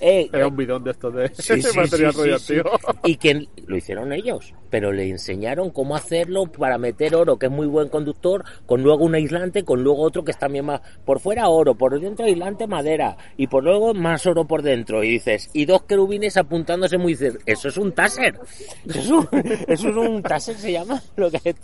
Eh, 0.00 0.28
Era 0.32 0.46
un 0.46 0.56
bidón 0.56 0.84
de 0.84 0.92
estos 0.92 1.14
de 1.14 1.28
Sí, 1.34 1.60
sí, 1.62 1.76
material 1.76 2.12
sí, 2.12 2.20
radioactivo. 2.20 2.70
Y 3.04 3.16
que 3.16 3.48
lo 3.66 3.76
hicieron 3.76 4.12
ellos, 4.12 4.54
pero 4.70 4.92
le 4.92 5.08
enseñaron 5.08 5.70
cómo 5.70 5.96
hacerlo 5.96 6.46
para 6.46 6.78
meter 6.78 7.14
oro, 7.14 7.38
que 7.38 7.46
es 7.46 7.52
muy 7.52 7.66
buen 7.66 7.88
conductor, 7.88 8.44
con 8.66 8.82
luego 8.82 9.04
un 9.04 9.14
aislante, 9.14 9.64
con 9.64 9.82
luego 9.82 10.02
otro 10.02 10.24
que 10.24 10.30
es 10.30 10.38
también 10.38 10.66
más 10.66 10.80
por 11.04 11.20
fuera 11.20 11.48
oro, 11.48 11.74
por 11.74 11.98
dentro 11.98 12.26
aislante 12.26 12.66
madera, 12.66 13.16
y 13.36 13.46
por 13.46 13.64
luego 13.64 13.94
más 13.94 14.26
oro 14.26 14.44
por 14.44 14.62
dentro. 14.62 15.02
Y 15.02 15.10
dices, 15.10 15.50
y 15.52 15.64
dos 15.64 15.82
querubines 15.82 16.36
apuntándose 16.36 16.98
muy 16.98 17.14
cerca. 17.14 17.42
Eso 17.46 17.68
es 17.68 17.76
un 17.76 17.92
taser. 17.92 18.38
Eso 18.86 18.98
es 19.00 19.10
un, 19.10 19.28
eso 19.68 19.88
es 19.88 19.96
un 19.96 20.22
taser, 20.22 20.56
se 20.56 20.72
llama. 20.72 21.02
Lo 21.16 21.30
que 21.30 21.54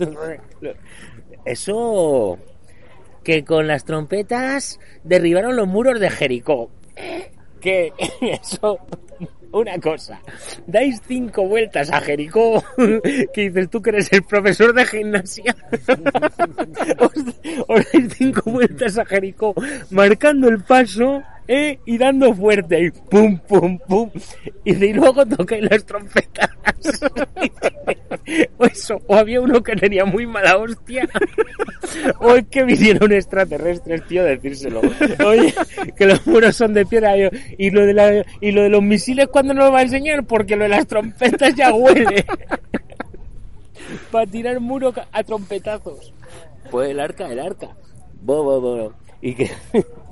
Eso 1.44 2.38
que 3.22 3.44
con 3.44 3.66
las 3.66 3.84
trompetas 3.84 4.78
derribaron 5.02 5.56
los 5.56 5.66
muros 5.66 5.98
de 5.98 6.10
Jericó. 6.10 6.70
Que 7.64 7.94
eso, 8.20 8.78
una 9.50 9.78
cosa, 9.80 10.20
dais 10.66 11.00
cinco 11.08 11.48
vueltas 11.48 11.90
a 11.90 11.98
Jericó, 12.02 12.62
que 13.32 13.48
dices 13.48 13.70
tú 13.70 13.80
que 13.80 13.88
eres 13.88 14.12
el 14.12 14.22
profesor 14.22 14.74
de 14.74 14.84
gimnasia, 14.84 15.56
os, 16.98 17.14
dais 17.94 18.12
cinco 18.18 18.50
vueltas 18.50 18.98
a 18.98 19.06
Jericó, 19.06 19.54
marcando 19.88 20.48
el 20.48 20.62
paso, 20.62 21.22
¿eh? 21.48 21.78
y 21.84 21.98
dando 21.98 22.34
fuerte, 22.34 22.84
y 22.84 22.90
pum, 22.90 23.38
pum, 23.38 23.78
pum, 23.78 24.10
y 24.64 24.74
de 24.74 24.94
luego 24.94 25.26
tocáis 25.26 25.64
las 25.70 25.84
trompetas. 25.84 26.50
o 28.58 28.64
eso, 28.66 29.00
o 29.06 29.14
había 29.14 29.40
uno 29.40 29.62
que 29.62 29.76
tenía 29.76 30.04
muy 30.04 30.26
mala 30.26 30.56
hostia, 30.56 31.08
o 32.20 32.34
es 32.34 32.46
que 32.48 32.64
vinieron 32.64 33.12
extraterrestres, 33.12 34.06
tío, 34.06 34.22
a 34.22 34.26
decírselo. 34.26 34.80
Oye, 35.24 35.54
que 35.96 36.06
los 36.06 36.26
muros 36.26 36.56
son 36.56 36.74
de 36.74 36.86
piedra, 36.86 37.14
y 37.58 37.70
lo 37.70 37.86
de 37.86 37.94
la, 37.94 38.24
y 38.40 38.52
lo 38.52 38.62
de 38.62 38.68
los 38.68 38.82
misiles, 38.82 39.28
¿cuándo 39.28 39.54
nos 39.54 39.72
va 39.72 39.78
a 39.78 39.82
enseñar? 39.82 40.24
Porque 40.24 40.56
lo 40.56 40.64
de 40.64 40.70
las 40.70 40.86
trompetas 40.86 41.54
ya 41.54 41.72
huele. 41.72 42.24
Para 44.10 44.26
tirar 44.26 44.60
muro 44.60 44.92
a 45.12 45.22
trompetazos. 45.22 46.12
Pues 46.70 46.90
el 46.90 47.00
arca, 47.00 47.30
el 47.30 47.38
arca. 47.38 47.76
Bo, 48.20 48.42
bo, 48.42 48.60
bo. 48.60 48.92
Y 49.20 49.34
que 49.34 49.50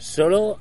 solo 0.00 0.58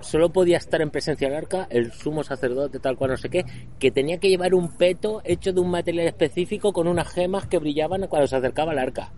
solo 0.00 0.30
podía 0.30 0.58
estar 0.58 0.82
en 0.82 0.90
presencia 0.90 1.28
del 1.28 1.38
arca 1.38 1.66
el 1.70 1.90
sumo 1.92 2.22
sacerdote 2.22 2.78
tal 2.78 2.96
cual 2.96 3.12
no 3.12 3.16
sé 3.16 3.30
qué 3.30 3.44
que 3.78 3.90
tenía 3.90 4.18
que 4.18 4.28
llevar 4.28 4.54
un 4.54 4.76
peto 4.76 5.22
hecho 5.24 5.52
de 5.52 5.60
un 5.60 5.70
material 5.70 6.06
específico 6.06 6.72
con 6.72 6.86
unas 6.86 7.08
gemas 7.08 7.46
que 7.46 7.58
brillaban 7.58 8.06
cuando 8.06 8.26
se 8.26 8.36
acercaba 8.36 8.72
al 8.72 8.78
arca 8.78 9.12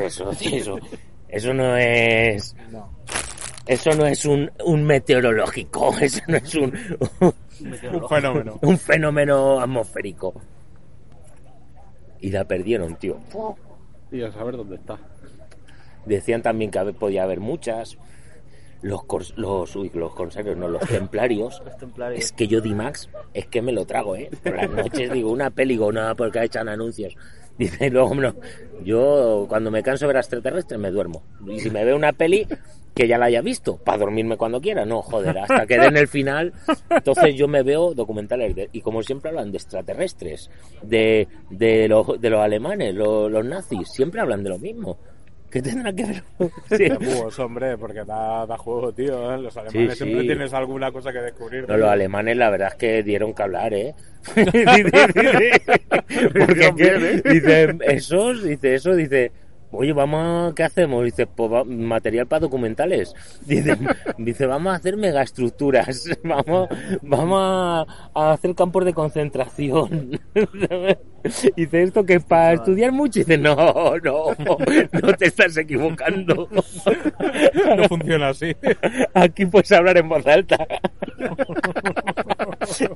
eso 0.00 0.30
eso 0.40 0.78
eso 1.28 1.52
no 1.52 1.76
es 1.76 2.54
eso 3.66 3.90
no 3.94 4.06
es 4.06 4.24
un, 4.24 4.50
un 4.64 4.84
meteorológico 4.84 5.92
eso 6.00 6.20
no 6.28 6.36
es 6.36 6.54
un, 6.54 6.72
Un 7.60 8.08
fenómeno. 8.08 8.58
un 8.62 8.78
fenómeno 8.78 9.60
atmosférico 9.60 10.34
y 12.20 12.30
la 12.30 12.44
perdieron 12.44 12.96
tío 12.96 13.18
Y 14.10 14.22
a 14.22 14.32
saber 14.32 14.56
dónde 14.56 14.76
está. 14.76 14.98
Decían 16.06 16.40
también 16.40 16.70
que 16.70 16.80
podía 16.94 17.22
haber 17.24 17.40
muchas. 17.40 17.98
Los, 18.84 19.02
los, 19.38 19.74
uy, 19.76 19.90
los 19.94 20.14
corsarios, 20.14 20.56
no, 20.56 20.68
los 20.68 20.82
templarios. 20.88 21.62
Los 21.64 21.76
templarios. 21.78 22.22
Es 22.22 22.32
que 22.32 22.46
yo 22.46 22.60
D-Max, 22.60 23.08
es 23.32 23.46
que 23.46 23.62
me 23.62 23.72
lo 23.72 23.86
trago, 23.86 24.14
¿eh? 24.14 24.30
Por 24.42 24.54
las 24.56 24.70
noches 24.70 25.10
digo, 25.10 25.30
una 25.30 25.50
peli 25.50 25.78
o 25.78 25.90
nada 25.90 26.14
porque 26.14 26.42
echan 26.44 26.68
anuncios. 26.68 27.16
Dice, 27.58 27.86
y 27.86 27.90
luego, 27.90 28.14
no, 28.16 28.34
yo 28.84 29.46
cuando 29.48 29.70
me 29.70 29.82
canso 29.82 30.04
de 30.06 30.08
ver 30.08 30.16
extraterrestres 30.16 30.78
me 30.78 30.90
duermo. 30.90 31.22
Y 31.46 31.60
si 31.60 31.70
me 31.70 31.84
veo 31.84 31.94
una 31.96 32.12
peli, 32.12 32.46
que 32.96 33.06
ya 33.08 33.16
la 33.16 33.26
haya 33.26 33.42
visto, 33.42 33.76
para 33.76 33.98
dormirme 33.98 34.36
cuando 34.36 34.60
quiera. 34.60 34.84
No, 34.84 35.00
joder, 35.02 35.38
hasta 35.38 35.64
que 35.64 35.78
den 35.78 35.96
el 35.96 36.08
final. 36.08 36.52
Entonces 36.90 37.36
yo 37.36 37.46
me 37.48 37.62
veo 37.62 37.94
documentales 37.94 38.54
de- 38.56 38.68
y 38.72 38.80
como 38.80 39.02
siempre 39.04 39.30
hablan 39.30 39.52
de 39.52 39.58
extraterrestres, 39.58 40.50
de, 40.82 41.28
de, 41.48 41.86
los, 41.88 42.20
de 42.20 42.28
los 42.30 42.40
alemanes, 42.40 42.92
los, 42.94 43.30
los 43.30 43.44
nazis, 43.44 43.88
siempre 43.88 44.20
hablan 44.20 44.42
de 44.42 44.50
lo 44.50 44.58
mismo. 44.58 44.98
¿Qué 45.54 45.62
tendrá 45.62 45.92
que 45.92 46.04
ver? 46.04 46.22
Sí. 46.76 46.88
Búhos, 47.00 47.38
hombre, 47.38 47.78
porque 47.78 48.02
da, 48.04 48.44
da 48.44 48.58
juego, 48.58 48.92
tío. 48.92 49.32
¿eh? 49.32 49.38
Los 49.38 49.56
alemanes 49.56 49.92
Sí, 49.92 49.96
siempre 49.98 50.22
sí. 50.22 50.26
tienes 50.26 50.52
alguna 50.52 50.90
cosa 50.90 51.12
que 51.12 51.20
descubrir. 51.20 51.68
No, 51.68 51.76
los 51.76 51.88
alemanes 51.88 52.36
la 52.36 52.50
verdad 52.50 52.70
es 52.72 52.74
que 52.74 53.04
dieron 53.04 53.32
que 53.32 53.42
hablar, 53.44 53.72
¿eh? 53.72 53.94
Porque 54.34 54.50
Dieron 56.54 56.74
bien, 56.74 57.04
¿eh? 57.04 57.22
dice, 57.24 57.78
esos, 57.82 58.42
dice 58.42 58.74
eso, 58.74 58.96
dice, 58.96 59.30
oye, 59.76 59.92
vamos, 59.92 60.52
a- 60.52 60.54
¿qué 60.54 60.62
hacemos? 60.64 61.04
Dice, 61.04 61.26
pues 61.26 61.66
material 61.66 62.26
para 62.26 62.40
documentales. 62.40 63.14
Dice, 63.46 63.76
dice, 64.18 64.46
vamos 64.46 64.72
a 64.72 64.76
hacer 64.76 64.96
megaestructuras, 64.96 66.08
vamos, 66.24 66.68
vamos 67.02 67.38
a, 67.42 67.86
a 68.14 68.32
hacer 68.32 68.54
campos 68.54 68.84
de 68.84 68.94
concentración. 68.94 70.20
Dice 71.56 71.82
esto 71.82 72.04
que 72.04 72.14
es 72.16 72.24
para 72.24 72.52
estudiar 72.52 72.92
mucho. 72.92 73.18
Dice, 73.20 73.38
no, 73.38 73.54
no, 73.56 74.24
no 75.02 75.12
te 75.14 75.26
estás 75.26 75.56
equivocando. 75.56 76.48
No 76.52 77.88
funciona 77.88 78.28
así. 78.28 78.54
Aquí 79.14 79.46
puedes 79.46 79.72
hablar 79.72 79.96
en 79.96 80.08
voz 80.08 80.26
alta. 80.26 80.58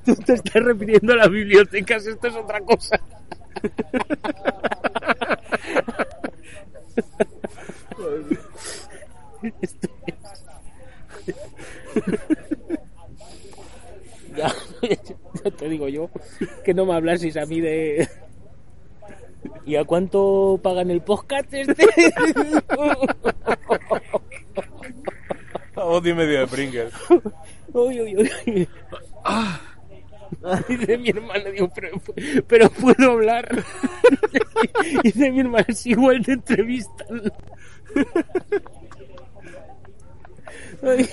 Tú 0.05 0.15
te 0.17 0.35
estás 0.35 0.63
refiriendo 0.63 1.15
a 1.15 1.17
las 1.17 1.31
bibliotecas, 1.31 2.07
esto 2.07 2.27
es 2.29 2.35
otra 2.37 2.61
cosa 2.61 3.01
ya, 14.37 14.53
ya, 15.45 15.51
te 15.51 15.69
digo 15.69 15.89
yo 15.89 16.11
que 16.65 16.75
no 16.75 16.87
me 16.87 16.95
hablasis 16.95 17.37
a 17.37 17.47
mí 17.47 17.61
de. 17.61 18.09
¿Y 19.65 19.77
a 19.77 19.85
cuánto 19.85 20.59
pagan 20.63 20.91
el 20.91 21.03
podcast 21.03 21.53
este? 21.53 21.87
a 25.77 25.85
vos 25.85 26.05
y 26.07 26.15
medio 26.15 26.41
de 26.41 26.47
Pringles. 26.47 26.93
Uy, 27.73 28.01
uy, 28.01 28.17
uy. 28.17 28.69
Ah. 29.25 29.61
Dice 30.69 30.99
mi 30.99 31.11
hermana, 31.11 31.51
digo, 31.51 31.71
pero, 31.75 31.91
pero 32.47 32.71
puedo 32.71 33.13
hablar. 33.13 33.49
Dice 35.03 35.31
mi 35.31 35.41
hermana, 35.41 35.65
es 35.69 35.87
igual 35.87 36.25
te 36.25 36.33
entrevistan. 36.33 37.33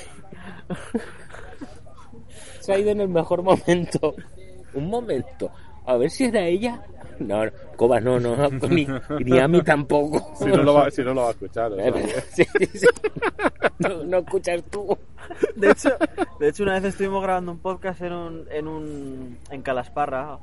Se 2.60 2.74
ha 2.74 2.80
ido 2.80 2.92
en 2.92 3.02
el 3.02 3.10
mejor 3.10 3.44
momento. 3.44 4.16
Un 4.74 4.90
momento. 4.90 5.52
A 5.86 5.98
ver 5.98 6.10
si 6.10 6.26
era 6.26 6.46
ella. 6.46 6.82
No, 7.20 7.46
no, 7.46 7.52
Cobas, 7.76 8.04
no, 8.04 8.20
no, 8.20 8.50
ni, 8.70 8.88
ni 9.24 9.40
a 9.40 9.48
mí 9.48 9.62
tampoco. 9.64 10.34
Si 10.38 10.46
no 10.46 10.58
lo 10.64 10.74
va, 10.74 10.90
si 10.92 11.02
no 11.04 11.14
lo 11.14 11.22
va 11.24 11.28
a 11.28 11.32
escuchar. 11.32 11.72
Sí, 12.34 12.44
sí. 12.74 12.88
No, 13.80 14.04
no 14.04 14.18
escuchas 14.20 14.64
tú. 14.72 14.98
De 15.56 15.72
hecho, 15.72 15.90
de 16.40 16.50
hecho, 16.50 16.64
una 16.64 16.74
vez 16.76 16.86
estuvimos 16.86 17.22
grabando 17.24 17.52
un 17.52 17.60
podcast 17.60 18.02
en 18.02 18.14
un, 18.14 18.46
en 18.52 18.68
un 18.68 19.38
en 19.52 19.62
Calasparra. 19.62 20.38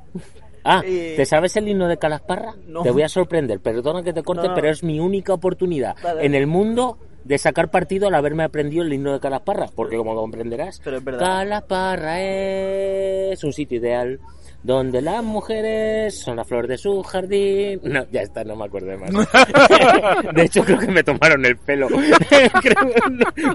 Ah, 0.64 0.82
Eh, 0.84 1.14
¿te 1.16 1.24
sabes 1.24 1.56
el 1.56 1.68
himno 1.68 1.88
de 1.88 1.96
Calasparra? 1.98 2.54
No. 2.66 2.82
Te 2.82 2.90
voy 2.90 3.02
a 3.02 3.08
sorprender, 3.08 3.60
perdona 3.60 4.02
que 4.02 4.12
te 4.12 4.22
corte, 4.22 4.42
No, 4.42 4.48
no. 4.50 4.54
pero 4.54 4.68
es 4.70 4.82
mi 4.82 5.00
única 5.00 5.32
oportunidad 5.34 5.96
Vale. 6.02 6.24
en 6.26 6.34
el 6.34 6.46
mundo 6.46 6.98
de 7.24 7.38
sacar 7.38 7.70
partido 7.70 8.08
al 8.08 8.14
haberme 8.14 8.42
aprendido 8.44 8.82
el 8.84 8.92
himno 8.92 9.12
de 9.12 9.20
Calasparra, 9.20 9.66
porque 9.74 9.96
como 9.96 10.14
comprenderás, 10.14 10.80
Pero 10.84 10.98
es 10.98 11.04
verdad. 11.04 11.20
Calasparra 11.20 12.20
es 12.20 13.42
un 13.44 13.52
sitio 13.52 13.78
ideal 13.78 14.20
donde 14.62 15.02
las 15.02 15.24
mujeres 15.24 16.20
son 16.20 16.36
la 16.36 16.44
flor 16.44 16.66
de 16.68 16.78
su 16.78 17.02
jardín. 17.02 17.80
No, 17.82 18.04
ya 18.12 18.22
está, 18.22 18.44
no 18.44 18.54
me 18.56 18.64
acuerdo 18.66 18.88
de 18.88 18.96
más. 18.96 19.10
De 20.34 20.42
hecho, 20.44 20.62
creo 20.64 20.78
que 20.78 20.86
me 20.88 21.02
tomaron 21.02 21.44
el 21.44 21.56
pelo. 21.56 21.88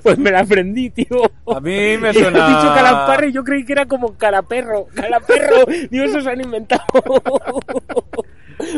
Pues 0.04 0.18
me 0.18 0.32
la 0.32 0.42
aprendí, 0.42 0.90
tío. 0.90 1.24
A 1.56 1.60
mí 1.60 1.98
me 1.98 2.14
suena- 2.14 2.46
He 2.46 2.50
dicho 2.50 2.74
calaparra 2.76 3.26
y 3.28 3.32
yo 3.32 3.44
creí 3.44 3.64
que 3.66 3.74
era 3.74 3.86
como 3.86 4.16
calaperro. 4.18 4.88
Calaperro. 4.94 5.66
Digo, 5.90 6.04
eso 6.06 6.22
se 6.22 6.30
han 6.30 6.42
inventado. 6.42 6.84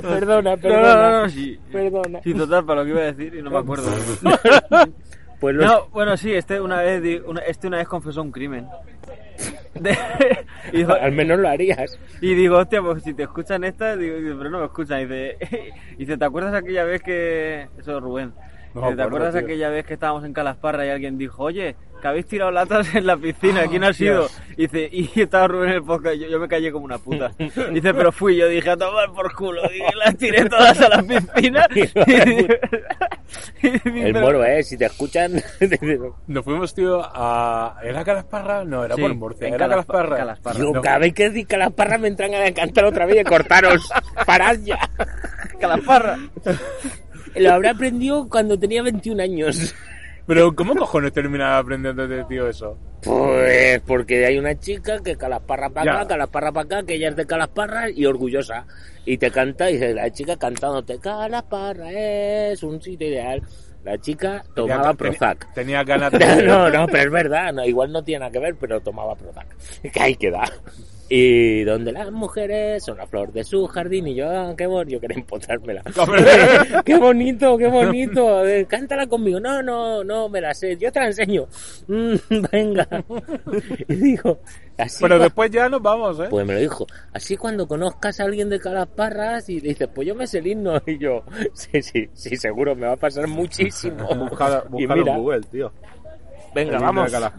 perdona, 0.02 0.58
perdona. 0.62 0.94
no, 0.96 1.12
no, 1.12 1.22
no, 1.24 1.30
sí. 1.30 1.60
Perdona. 1.72 2.20
Sí, 2.24 2.34
total, 2.34 2.66
para 2.66 2.80
lo 2.82 2.86
que 2.86 2.92
iba 2.92 3.02
a 3.02 3.12
decir 3.12 3.36
y 3.36 3.42
no 3.42 3.50
me 3.52 3.58
acuerdo. 3.58 3.92
Pues 5.40 5.56
No, 5.56 5.88
bueno, 5.88 6.18
sí, 6.18 6.34
este 6.34 6.60
una 6.60 6.78
vez, 6.82 7.02
una, 7.26 7.42
este 7.42 7.68
una 7.68 7.78
vez 7.78 7.88
confesó 7.88 8.22
un 8.22 8.32
crimen. 8.32 8.68
De- 9.74 9.98
y, 10.74 10.78
dijo- 10.78 10.94
al 10.94 11.12
menos 11.14 11.40
lo 11.40 11.48
harías. 11.48 11.98
y 12.20 12.34
digo, 12.34 12.58
hostia, 12.58 12.82
pues 12.82 13.04
si 13.04 13.14
te 13.14 13.24
escuchan 13.24 13.64
digo, 13.96 14.18
digo, 14.18 14.38
pero 14.38 14.50
no 14.50 14.60
me 14.60 14.66
escuchan. 14.66 15.00
Y 15.02 15.06
dice, 15.06 15.38
y 15.94 15.96
dice, 15.98 16.18
¿te 16.18 16.26
acuerdas 16.26 16.54
aquella 16.54 16.84
vez 16.84 17.02
que... 17.02 17.68
Eso 17.78 17.98
es 17.98 18.04
Rubén. 18.04 18.34
No 18.82 18.90
me 18.92 18.96
¿Te 18.96 19.02
acuerdas 19.04 19.34
tío. 19.34 19.42
aquella 19.44 19.70
vez 19.70 19.86
que 19.86 19.94
estábamos 19.96 20.24
en 20.26 20.34
Calasparra 20.34 20.86
y 20.86 20.90
alguien 20.90 21.18
dijo, 21.18 21.44
oye, 21.44 21.76
que 22.02 22.08
habéis 22.08 22.28
tirado 22.28 22.50
latas 22.52 22.96
en 22.96 23.06
la 23.06 23.18
piscina, 23.18 23.68
¿quién 23.68 23.84
ha 23.84 23.92
sido? 23.94 24.28
Y 24.56 24.68
dice, 24.68 24.90
y 24.92 25.10
estaba 25.22 25.48
Rubén 25.48 25.70
en 25.70 25.76
el 25.76 25.84
podcast, 25.84 26.16
y 26.16 26.20
yo, 26.20 26.28
yo 26.28 26.40
me 26.40 26.48
callé 26.48 26.72
como 26.72 26.86
una 26.86 26.98
puta. 26.98 27.32
Dice, 27.38 27.94
pero 27.94 28.12
fui 28.12 28.38
yo, 28.38 28.48
dije, 28.48 28.70
a 28.70 28.78
tomar 28.78 29.12
por 29.12 29.34
culo, 29.36 29.62
y 29.74 29.80
las 29.98 30.16
tiré 30.18 30.46
todas 30.48 30.80
a 30.80 30.90
la 30.90 31.04
piscina. 31.04 31.68
El 33.62 34.14
moro, 34.14 34.44
¿eh? 34.46 34.64
Si 34.64 34.78
te 34.78 34.86
escuchan... 34.86 35.34
Nos 36.28 36.44
fuimos, 36.46 36.74
tío, 36.74 37.02
a... 37.04 37.78
¿Era 37.84 38.04
Calasparra? 38.04 38.64
No, 38.64 38.84
era 38.86 38.96
Sí, 38.96 39.02
por 39.02 39.14
Murcia. 39.16 39.48
en 39.48 39.54
¿Era 39.56 39.66
Calaspa- 39.68 39.70
Calasparra? 39.88 40.18
Calasparra. 40.18 40.60
Yo 40.60 40.72
No. 40.74 40.82
cada 40.82 40.98
vez 41.00 41.14
que 41.14 41.30
diga 41.30 41.48
Calasparra 41.50 41.98
me 41.98 42.08
entran 42.08 42.34
a 42.34 42.52
cantar 42.54 42.86
otra 42.86 43.06
vez 43.06 43.22
y 43.22 43.24
cortaros. 43.24 43.90
Parad 44.26 44.58
ya. 44.64 44.80
Calasparra. 45.60 46.18
Lo 47.36 47.54
habré 47.54 47.70
aprendido 47.70 48.28
cuando 48.30 48.58
tenía 48.58 48.82
21 48.84 49.22
años. 49.24 49.74
Pero, 50.26 50.56
¿cómo 50.56 50.76
cojones 50.76 51.12
termina 51.12 51.58
aprendiendo 51.58 52.08
de 52.08 52.24
tío 52.26 52.48
eso? 52.48 52.78
Pues 53.02 53.82
porque 53.82 54.26
hay 54.26 54.38
una 54.38 54.60
chica 54.60 55.00
que 55.04 55.16
calasparra 55.16 55.70
para 55.70 55.92
acá, 56.00 56.08
calasparra 56.10 56.52
para 56.52 56.66
acá, 56.66 56.84
que 56.86 56.96
ella 56.96 57.10
es 57.10 57.16
de 57.16 57.26
calasparra 57.26 57.90
y 57.90 58.06
orgullosa. 58.06 58.66
Y 59.06 59.18
te 59.18 59.32
canta, 59.32 59.72
y 59.72 59.80
la 59.94 60.12
chica 60.12 60.38
cantándote, 60.38 61.00
calasparra 61.00 61.92
es 61.92 62.62
un 62.62 62.80
sitio 62.82 63.08
ideal. 63.08 63.42
La 63.84 63.98
chica 63.98 64.44
tomaba 64.54 64.94
Tenía- 64.94 64.98
Prozac. 64.98 65.54
Tenía 65.54 65.84
ganas 65.84 66.12
de... 66.12 66.44
No, 66.44 66.70
no, 66.70 66.86
pero 66.88 67.04
es 67.06 67.12
verdad, 67.12 67.54
no, 67.54 67.66
igual 67.66 67.92
no 67.92 68.04
tiene 68.04 68.20
nada 68.20 68.32
que 68.32 68.40
ver, 68.40 68.56
pero 68.60 68.82
tomaba 68.82 69.16
Prozac. 69.16 69.48
Que 69.92 70.00
ahí 70.02 70.16
queda. 70.16 70.44
Y 71.12 71.64
donde 71.64 71.92
las 71.92 72.12
mujeres 72.12 72.84
son 72.84 72.98
la 72.98 73.08
flor 73.08 73.34
de 73.34 73.44
su 73.44 73.66
jardín 73.66 74.08
y 74.08 74.14
yo, 74.16 74.30
ah, 74.30 74.54
qué 74.56 74.68
bonito, 74.68 74.92
yo 74.94 75.02
quería 75.02 75.18
empotrármela. 75.18 75.82
qué 76.86 76.98
bonito, 76.98 77.58
qué 77.58 77.68
bonito. 77.68 78.44
cántala 78.68 79.08
conmigo. 79.08 79.40
No, 79.40 79.64
no, 79.64 80.04
no 80.04 80.30
me 80.30 80.40
la 80.40 80.54
sé. 80.54 80.78
Yo 80.78 80.92
te 80.92 81.00
la 81.00 81.08
enseño. 81.08 81.48
Mm, 81.88 82.16
venga. 82.52 82.88
Y 83.88 83.96
digo, 83.96 84.40
así. 84.78 85.00
Pero 85.02 85.18
después 85.18 85.50
ya 85.50 85.68
nos 85.70 85.82
vamos, 85.82 86.20
¿eh? 86.20 86.28
Pues 86.30 86.46
me 86.46 86.54
lo 86.54 86.60
dijo. 86.60 86.86
Así 87.14 87.36
cuando 87.36 87.68
conozcas 87.68 88.20
a 88.20 88.26
alguien 88.26 88.48
de 88.50 88.60
Calasparras 88.60 89.50
y 89.50 89.60
le 89.60 89.70
dices, 89.70 89.90
pues 89.94 90.08
yo 90.08 90.14
me 90.14 90.28
sé 90.28 90.38
el 90.38 90.48
himno. 90.48 90.80
Y 90.86 91.00
yo, 91.00 91.24
sí, 91.54 91.82
sí, 91.82 92.08
sí, 92.14 92.38
seguro, 92.38 92.76
me 92.76 92.86
va 92.86 92.94
a 92.94 92.98
pasar 92.98 93.28
muchísimo. 93.28 94.08
Buscala- 94.30 94.64
Y 94.78 94.86
mira, 94.88 95.14
en 95.14 95.18
Google, 95.20 95.42
tío. 95.52 95.72
Venga, 96.54 96.78
El 96.78 96.82
vamos. 96.84 97.12
de. 97.12 97.30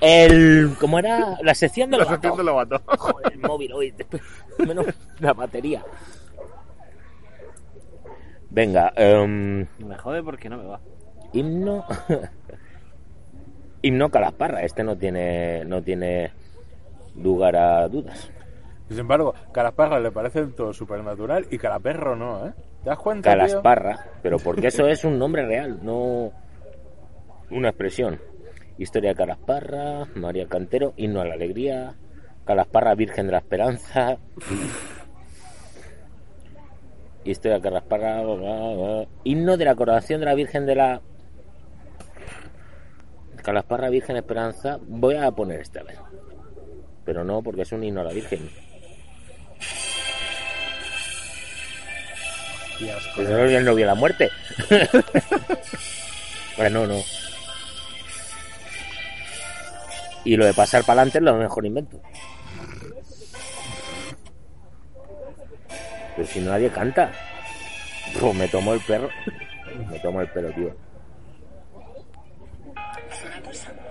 El, 0.00 0.76
¿cómo 0.80 0.98
era? 0.98 1.36
La 1.42 1.54
sección 1.54 1.90
de 1.90 1.96
La 1.98 2.04
los 2.04 2.12
sección 2.12 2.36
de 2.36 2.44
los 2.44 2.54
vatos. 2.54 2.82
Joder, 2.98 3.32
el 3.32 3.38
móvil 3.40 3.72
hoy. 3.72 3.90
después- 3.92 4.22
Menos 4.58 4.86
la 5.20 5.32
batería. 5.32 5.84
Venga, 8.50 8.92
em, 8.96 9.66
Me 9.78 9.96
jode 9.98 10.22
porque 10.22 10.48
no 10.48 10.56
me 10.58 10.64
va. 10.64 10.80
himno. 11.32 11.84
himno 13.82 14.08
Calasparra. 14.10 14.62
Este 14.62 14.82
no 14.82 14.96
tiene, 14.96 15.64
no 15.64 15.82
tiene 15.82 16.32
lugar 17.16 17.56
a 17.56 17.88
dudas. 17.88 18.30
Sin 18.88 19.00
embargo, 19.00 19.34
Calasparra 19.52 19.98
le 20.00 20.12
parece 20.12 20.46
todo 20.46 20.72
supernatural 20.72 21.46
y 21.50 21.58
Calaperro 21.58 22.14
no, 22.14 22.46
¿eh? 22.46 22.52
¿Te 22.84 22.90
das 22.90 22.98
cuenta, 22.98 23.30
tío? 23.32 23.38
Calasparra, 23.40 24.06
pero 24.22 24.38
porque 24.38 24.68
eso 24.68 24.86
es 24.86 25.04
un 25.04 25.18
nombre 25.18 25.44
real, 25.44 25.80
no 25.82 26.30
una 27.50 27.68
expresión. 27.70 28.20
Historia 28.78 29.10
de 29.10 29.16
Calasparra, 29.16 30.06
María 30.14 30.46
Cantero, 30.48 30.92
himno 30.96 31.20
a 31.22 31.24
la 31.24 31.34
alegría, 31.34 31.94
Calasparra, 32.44 32.94
Virgen 32.94 33.26
de 33.26 33.32
la 33.32 33.38
Esperanza. 33.38 34.18
Historia 37.24 37.56
de 37.56 37.62
Calasparra, 37.62 38.22
bla, 38.22 38.34
bla, 38.34 38.74
bla. 38.74 39.06
himno 39.24 39.56
de 39.56 39.64
la 39.64 39.74
coronación 39.74 40.20
de 40.20 40.26
la 40.26 40.34
Virgen 40.34 40.66
de 40.66 40.74
la 40.74 41.00
Calasparra, 43.42 43.88
Virgen 43.88 44.12
de 44.14 44.20
Esperanza. 44.20 44.78
Voy 44.82 45.16
a 45.16 45.30
poner 45.30 45.60
esta 45.60 45.82
vez, 45.82 45.98
pero 47.04 47.24
no 47.24 47.42
porque 47.42 47.62
es 47.62 47.72
un 47.72 47.82
himno 47.82 48.02
a 48.02 48.04
la 48.04 48.12
Virgen. 48.12 48.50
No 53.16 53.74
de 53.74 53.86
la 53.86 53.94
muerte. 53.94 54.30
bueno, 56.58 56.86
no, 56.86 57.00
Y 60.26 60.36
lo 60.36 60.44
de 60.44 60.52
pasar 60.54 60.82
para 60.82 61.02
adelante 61.02 61.18
es 61.18 61.24
lo 61.24 61.36
mejor 61.36 61.64
invento. 61.64 62.02
Pero 66.16 66.28
si 66.28 66.40
no 66.40 66.50
nadie 66.50 66.68
canta. 66.68 67.12
Pues 68.18 68.34
me 68.34 68.48
tomo 68.48 68.74
el 68.74 68.80
perro. 68.80 69.08
Me 69.88 70.00
tomo 70.00 70.20
el 70.20 70.28
pelo, 70.30 70.50
tío. 70.50 70.76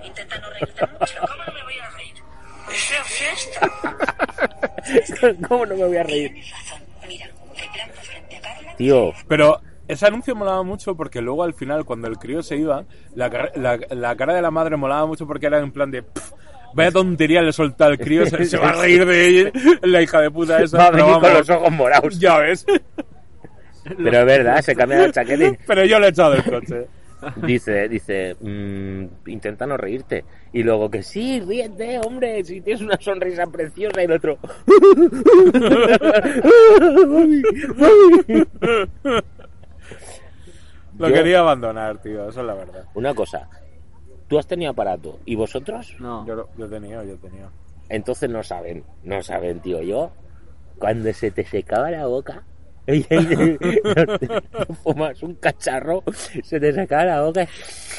Intenta 0.04 0.38
no 0.40 0.50
reírte 0.50 0.86
mucho. 1.00 1.22
¿Cómo 1.22 1.36
no 1.46 1.54
me 1.54 1.64
voy 1.64 1.78
a 1.78 1.90
reír? 5.24 5.38
¿Cómo 5.48 5.66
no 5.66 5.76
me 5.76 5.86
voy 5.86 5.98
a 5.98 6.04
reír? 6.04 6.44
Mira, 7.08 7.30
te 7.56 7.70
planto 7.70 8.02
frente 8.02 8.36
a 8.36 8.42
Carla. 8.42 8.76
Tío, 8.76 9.14
Pero 9.30 9.62
ese 9.88 10.06
anuncio 10.08 10.36
molaba 10.36 10.64
mucho 10.64 10.96
porque 10.96 11.22
luego 11.22 11.44
al 11.44 11.54
final, 11.54 11.86
cuando 11.86 12.08
el 12.08 12.18
crío 12.18 12.42
se 12.44 12.58
iba, 12.58 12.86
la, 13.16 13.30
cara- 13.30 13.52
la, 13.56 13.80
la 13.96 14.16
cara 14.16 14.34
de 14.34 14.42
la 14.42 14.52
madre 14.52 14.76
molaba 14.78 15.06
mucho 15.06 15.28
porque 15.28 15.46
era 15.48 15.60
en 15.60 15.72
plan 15.72 15.92
de... 15.92 16.04
"Pff, 16.04 16.32
Vaya 16.74 16.92
tontería 16.92 17.42
le 17.42 17.54
solta 17.54 17.86
al 17.86 17.98
crío, 17.98 18.26
se, 18.26 18.44
se 18.44 18.58
va 18.58 18.72
a 18.72 18.82
reír 18.82 19.06
de 19.06 19.28
ella, 19.28 19.52
la 19.84 20.02
hija 20.02 20.20
de 20.20 20.30
puta 20.30 20.62
esa. 20.62 20.78
va 20.78 20.88
a 20.88 20.92
venir 20.92 21.14
con 21.22 21.34
los 21.34 21.50
ojos 21.50 21.72
morados. 21.72 22.20
Ya 22.20 22.38
ves. 22.40 22.66
Pero 23.86 24.20
es 24.20 24.26
verdad, 24.26 24.62
se 24.62 24.76
cambia 24.76 24.98
la 24.98 25.12
chaqueta 25.14 25.58
Pero 25.68 25.86
yo 25.86 26.00
le 26.00 26.08
he 26.08 26.10
echado 26.10 26.32
del 26.32 26.44
coche. 26.44 26.88
Dice, 27.38 27.88
dice, 27.88 28.36
mm, 28.42 29.06
intenta 29.28 29.66
no 29.66 29.78
reírte. 29.78 30.26
Y 30.52 30.64
luego 30.64 30.92
que 30.92 31.02
sí, 31.02 31.40
ríete, 31.40 31.98
hombre, 32.06 32.44
si 32.44 32.60
tienes 32.60 32.82
una 32.84 32.98
sonrisa 33.00 33.48
preciosa 33.48 34.02
y 34.02 34.06
el 34.06 34.12
otro. 34.12 34.38
Lo 40.98 41.10
Yo- 41.10 41.14
quería 41.16 41.40
abandonar, 41.40 42.02
tío, 42.02 42.30
eso 42.30 42.42
es 42.42 42.46
la 42.48 42.54
verdad. 42.54 42.86
Una 42.94 43.14
cosa, 43.14 43.50
tú 44.28 44.38
has 44.40 44.48
tenido 44.48 44.72
aparato, 44.72 45.20
¿y 45.26 45.36
vosotros? 45.36 45.96
No. 46.00 46.26
Yo, 46.26 46.36
lo- 46.36 46.50
yo 46.58 46.66
he 46.66 46.70
tenido, 46.70 47.04
yo 47.04 47.14
he 47.14 47.18
tenido. 47.18 47.50
Entonces 47.90 48.30
no 48.30 48.42
saben, 48.44 48.84
no 49.04 49.22
saben, 49.22 49.60
tío. 49.60 49.82
Yo, 49.82 50.12
cuando 50.80 51.12
se 51.14 51.32
te 51.32 51.46
secaba 51.46 51.92
la 51.92 52.08
boca, 52.08 52.44
fumas 54.84 55.22
un 55.24 55.36
cacharro, 55.36 56.04
se 56.44 56.60
te 56.60 56.72
sacaba 56.74 57.06
la 57.06 57.22
boca 57.22 57.48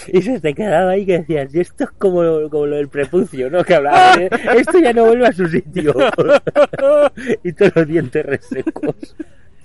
y 0.09 0.22
se 0.22 0.40
te 0.40 0.55
quedaba 0.55 0.92
ahí 0.92 1.05
que 1.05 1.18
decías, 1.18 1.55
y 1.55 1.61
esto 1.61 1.84
es 1.84 1.90
como, 1.90 2.22
como 2.51 2.66
lo 2.66 2.76
del 2.76 2.88
prepucio, 2.88 3.51
¿no? 3.51 3.64
Que 3.64 3.74
hablaba 3.74 4.16
de, 4.16 4.30
esto 4.57 4.78
ya 4.78 4.92
no 4.92 5.07
vuelve 5.07 5.26
a 5.26 5.32
su 5.32 5.47
sitio. 5.49 5.92
y 7.42 7.53
todos 7.53 7.72
los 7.76 7.86
dientes 7.86 8.24
resecos. 8.26 9.16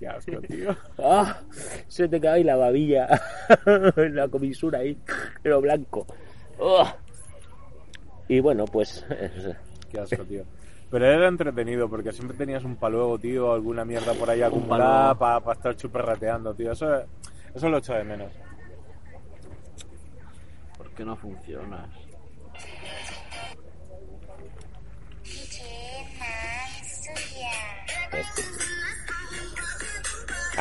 Qué 0.02 0.08
asco, 0.08 0.42
tío. 0.48 0.76
Ah, 0.98 1.42
se 1.88 2.08
te 2.08 2.28
ahí 2.28 2.44
la 2.44 2.56
babilla, 2.56 3.08
la 3.96 4.28
comisura 4.30 4.80
ahí, 4.80 4.98
lo 5.44 5.62
blanco. 5.62 6.08
Ah. 6.60 6.96
Y 8.28 8.40
bueno, 8.40 8.66
pues 8.66 9.06
Qué 9.92 10.00
asco, 10.00 10.24
tío. 10.24 10.44
Pero 10.90 11.06
era 11.06 11.28
entretenido 11.28 11.88
porque 11.88 12.12
siempre 12.12 12.36
tenías 12.36 12.64
un 12.64 12.78
paluego, 12.78 13.20
tío, 13.20 13.54
alguna 13.54 13.86
mierda 13.86 14.14
por 14.16 14.28
ahí 14.28 14.42
acumulada 14.42 15.14
para 15.14 15.54
estar 15.54 15.76
chuperrateando, 15.76 16.56
tío. 16.56 16.72
Eso, 16.72 17.04
eso 17.54 17.70
lo 17.70 17.78
echo 17.78 17.94
de 17.94 18.04
menos. 18.04 18.32
¿Por 20.78 20.90
qué 20.94 21.06
no 21.06 21.16
funcionas? 21.16 21.90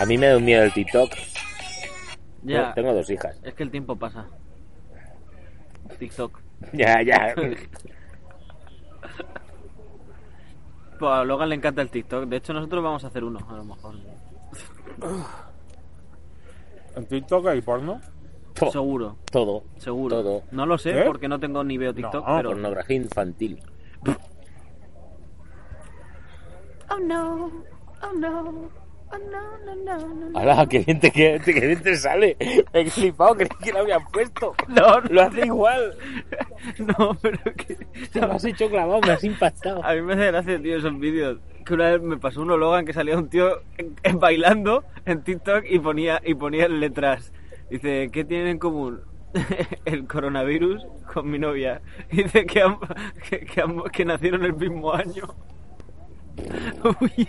A 0.01 0.07
mí 0.07 0.16
me 0.18 0.26
da 0.28 0.36
un 0.36 0.44
miedo 0.44 0.62
el 0.64 0.72
TikTok. 0.72 1.11
Ya, 2.42 2.72
Tengo 2.74 2.94
dos 2.94 3.09
hijas. 3.11 3.38
es 3.44 3.55
que 3.55 3.62
el 3.62 3.70
tiempo 3.70 3.96
pasa. 3.96 4.26
TikTok. 5.98 6.40
Ya, 6.74 7.01
ya. 7.03 7.34
Pues 10.98 11.11
a 11.12 11.24
Logan 11.24 11.48
le 11.48 11.55
encanta 11.55 11.80
el 11.80 11.88
TikTok. 11.90 12.24
De 12.26 12.36
hecho, 12.36 12.53
nosotros 12.53 12.82
vamos 12.84 13.03
a 13.05 13.07
hacer 13.07 13.24
uno, 13.24 13.38
a 13.48 13.57
lo 13.57 13.64
mejor. 13.64 13.94
¿En 16.96 17.07
TikTok 17.07 17.46
hay 17.46 17.62
porno? 17.62 18.01
To- 18.55 18.70
Seguro, 18.70 19.16
Todo. 19.30 19.64
seguro. 19.78 20.22
Todo. 20.22 20.42
No 20.51 20.66
lo 20.66 20.76
sé 20.76 20.98
¿Eh? 21.01 21.05
porque 21.07 21.28
no 21.28 21.38
tengo 21.40 21.64
ni 21.64 21.78
veo 21.78 21.94
TikTok, 21.94 22.26
No, 22.28 22.36
pero. 22.36 22.51
Pornografía 22.51 22.96
infantil. 22.96 23.62
Oh 26.92 26.98
no, 26.98 27.46
oh 28.03 28.12
no, 28.18 28.68
oh 29.13 29.19
no, 29.31 29.59
no, 29.75 29.99
no, 29.99 30.15
no. 30.31 30.39
¡Hala! 30.39 30.67
¡Qué 30.67 30.81
bien 30.81 31.01
te, 31.01 31.11
qué, 31.11 31.41
qué 31.45 31.53
bien 31.53 31.83
te 31.83 31.97
sale! 31.97 32.37
Me 32.73 32.81
he 32.81 32.91
flipado, 32.91 33.35
creí 33.35 33.49
que 33.63 33.73
lo 33.73 33.81
habían 33.81 34.05
puesto. 34.13 34.55
No, 34.69 35.01
Lo 35.01 35.23
hace 35.23 35.47
igual. 35.47 35.97
no, 36.79 37.17
pero 37.21 37.39
que. 37.57 37.77
Te 38.13 38.21
lo 38.21 38.33
has 38.33 38.45
hecho 38.45 38.69
clavado, 38.71 39.01
me 39.01 39.13
has 39.13 39.25
impactado. 39.25 39.85
A 39.85 39.95
mí 39.95 40.03
me 40.03 40.15
hace 40.15 40.27
gracia, 40.27 40.63
tío, 40.63 40.77
esos 40.79 40.99
vídeos. 40.99 41.39
Que 41.65 41.75
una 41.75 41.91
vez 41.91 42.01
me 42.03 42.17
pasó 42.17 42.41
uno 42.43 42.57
Logan 42.57 42.85
que 42.87 42.93
salía 42.93 43.17
un 43.19 43.29
tío 43.29 43.61
en- 43.79 43.95
en- 44.03 44.19
bailando 44.19 44.85
en 45.05 45.23
TikTok 45.23 45.65
y 45.69 45.79
ponía, 45.79 46.21
y 46.25 46.35
ponía 46.35 46.69
letras. 46.69 47.33
Dice, 47.71 48.09
¿qué 48.13 48.25
tienen 48.25 48.49
en 48.49 48.59
común? 48.59 49.01
El 49.85 50.07
coronavirus 50.09 50.85
con 51.13 51.31
mi 51.31 51.39
novia. 51.39 51.83
Dice 52.11 52.47
que, 52.47 52.63
am- 52.63 52.81
que, 53.29 53.41
que 53.41 53.61
am- 53.61 53.85
que 53.93 54.05
nacieron 54.05 54.45
el 54.45 54.55
mismo 54.55 54.93
año. 54.93 55.25
Uy. 57.01 57.29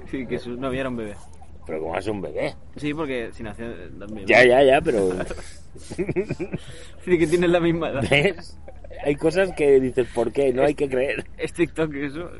Sí, 0.10 0.26
que 0.26 0.38
su 0.38 0.56
novia 0.56 0.80
era 0.80 0.88
un 0.88 0.96
bebé. 0.96 1.14
pero 1.66 1.80
como 1.80 1.96
es 1.96 2.06
un 2.06 2.20
bebé. 2.20 2.54
Sí, 2.76 2.92
porque 2.94 3.30
si 3.32 3.42
nació 3.42 3.66
en 3.66 3.98
2000. 3.98 4.26
Ya, 4.26 4.44
ya, 4.44 4.62
ya, 4.62 4.80
pero. 4.80 5.10
Sí, 7.04 7.18
que 7.18 7.26
tienen 7.26 7.50
la 7.52 7.60
misma 7.60 7.88
edad. 7.90 8.04
¿Ves? 8.10 8.58
Hay 9.04 9.16
cosas 9.16 9.50
que 9.56 9.80
dices, 9.80 10.06
¿por 10.14 10.32
qué? 10.32 10.52
No 10.52 10.62
hay 10.62 10.74
que 10.74 10.88
creer. 10.88 11.24
Es 11.38 11.52
TikTok 11.52 11.92
eso. 11.94 12.30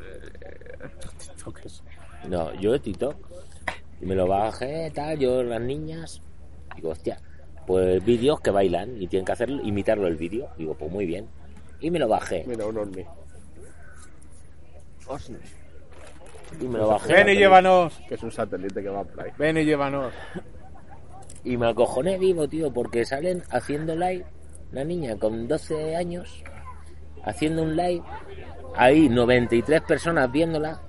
TikTok 1.19 1.61
es- 1.65 1.83
No, 2.29 2.53
yo 2.61 2.73
de 2.73 2.79
TikTok. 2.79 3.17
Y 4.01 4.07
me 4.07 4.15
lo 4.15 4.27
bajé, 4.27 4.91
tal, 4.95 5.19
yo, 5.19 5.43
las 5.43 5.61
niñas. 5.61 6.21
Digo, 6.77 6.91
hostia, 6.91 7.19
pues 7.67 8.05
vídeos 8.05 8.41
que 8.41 8.51
bailan 8.51 9.01
y 9.01 9.07
tienen 9.09 9.25
que 9.25 9.33
hacer, 9.33 9.49
imitarlo 9.51 10.07
el 10.07 10.17
vídeo. 10.17 10.49
Digo, 10.59 10.75
pues 10.75 10.91
muy 10.91 11.07
bien. 11.07 11.27
Y 11.81 11.91
me 11.91 11.99
lo 11.99 12.07
bajé. 12.09 12.45
Mira, 12.47 12.67
un 12.67 12.77
ovni. 12.79 13.05
Y 16.61 16.65
me 16.67 16.79
lo 16.79 16.89
bajé. 16.89 17.13
Ven 17.15 17.29
y 17.31 17.35
llévanos. 17.37 18.01
Que 18.09 18.15
es 18.15 18.23
un 18.23 18.31
satélite 18.31 18.83
que 18.83 18.89
va 18.89 19.05
por 19.05 19.21
ahí. 19.21 19.31
Ven 19.39 19.59
y 19.59 19.65
llévanos. 19.65 20.13
Y 21.45 21.57
me 21.57 21.69
acojoné 21.69 22.19
vivo, 22.19 22.49
tío, 22.49 22.73
porque 22.73 23.05
salen 23.05 23.43
haciendo 23.51 23.97
live, 23.97 24.25
la 24.71 24.85
niña 24.85 25.17
con 25.17 25.49
12 25.49 25.97
años, 25.97 26.45
haciendo 27.25 27.63
un 27.65 27.77
live, 27.77 28.03
ahí 28.77 29.09
93 29.09 29.83
personas 29.83 30.31
viéndola, 30.31 30.81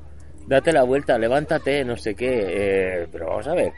date 0.45 0.71
la 0.71 0.83
vuelta, 0.83 1.17
levántate, 1.17 1.83
no 1.83 1.97
sé 1.97 2.13
qué, 2.13 3.01
eh, 3.03 3.07
pero 3.11 3.27
vamos 3.27 3.47
a 3.47 3.55
ver, 3.55 3.73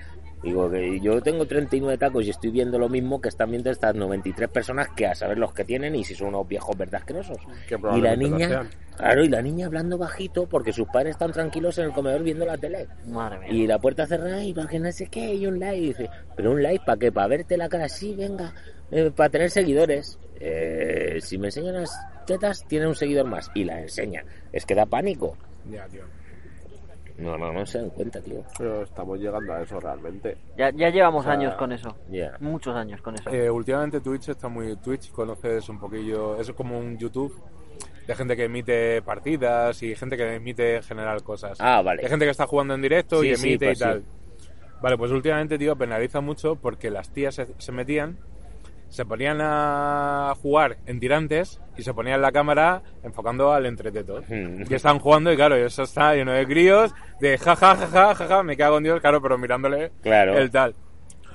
digo 0.46 0.70
que 0.70 1.00
yo 1.00 1.20
tengo 1.22 1.46
39 1.48 1.98
tacos 1.98 2.24
y 2.26 2.30
estoy 2.30 2.52
viendo 2.52 2.78
lo 2.78 2.88
mismo 2.88 3.20
que 3.20 3.30
están 3.30 3.50
viendo 3.50 3.72
estas 3.72 3.96
93 3.96 4.48
personas 4.48 4.88
que 4.96 5.08
a 5.08 5.16
saber 5.16 5.40
los 5.40 5.52
que 5.54 5.66
tienen 5.66 5.96
y 5.96 6.04
si 6.04 6.14
son 6.14 6.28
unos 6.30 6.48
viejos 6.48 6.78
verdad 6.78 7.02
asquerosos. 7.02 7.38
Que 7.68 7.76
Y 7.96 8.02
la 8.02 8.16
niña, 8.16 8.70
claro, 8.96 9.24
y 9.24 9.28
la 9.28 9.42
niña 9.42 9.66
hablando 9.66 9.98
bajito 9.98 10.48
porque 10.48 10.72
sus 10.72 10.88
padres 10.88 11.12
están 11.12 11.32
tranquilos 11.32 11.80
en 11.80 11.86
el 11.86 11.92
comedor 11.94 12.22
viendo 12.22 12.46
la 12.46 12.58
tele. 12.58 12.88
Madre 13.08 13.40
mía. 13.40 13.50
Y 13.52 13.66
la 13.66 13.80
puerta 13.80 14.06
cerrada 14.06 14.44
y 14.44 14.54
para 14.54 14.68
que 14.68 14.80
no 14.80 14.92
sé 14.92 15.08
qué, 15.08 15.34
y 15.34 15.48
un 15.48 15.60
like. 15.60 15.78
Y 15.78 15.88
dice, 15.88 16.10
pero 16.36 16.52
un 16.52 16.62
like 16.62 16.86
para 16.86 17.00
qué, 17.00 17.12
para 17.12 17.28
verte 17.28 17.58
la 17.58 17.68
cara 17.68 17.86
así, 17.86 18.14
venga, 18.14 18.54
eh, 18.92 19.12
para 19.16 19.30
tener 19.30 19.50
seguidores. 19.50 20.20
Eh, 20.40 21.18
si 21.22 21.40
me 21.40 21.48
enseñan 21.48 21.74
las 21.74 21.98
tetas, 22.28 22.64
tiene 22.68 22.88
un 22.88 22.96
seguidor 22.96 23.26
más. 23.26 23.50
Y 23.56 23.64
la 23.64 23.82
enseña. 23.82 24.24
Es 24.54 24.64
que 24.66 24.76
da 24.76 24.86
pánico. 24.86 25.38
Ya, 25.72 25.88
tío. 25.88 26.04
No, 27.18 27.38
no, 27.38 27.54
no 27.54 27.66
se 27.66 27.80
dan 27.80 27.90
cuenta, 27.92 28.22
tío. 28.22 28.44
Pero 28.58 28.84
estamos 28.84 29.20
llegando 29.20 29.54
a 29.54 29.62
eso 29.62 29.80
realmente. 29.80 30.38
Ya, 30.58 30.70
ya 30.72 30.90
llevamos 30.90 31.22
O 31.22 31.24
sea, 31.24 31.34
años 31.34 31.56
con 31.56 31.72
eso. 31.72 31.96
Ya. 32.10 32.36
Muchos 32.40 32.76
años 32.76 33.02
con 33.02 33.16
eso. 33.16 33.30
Eh, 33.30 33.50
últimamente 33.50 34.02
Twitch 34.02 34.30
está 34.30 34.48
muy... 34.50 34.76
Twitch 34.78 35.12
conoces 35.12 35.70
un 35.70 35.80
poquillo... 35.80 36.40
Es 36.40 36.52
como 36.52 36.78
un 36.78 36.98
YouTube 36.98 37.34
de 38.06 38.16
gente 38.16 38.36
que 38.36 38.44
emite 38.44 39.02
partidas 39.02 39.82
y 39.82 39.96
gente 39.96 40.18
que 40.18 40.36
emite 40.36 40.76
en 40.76 40.84
general 40.84 41.24
cosas. 41.24 41.58
Ah, 41.60 41.82
vale. 41.82 42.04
Hay 42.04 42.10
gente 42.10 42.26
que 42.26 42.32
está 42.32 42.46
jugando 42.48 42.74
en 42.76 42.82
directo 42.82 43.22
Sí, 43.22 43.30
y 43.30 43.36
sí, 43.36 43.48
emite 43.50 43.66
pues 43.68 43.80
y 43.80 43.84
tal. 43.84 44.00
sí. 44.02 44.50
Vale, 44.82 44.98
pues 44.98 45.12
últimamente, 45.12 45.58
tío, 45.58 45.76
penaliza 45.76 46.22
mucho 46.22 46.58
porque 46.58 46.92
las 46.92 47.10
tías 47.10 47.34
se, 47.36 47.48
se 47.58 47.72
metían, 47.72 48.20
se 48.90 49.06
ponían 49.06 49.40
a 49.42 50.34
jugar 50.42 50.78
en 50.86 51.00
tirantes 51.00 51.62
y 51.78 51.84
se 51.84 51.94
ponían 51.94 52.22
la 52.22 52.32
cámara 52.32 52.82
enfocando 53.04 53.52
al 53.52 53.66
entreteto. 53.66 54.22
Mm. 54.28 54.64
Y 54.70 54.74
estaban 54.74 55.00
jugando 55.00 55.32
y 55.32 55.36
claro, 55.36 55.56
eso 55.56 55.84
está 55.84 56.16
lleno 56.16 56.32
de 56.32 56.46
críos, 56.46 56.94
de 57.20 57.38
jaja, 57.38 57.76
jaja, 57.76 58.16
jaja, 58.16 58.44
me 58.44 58.56
cago 58.56 58.78
en 58.78 58.84
Dios, 58.84 59.02
claro, 59.02 59.22
pero 59.22 59.38
mirándole 59.38 59.92
Claro. 60.02 60.38
el 60.38 60.52
tal. 60.52 60.76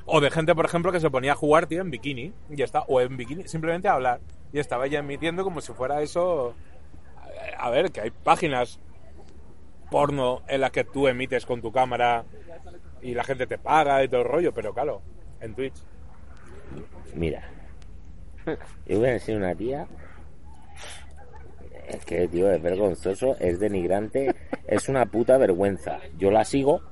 O 0.06 0.20
de 0.20 0.30
gente, 0.30 0.54
por 0.54 0.64
ejemplo, 0.64 0.90
que 0.90 0.98
se 1.00 1.10
ponía 1.10 1.32
a 1.32 1.36
jugar, 1.36 1.66
tío, 1.66 1.80
en 1.82 1.90
bikini. 1.90 2.32
Y 2.50 2.62
está. 2.62 2.80
O 2.88 3.00
en 3.00 3.16
bikini, 3.16 3.46
simplemente 3.46 3.86
a 3.86 3.92
hablar. 3.92 4.20
Y 4.52 4.58
estaba 4.58 4.86
ella 4.86 4.98
emitiendo 4.98 5.44
como 5.44 5.60
si 5.60 5.72
fuera 5.72 6.02
eso. 6.02 6.54
A 7.56 7.70
ver, 7.70 7.92
que 7.92 8.00
hay 8.00 8.10
páginas 8.10 8.80
porno 9.90 10.42
en 10.48 10.62
las 10.62 10.70
que 10.70 10.84
tú 10.84 11.06
emites 11.06 11.46
con 11.46 11.60
tu 11.60 11.70
cámara 11.70 12.24
y 13.02 13.14
la 13.14 13.24
gente 13.24 13.46
te 13.46 13.58
paga 13.58 14.02
y 14.02 14.08
todo 14.08 14.22
el 14.22 14.26
rollo, 14.28 14.52
pero 14.52 14.72
claro, 14.72 15.02
en 15.40 15.54
Twitch. 15.54 15.74
Mira. 17.14 17.42
Yo 18.86 18.98
voy 18.98 19.08
a 19.08 19.12
decir 19.12 19.36
una 19.36 19.54
tía. 19.54 19.86
Es 21.88 22.04
que, 22.04 22.28
tío, 22.28 22.50
es 22.50 22.62
vergonzoso, 22.62 23.36
es 23.40 23.58
denigrante, 23.58 24.34
es 24.66 24.88
una 24.88 25.06
puta 25.06 25.38
vergüenza. 25.38 25.98
Yo 26.18 26.30
la 26.30 26.44
sigo. 26.44 26.82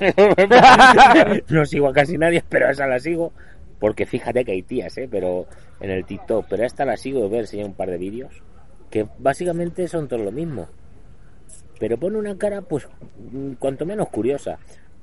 no 1.48 1.66
sigo 1.66 1.88
a 1.88 1.92
casi 1.92 2.16
nadie, 2.16 2.42
pero 2.48 2.66
a 2.66 2.70
esa 2.70 2.86
la 2.86 2.98
sigo. 2.98 3.32
Porque 3.78 4.06
fíjate 4.06 4.44
que 4.44 4.52
hay 4.52 4.62
tías, 4.62 4.96
¿eh? 4.98 5.08
Pero 5.10 5.46
en 5.80 5.90
el 5.90 6.04
TikTok. 6.04 6.46
Pero 6.48 6.62
a 6.62 6.66
esta 6.66 6.84
la 6.84 6.96
sigo, 6.96 7.28
voy 7.28 7.38
a 7.38 7.40
enseñar 7.42 7.66
un 7.66 7.74
par 7.74 7.90
de 7.90 7.98
vídeos. 7.98 8.42
Que 8.90 9.06
básicamente 9.18 9.86
son 9.86 10.08
todo 10.08 10.24
lo 10.24 10.32
mismo. 10.32 10.68
Pero 11.78 11.98
pone 11.98 12.18
una 12.18 12.36
cara, 12.36 12.62
pues, 12.62 12.88
mm, 13.30 13.52
cuanto 13.54 13.86
menos 13.86 14.08
curiosa. 14.08 14.58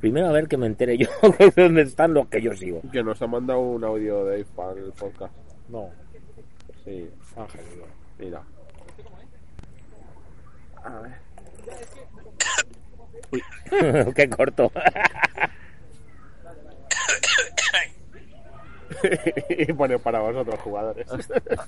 Primero 0.05 0.27
a 0.27 0.31
ver 0.31 0.47
que 0.47 0.55
me 0.55 0.67
entere 0.67 0.99
yo 0.99 1.07
de 1.39 1.51
dónde 1.63 1.81
están 1.81 2.13
los 2.13 2.27
que 2.27 2.39
yo 2.39 2.53
sigo. 2.53 2.79
Que 2.91 3.01
nos 3.03 3.19
ha 3.23 3.25
mandado 3.25 3.61
un 3.61 3.83
audio 3.83 4.23
de 4.23 4.43
Dave 4.43 4.45
para 4.55 4.73
el 4.73 4.91
podcast. 4.91 5.33
No, 5.67 5.89
Sí, 6.83 7.09
Ángel. 7.35 7.65
mira. 8.19 8.43
A 10.83 10.99
ver. 13.71 14.13
Qué 14.13 14.29
corto. 14.29 14.71
y 19.57 19.73
pone 19.73 19.97
para 19.97 20.19
vosotros, 20.19 20.59
jugadores. 20.59 21.07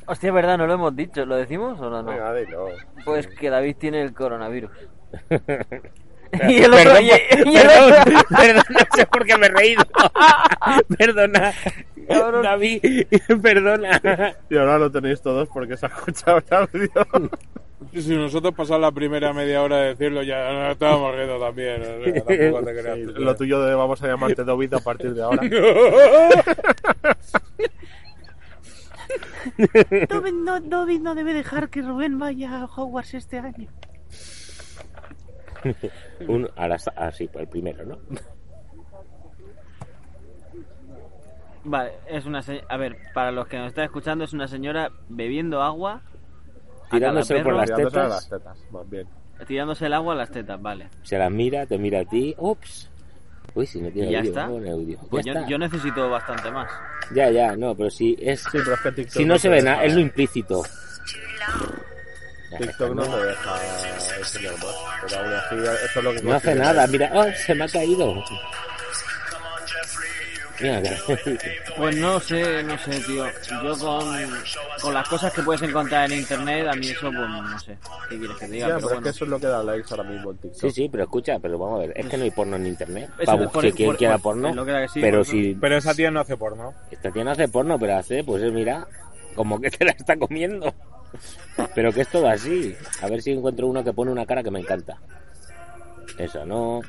Hostia, 0.06 0.28
es 0.28 0.34
verdad, 0.36 0.60
no 0.60 0.68
lo 0.68 0.74
hemos 0.74 0.96
dicho. 0.96 1.26
¿Lo 1.26 1.38
decimos 1.38 1.80
o 1.80 1.90
no? 1.90 2.04
no? 2.04 2.12
Venga, 2.12 2.36
dilo. 2.36 2.68
Pues 3.04 3.26
que 3.26 3.50
David 3.50 3.78
tiene 3.80 4.04
el 4.04 4.14
coronavirus. 4.14 4.70
y 6.49 6.57
el 6.57 6.73
otro, 6.73 6.84
Perdón, 6.84 7.03
y- 7.03 7.07
y 7.07 7.57
el 7.57 7.67
perdón, 7.67 7.91
otro- 8.01 8.38
perdón, 8.38 8.63
no 8.69 8.80
sé 8.95 9.05
por 9.07 9.25
qué 9.25 9.38
me 9.38 9.45
he 9.47 9.49
reído. 9.49 9.84
Perdona, 10.97 11.53
Cabrón. 12.07 12.43
David, 12.43 12.82
perdona. 13.41 14.36
Y 14.49 14.57
ahora 14.57 14.78
lo 14.78 14.89
tenéis 14.91 15.21
todos 15.21 15.47
porque 15.49 15.75
se 15.78 15.86
ha 15.86 15.89
escuchado 15.89 16.38
el 16.38 16.45
audio. 16.57 17.30
Si 17.93 18.15
nosotros 18.15 18.53
pasamos 18.55 18.82
la 18.82 18.91
primera 18.91 19.34
media 19.34 19.61
hora 19.61 19.78
de 19.78 19.88
decirlo, 19.89 20.23
ya 20.23 20.51
nos 20.51 20.71
estábamos 20.73 21.15
riendo 21.15 21.39
también. 21.39 21.82
o 21.82 21.86
sea, 21.86 22.13
tampoco 22.23 22.65
te 22.65 22.73
creas 22.82 22.97
tú 23.05 23.13
que- 23.13 23.19
Lo 23.19 23.36
tuyo 23.36 23.61
de 23.61 23.75
vamos 23.75 24.01
a 24.03 24.07
llamarte 24.07 24.43
Dobit 24.43 24.73
a 24.73 24.80
partir 24.80 25.13
de 25.13 25.21
ahora. 25.23 25.41
David 30.09 30.34
no, 30.34 30.59
David 30.59 30.99
no 31.01 31.15
debe 31.15 31.34
dejar 31.34 31.69
que 31.69 31.82
Rubén 31.82 32.19
vaya 32.19 32.61
a 32.61 32.65
Hogwarts 32.65 33.13
este 33.13 33.39
año. 33.39 33.67
Un, 36.28 36.49
ahora 36.55 36.76
está, 36.76 36.93
ah, 36.95 37.12
sí, 37.12 37.28
pues 37.28 37.43
el 37.43 37.49
primero, 37.49 37.86
¿no? 37.86 37.97
Vale, 41.64 41.93
es 42.08 42.26
una 42.26 42.41
se- 42.41 42.64
A 42.70 42.78
ver, 42.78 42.97
para 43.14 43.32
los 43.32 43.47
que 43.47 43.58
nos 43.58 43.68
están 43.68 43.86
escuchando, 43.86 44.24
es 44.24 44.34
una 44.34 44.47
señora 44.47 44.89
bebiendo 45.10 45.62
agua. 45.62 46.01
Tirándose 46.89 47.41
por 47.41 47.55
las 47.55 47.70
a 47.72 47.76
tetas. 47.76 48.10
las 48.10 48.30
tetas, 48.30 48.58
más 48.72 48.89
bien. 48.89 49.08
Tirándose 49.45 49.86
el 49.88 49.93
agua 49.93 50.14
a 50.14 50.18
las 50.18 50.32
tetas, 50.32 50.62
vale. 50.62 50.88
Se 51.03 51.18
las 51.18 51.30
mira, 51.30 51.66
te 51.66 51.78
mira 51.78 51.99
a 51.99 52.05
ti. 52.05 52.34
Ups. 52.38 52.89
Uy, 53.53 53.66
si 53.66 53.82
no 53.82 53.89
tiene 53.91 54.10
¿Y 54.10 54.12
ya 54.14 54.20
audio, 54.20 54.30
está? 54.32 54.47
no 54.47 54.72
audio. 54.72 54.97
Pues 55.10 55.26
ya 55.26 55.34
yo, 55.34 55.39
está. 55.39 55.49
yo 55.51 55.58
necesito 55.58 56.10
bastante 56.10 56.51
más. 56.51 56.72
Ya, 57.14 57.30
ya, 57.32 57.55
no, 57.58 57.76
pero 57.76 57.89
si 57.89 58.16
es. 58.20 58.41
Sí, 58.43 58.49
pero 58.64 58.74
es 58.76 58.82
que 58.82 58.91
TikTok 58.93 59.14
si 59.18 59.26
no 59.26 59.38
se 59.38 59.49
ve 59.49 59.62
nada, 59.62 59.84
es 59.84 59.93
lo 59.93 59.99
implícito. 59.99 60.64
TikTok 62.58 62.95
no 62.95 63.04
te 63.04 63.24
deja 63.26 64.18
enseñar 64.20 64.54
más. 64.54 64.76
Pero 65.10 65.20
aún 65.22 65.34
así, 65.34 65.56
eso 65.86 66.00
es 66.00 66.04
lo 66.04 66.14
que 66.14 66.22
No 66.22 66.34
hace 66.36 66.56
nada, 66.56 66.88
mira, 66.88 67.12
oh, 67.14 67.26
se 67.45 67.54
me 67.56 67.66
ha 67.66 67.68
caído. 67.68 68.24
Mira, 70.60 70.82
Pues 71.78 71.95
no 71.98 72.20
sé, 72.20 72.64
no 72.64 72.76
sé, 72.80 73.00
tío. 73.02 73.26
Yo 73.64 73.78
con, 73.78 74.08
con 74.82 74.93
las 74.93 75.08
cosas 75.08 75.32
que 75.32 75.43
puedes 75.43 75.62
encontrar 75.62 76.12
en 76.12 76.18
internet, 76.20 76.68
a 76.68 76.74
mí 76.74 76.88
eso, 76.89 77.12
pues 77.12 77.30
no 77.30 77.60
sé. 77.60 77.78
¿Qué 78.10 78.18
quieres 78.18 78.38
que 78.38 78.45
te 78.48 78.52
diga? 78.54 78.68
Ya, 78.70 78.76
pero 78.76 78.78
pero 78.78 78.78
es 78.78 78.84
bueno. 78.93 79.02
que 79.04 79.10
eso 79.10 79.24
es 79.26 79.30
lo 79.30 79.39
que 79.39 79.45
da 79.48 79.64
likes 79.64 79.88
ahora 79.91 80.04
mismo 80.10 80.32
en 80.32 80.38
TikTok. 80.38 80.62
Sí, 80.62 80.72
sí, 80.72 80.89
pero 80.91 81.04
escucha, 81.04 81.38
pero 81.39 81.60
vamos 81.60 81.78
a 81.84 81.88
ver, 81.88 81.93
es 81.95 82.08
que 82.08 82.18
no 82.18 82.24
hay 82.24 82.32
porno 82.32 82.56
en 82.56 82.66
internet. 82.66 83.10
Para 83.24 83.38
por- 83.38 83.43
buscar 83.54 83.72
quien 83.74 83.89
por- 83.89 83.98
quiera 83.98 84.14
por- 84.18 84.34
porno. 84.34 84.56
lo 84.56 84.66
que 84.66 84.88
sí, 84.91 85.00
pero 85.00 85.18
por 85.20 85.22
eso. 85.28 85.32
si 85.32 85.54
Pero 85.62 85.78
esa 85.78 85.93
tía 85.93 86.10
no 86.10 86.22
hace 86.22 86.38
porno. 86.38 86.74
esta 86.89 87.12
tía 87.12 87.24
no 87.24 87.32
hace 87.32 87.48
porno, 87.50 87.78
pero 87.78 87.95
hace, 87.98 88.24
pues 88.24 88.41
eh, 88.41 88.50
mira, 88.50 88.88
como 89.36 89.62
que 89.62 89.70
te 89.70 89.86
la 89.86 89.91
está 89.91 90.18
comiendo. 90.18 90.74
Pero 91.74 91.91
que 91.91 92.01
es 92.01 92.07
todo 92.09 92.28
así. 92.28 92.76
A 93.01 93.07
ver 93.07 93.22
si 93.22 93.32
encuentro 93.32 93.68
uno 93.68 93.84
que 93.84 93.93
pone 93.93 94.11
una 94.11 94.26
cara 94.26 94.43
que 94.43 94.51
me 94.51 94.59
encanta. 94.59 94.99
Esa 96.18 96.45
no. 96.45 96.82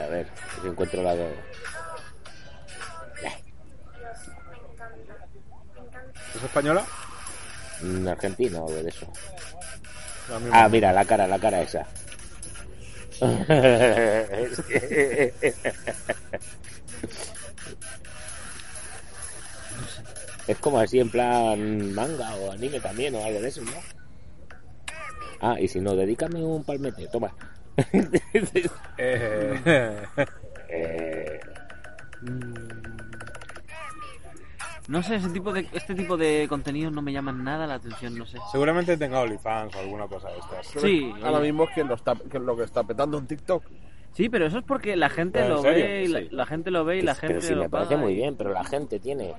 A 0.00 0.06
ver, 0.06 0.26
si 0.60 0.68
encuentro 0.68 1.02
la 1.02 1.14
de. 1.14 1.34
¿Es 6.34 6.42
española? 6.42 6.84
Un 7.82 8.08
argentino 8.08 8.64
o 8.64 8.72
de 8.72 8.88
eso. 8.88 9.06
Ah, 10.50 10.68
mira, 10.68 10.92
la 10.92 11.04
cara, 11.04 11.26
la 11.26 11.38
cara 11.38 11.62
esa. 11.62 11.86
es 20.46 20.58
como 20.58 20.78
así 20.78 20.98
en 21.00 21.10
plan 21.10 21.94
manga 21.94 22.34
o 22.36 22.52
anime 22.52 22.80
también 22.80 23.14
o 23.14 23.24
algo 23.24 23.40
de 23.40 23.48
eso, 23.48 23.62
¿no? 23.62 23.72
Ah, 25.40 25.56
y 25.60 25.66
si 25.68 25.80
no, 25.80 25.94
dedícame 25.96 26.42
un 26.44 26.64
palmete, 26.64 27.06
toma. 27.08 27.32
Eh, 28.98 30.02
Eh, 30.68 31.40
No 34.88 35.02
sé, 35.02 35.14
ese 35.16 35.28
tipo 35.30 35.52
de, 35.52 35.68
este 35.72 35.94
tipo 35.94 36.16
de 36.16 36.46
contenidos 36.48 36.92
no 36.92 37.02
me 37.02 37.12
llaman 37.12 37.44
nada 37.44 37.66
la 37.66 37.74
atención, 37.74 38.18
no 38.18 38.26
sé. 38.26 38.36
seguramente 38.50 38.96
tenga 38.96 39.20
OnlyFans 39.20 39.74
o 39.76 39.78
alguna 39.78 40.06
cosa 40.08 40.28
de 40.28 40.38
estas. 40.38 40.66
Sí, 40.82 41.10
Ahora 41.22 41.38
oye. 41.38 41.46
mismo 41.52 41.64
es 41.64 41.70
quien 41.70 41.86
lo, 41.88 41.94
está, 41.94 42.14
quien 42.16 42.44
lo 42.44 42.56
que 42.56 42.64
está 42.64 42.82
petando 42.82 43.16
en 43.18 43.26
TikTok. 43.26 43.62
Sí, 44.12 44.28
pero 44.28 44.46
eso 44.46 44.58
es 44.58 44.64
porque 44.64 44.96
la 44.96 45.08
gente 45.08 45.40
¿En 45.40 45.48
lo 45.50 45.62
serio? 45.62 45.84
ve 45.84 46.02
y 46.04 46.08
la, 46.08 46.18
Sí. 46.20 46.28
la 46.32 46.46
gente 46.46 46.70
lo 46.70 46.84
ve 46.84 46.98
y 46.98 47.02
la 47.02 47.14
pero 47.14 47.34
gente 47.40 47.54
lo 47.54 47.62
me 47.62 47.70
parece 47.70 47.96
muy 47.96 48.14
bien, 48.14 48.36
pero 48.36 48.52
la 48.52 48.64
gente 48.64 48.98
tiene 48.98 49.34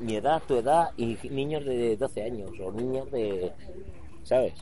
mi 0.00 0.16
edad, 0.16 0.42
tu 0.46 0.56
edad 0.58 0.90
y 0.96 1.16
niños 1.30 1.64
de 1.64 1.96
12 1.96 2.22
años 2.22 2.50
o 2.62 2.72
niños 2.72 3.10
de... 3.10 3.52
¿Sabes? 4.22 4.54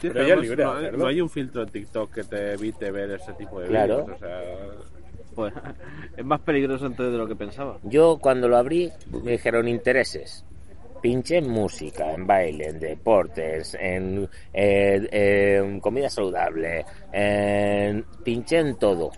Sí, 0.00 0.08
Pero 0.12 0.36
no, 0.36 0.42
libre 0.42 0.56
de 0.56 0.64
no 0.64 0.70
hay- 0.72 0.78
hacerlo. 0.78 0.98
no 0.98 1.06
hay 1.06 1.20
un 1.20 1.28
filtro 1.30 1.62
en 1.62 1.68
TikTok 1.68 2.10
que 2.14 2.24
te 2.24 2.52
evite 2.54 2.90
ver 2.90 3.10
ese 3.12 3.32
tipo 3.34 3.60
de 3.60 3.68
Claro. 3.68 4.02
vídeos. 4.04 4.16
O 4.16 4.18
sea, 4.18 4.40
Pues 5.34 5.54
es 6.16 6.24
más 6.24 6.40
peligroso 6.40 6.86
entonces 6.86 7.12
de 7.12 7.18
lo 7.18 7.28
que 7.28 7.36
pensaba. 7.36 7.78
Yo 7.84 8.18
cuando 8.20 8.48
lo 8.48 8.56
abrí 8.56 8.90
me 9.22 9.32
dijeron 9.32 9.68
intereses. 9.68 10.44
Pinché 11.02 11.38
en 11.38 11.48
música, 11.48 12.12
en 12.12 12.26
baile, 12.26 12.66
en 12.68 12.78
deportes, 12.80 13.74
en, 13.80 14.28
eh, 14.52 15.08
en 15.62 15.80
comida 15.80 16.10
saludable, 16.10 16.84
en, 17.12 18.04
pinché 18.22 18.58
en 18.58 18.76
todo. 18.76 19.10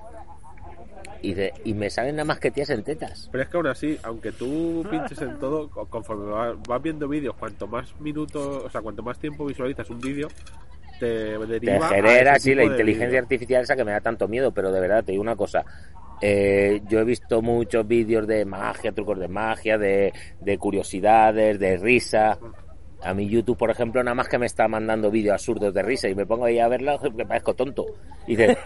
Y, 1.23 1.35
de- 1.35 1.53
y 1.65 1.73
me 1.75 1.89
salen 1.89 2.17
nada 2.17 2.25
más 2.25 2.41
que 2.41 2.51
tías 2.51 2.69
en 2.71 2.83
tetas. 2.83 3.29
Pero 3.31 3.45
es 3.45 3.49
que 3.49 3.57
aún 3.57 3.67
así, 3.69 3.97
aunque 4.03 4.33
tú 4.33 4.85
pinches 4.91 5.21
en 5.23 5.39
todo, 5.39 5.71
co- 5.71 5.87
conforme 5.87 6.31
va- 6.31 6.57
vas 6.69 6.83
viendo 6.83 7.09
vídeos, 7.09 7.35
cuanto 7.37 7.67
más 7.69 7.99
minutos, 8.01 8.65
o 8.67 8.69
sea, 8.71 8.81
cuanto 8.81 9.03
más 9.03 9.19
tiempo 9.19 9.47
visualizas 9.47 9.89
un 9.91 10.01
vídeo, 10.01 10.29
te 10.99 11.37
Te 11.61 11.81
genera 11.81 12.33
así 12.35 12.55
la 12.55 12.65
inteligencia 12.65 13.19
artificial 13.21 13.63
esa 13.63 13.77
que 13.77 13.85
me 13.85 13.93
da 13.93 14.01
tanto 14.01 14.27
miedo, 14.29 14.53
pero 14.53 14.73
de 14.73 14.81
verdad 14.81 15.05
te 15.05 15.13
digo 15.13 15.23
una 15.23 15.37
cosa. 15.37 15.65
Eh, 16.21 16.81
yo 16.89 17.01
he 17.01 17.05
visto 17.05 17.43
muchos 17.43 17.87
vídeos 17.87 18.27
de 18.27 18.45
magia, 18.45 18.93
trucos 18.93 19.19
de 19.19 19.29
magia, 19.29 19.77
de, 19.79 20.13
de 20.41 20.59
curiosidades, 20.59 21.59
de 21.59 21.77
risa. 21.77 22.39
A 23.05 23.15
mi 23.15 23.29
YouTube, 23.29 23.57
por 23.57 23.71
ejemplo, 23.71 24.03
nada 24.03 24.15
más 24.15 24.29
que 24.29 24.39
me 24.39 24.47
está 24.47 24.69
mandando 24.69 25.11
vídeos 25.11 25.35
absurdos 25.35 25.75
de 25.75 25.83
risa 25.83 26.09
y 26.09 26.15
me 26.15 26.27
pongo 26.27 26.45
ahí 26.45 26.59
a 26.59 26.69
verlo 26.69 26.99
que 27.17 27.25
parezco 27.25 27.55
tonto. 27.55 27.87
Y 28.27 28.37
dices, 28.37 28.57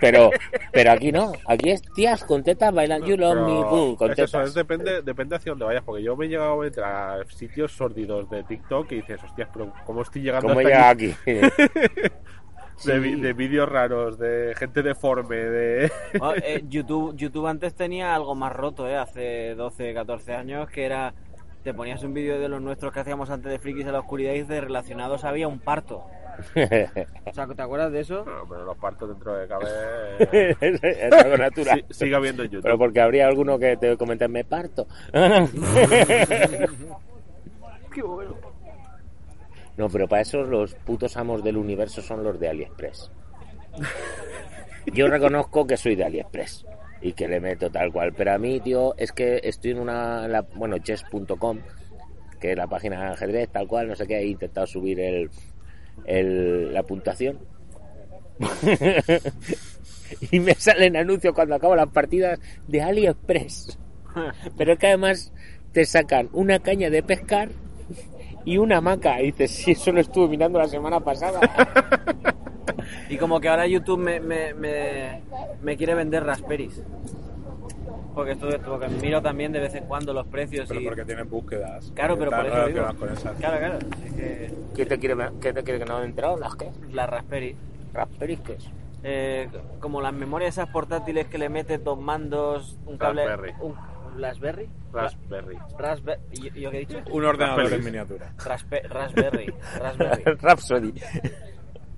pero, 0.00 0.30
pero 0.72 0.92
aquí 0.92 1.10
no, 1.10 1.32
aquí 1.46 1.70
es 1.70 1.82
tías 1.94 2.24
con 2.24 2.42
tetas 2.42 2.72
bailando 2.72 3.06
You 3.06 3.16
Love 3.16 3.46
Me, 3.46 3.64
boom, 3.64 3.96
con 3.96 4.12
es 4.12 4.18
eso, 4.20 4.40
es 4.42 4.54
depende, 4.54 5.02
depende 5.02 5.36
hacia 5.36 5.52
dónde 5.52 5.64
vayas, 5.64 5.82
porque 5.84 6.02
yo 6.02 6.16
me 6.16 6.26
he 6.26 6.28
llegado 6.28 6.62
a 6.62 6.66
entrar 6.66 7.20
a 7.20 7.24
sitios 7.30 7.72
sórdidos 7.72 8.30
de 8.30 8.44
TikTok 8.44 8.92
y 8.92 8.96
dices, 8.96 9.22
hostias, 9.22 9.48
pero 9.52 9.72
¿cómo 9.84 10.02
estoy 10.02 10.22
llegando 10.22 10.48
¿Cómo 10.48 10.60
hasta 10.60 10.90
aquí? 10.90 11.14
aquí? 11.24 11.40
De 12.84 13.32
vídeos 13.34 13.68
raros, 13.68 14.18
de 14.18 14.54
gente 14.56 14.82
deforme, 14.82 15.36
de... 15.36 15.92
Oh, 16.20 16.32
eh, 16.34 16.64
YouTube, 16.66 17.14
YouTube 17.14 17.46
antes 17.46 17.74
tenía 17.74 18.14
algo 18.14 18.34
más 18.34 18.52
roto, 18.54 18.88
¿eh? 18.88 18.96
Hace 18.96 19.54
12, 19.54 19.92
14 19.92 20.34
años, 20.34 20.70
que 20.70 20.84
era... 20.84 21.12
Te 21.64 21.74
ponías 21.74 22.02
un 22.02 22.14
vídeo 22.14 22.38
de 22.40 22.48
los 22.48 22.62
nuestros 22.62 22.90
que 22.92 23.00
hacíamos 23.00 23.28
antes 23.28 23.52
de 23.52 23.58
Frikis 23.58 23.86
a 23.86 23.92
la 23.92 24.00
oscuridad 24.00 24.32
y 24.32 24.42
de 24.42 24.60
relacionados 24.62 25.24
había 25.24 25.46
un 25.46 25.58
parto. 25.58 26.04
O 27.26 27.32
sea, 27.34 27.46
¿te 27.46 27.60
acuerdas 27.62 27.92
de 27.92 28.00
eso? 28.00 28.24
No, 28.30 28.48
pero 28.48 28.64
los 28.64 28.78
partos 28.78 29.10
dentro 29.10 29.34
de 29.36 29.46
cabe... 29.46 29.66
eh, 30.32 30.56
es 30.82 31.12
algo 31.12 31.36
natural. 31.36 31.84
sí- 31.90 32.06
viendo 32.06 32.44
en 32.44 32.48
YouTube. 32.50 32.62
Pero 32.62 32.78
porque 32.78 33.00
habría 33.02 33.26
alguno 33.26 33.58
que 33.58 33.76
te 33.76 33.94
comenta, 33.98 34.26
me 34.26 34.44
parto. 34.44 34.86
Qué 37.92 38.02
bueno. 38.02 38.36
No, 39.76 39.88
pero 39.88 40.08
para 40.08 40.22
eso 40.22 40.42
los 40.42 40.74
putos 40.74 41.16
amos 41.16 41.42
del 41.42 41.56
universo 41.56 42.00
son 42.02 42.22
los 42.24 42.38
de 42.40 42.48
AliExpress. 42.48 43.10
Yo 44.92 45.08
reconozco 45.08 45.66
que 45.66 45.76
soy 45.76 45.94
de 45.96 46.04
AliExpress 46.04 46.64
y 47.02 47.12
que 47.12 47.28
le 47.28 47.40
meto 47.40 47.70
tal 47.70 47.90
cual, 47.92 48.12
pero 48.12 48.32
a 48.32 48.38
mí, 48.38 48.60
tío, 48.60 48.94
es 48.96 49.12
que 49.12 49.40
estoy 49.42 49.70
en 49.72 49.78
una, 49.80 50.28
la- 50.28 50.42
bueno, 50.42 50.78
chess.com, 50.78 51.58
que 52.38 52.52
es 52.52 52.56
la 52.56 52.66
página 52.66 53.00
de 53.06 53.12
ajedrez, 53.12 53.48
tal 53.50 53.66
cual, 53.66 53.88
no 53.88 53.96
sé 53.96 54.06
qué, 54.06 54.18
he 54.18 54.26
intentado 54.26 54.66
subir 54.66 55.00
el, 55.00 55.30
el- 56.04 56.72
la 56.74 56.82
puntuación. 56.82 57.38
y 60.30 60.40
me 60.40 60.54
salen 60.54 60.96
anuncios 60.96 61.34
cuando 61.34 61.54
acabo 61.54 61.76
las 61.76 61.88
partidas 61.88 62.38
de 62.66 62.82
AliExpress. 62.82 63.78
Pero 64.56 64.72
es 64.72 64.78
que 64.78 64.86
además 64.88 65.32
te 65.72 65.84
sacan 65.84 66.28
una 66.32 66.58
caña 66.58 66.90
de 66.90 67.02
pescar 67.02 67.48
y 68.44 68.58
una 68.58 68.78
hamaca. 68.78 69.20
Y 69.22 69.26
dices, 69.26 69.50
si 69.50 69.70
eso 69.72 69.92
lo 69.92 70.00
estuve 70.00 70.28
mirando 70.28 70.58
la 70.58 70.68
semana 70.68 71.00
pasada. 71.00 71.40
Y 73.08 73.16
como 73.16 73.40
que 73.40 73.48
ahora 73.48 73.66
YouTube 73.66 73.98
me, 73.98 74.20
me, 74.20 74.54
me, 74.54 75.22
me 75.62 75.76
quiere 75.76 75.94
vender 75.94 76.24
Raspberries. 76.24 76.82
Porque 78.14 78.32
esto, 78.32 78.48
porque 78.66 78.88
miro 78.88 79.22
también 79.22 79.52
de 79.52 79.60
vez 79.60 79.74
en 79.74 79.84
cuando 79.84 80.12
los 80.12 80.26
precios 80.26 80.68
Pero 80.68 80.80
y... 80.80 80.84
porque 80.84 81.04
tienen 81.04 81.28
búsquedas. 81.30 81.92
Claro, 81.94 82.18
pero 82.18 82.30
por 82.30 82.46
eso 82.46 82.66
digo. 82.66 82.86
con 82.98 83.08
esas. 83.12 83.36
Claro, 83.38 83.58
claro. 83.58 83.78
Que 84.16 84.52
¿Qué 84.74 84.86
te 84.86 84.98
quiere, 84.98 85.16
qué 85.40 85.52
te 85.52 85.62
quiere 85.62 85.78
que 85.78 85.84
no 85.84 86.02
he 86.02 86.04
enterado? 86.04 86.36
¿Las 86.36 86.56
qué? 86.56 86.70
la 86.92 87.06
Raspberry... 87.06 87.56
Raspberry, 87.92 88.36
¿qué 88.38 88.52
es? 88.54 88.68
Eh, 89.02 89.48
como 89.78 90.02
las 90.02 90.12
memorias 90.12 90.54
esas 90.58 90.68
portátiles 90.70 91.26
que 91.28 91.38
le 91.38 91.48
metes 91.48 91.82
dos 91.82 91.98
mandos, 91.98 92.76
un 92.86 92.98
cable... 92.98 93.26
Raspberry. 93.26 93.54
Un, 93.60 93.74
¿Raspberry? 94.20 94.68
Raspberry. 94.92 95.56
Raspberry. 95.78 96.20
¿Y 96.32 96.60
yo 96.60 96.70
qué 96.70 96.76
he 96.78 96.80
dicho? 96.80 96.98
Un 97.12 97.24
ordenador 97.24 97.72
en 97.72 97.84
miniatura. 97.84 98.32
Raspe- 98.38 98.82
Raspberry. 98.88 99.54
Raspberry. 99.78 100.24
Rhapsody. 100.42 100.92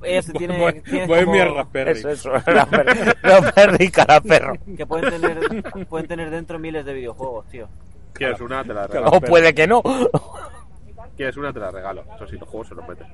Este 0.05 0.33
tiene, 0.39 0.59
Voy- 0.59 0.81
tiene 0.83 1.07
voy 1.07 1.25
como- 1.25 1.45
Raspberry. 1.57 1.91
Eso, 1.93 2.09
eso. 2.11 2.31
Raspberry, 2.47 3.01
Raspberry 3.23 3.91
cara 3.91 4.21
perro. 4.21 4.53
que 4.77 4.87
pueden 4.87 5.11
tener, 5.21 5.63
pueden 5.89 6.07
tener 6.07 6.31
dentro 6.31 6.59
miles 6.59 6.85
de 6.85 6.95
videojuegos, 6.95 7.49
tío. 7.49 7.69
¿Quieres 8.13 8.41
una? 8.41 8.63
Te 8.65 8.75
la 8.75 8.87
regalo. 8.87 9.09
O 9.11 9.21
puede 9.21 9.55
que 9.55 9.67
no. 9.67 9.83
Quieres 11.17 11.37
una, 11.37 11.53
te 11.53 11.61
la 11.61 11.71
regalo. 11.71 12.05
Eso 12.17 12.27
sí, 12.27 12.37
los 12.37 12.49
juegos 12.49 12.69
se 12.69 12.75
los 12.75 12.87
metes. 12.89 13.07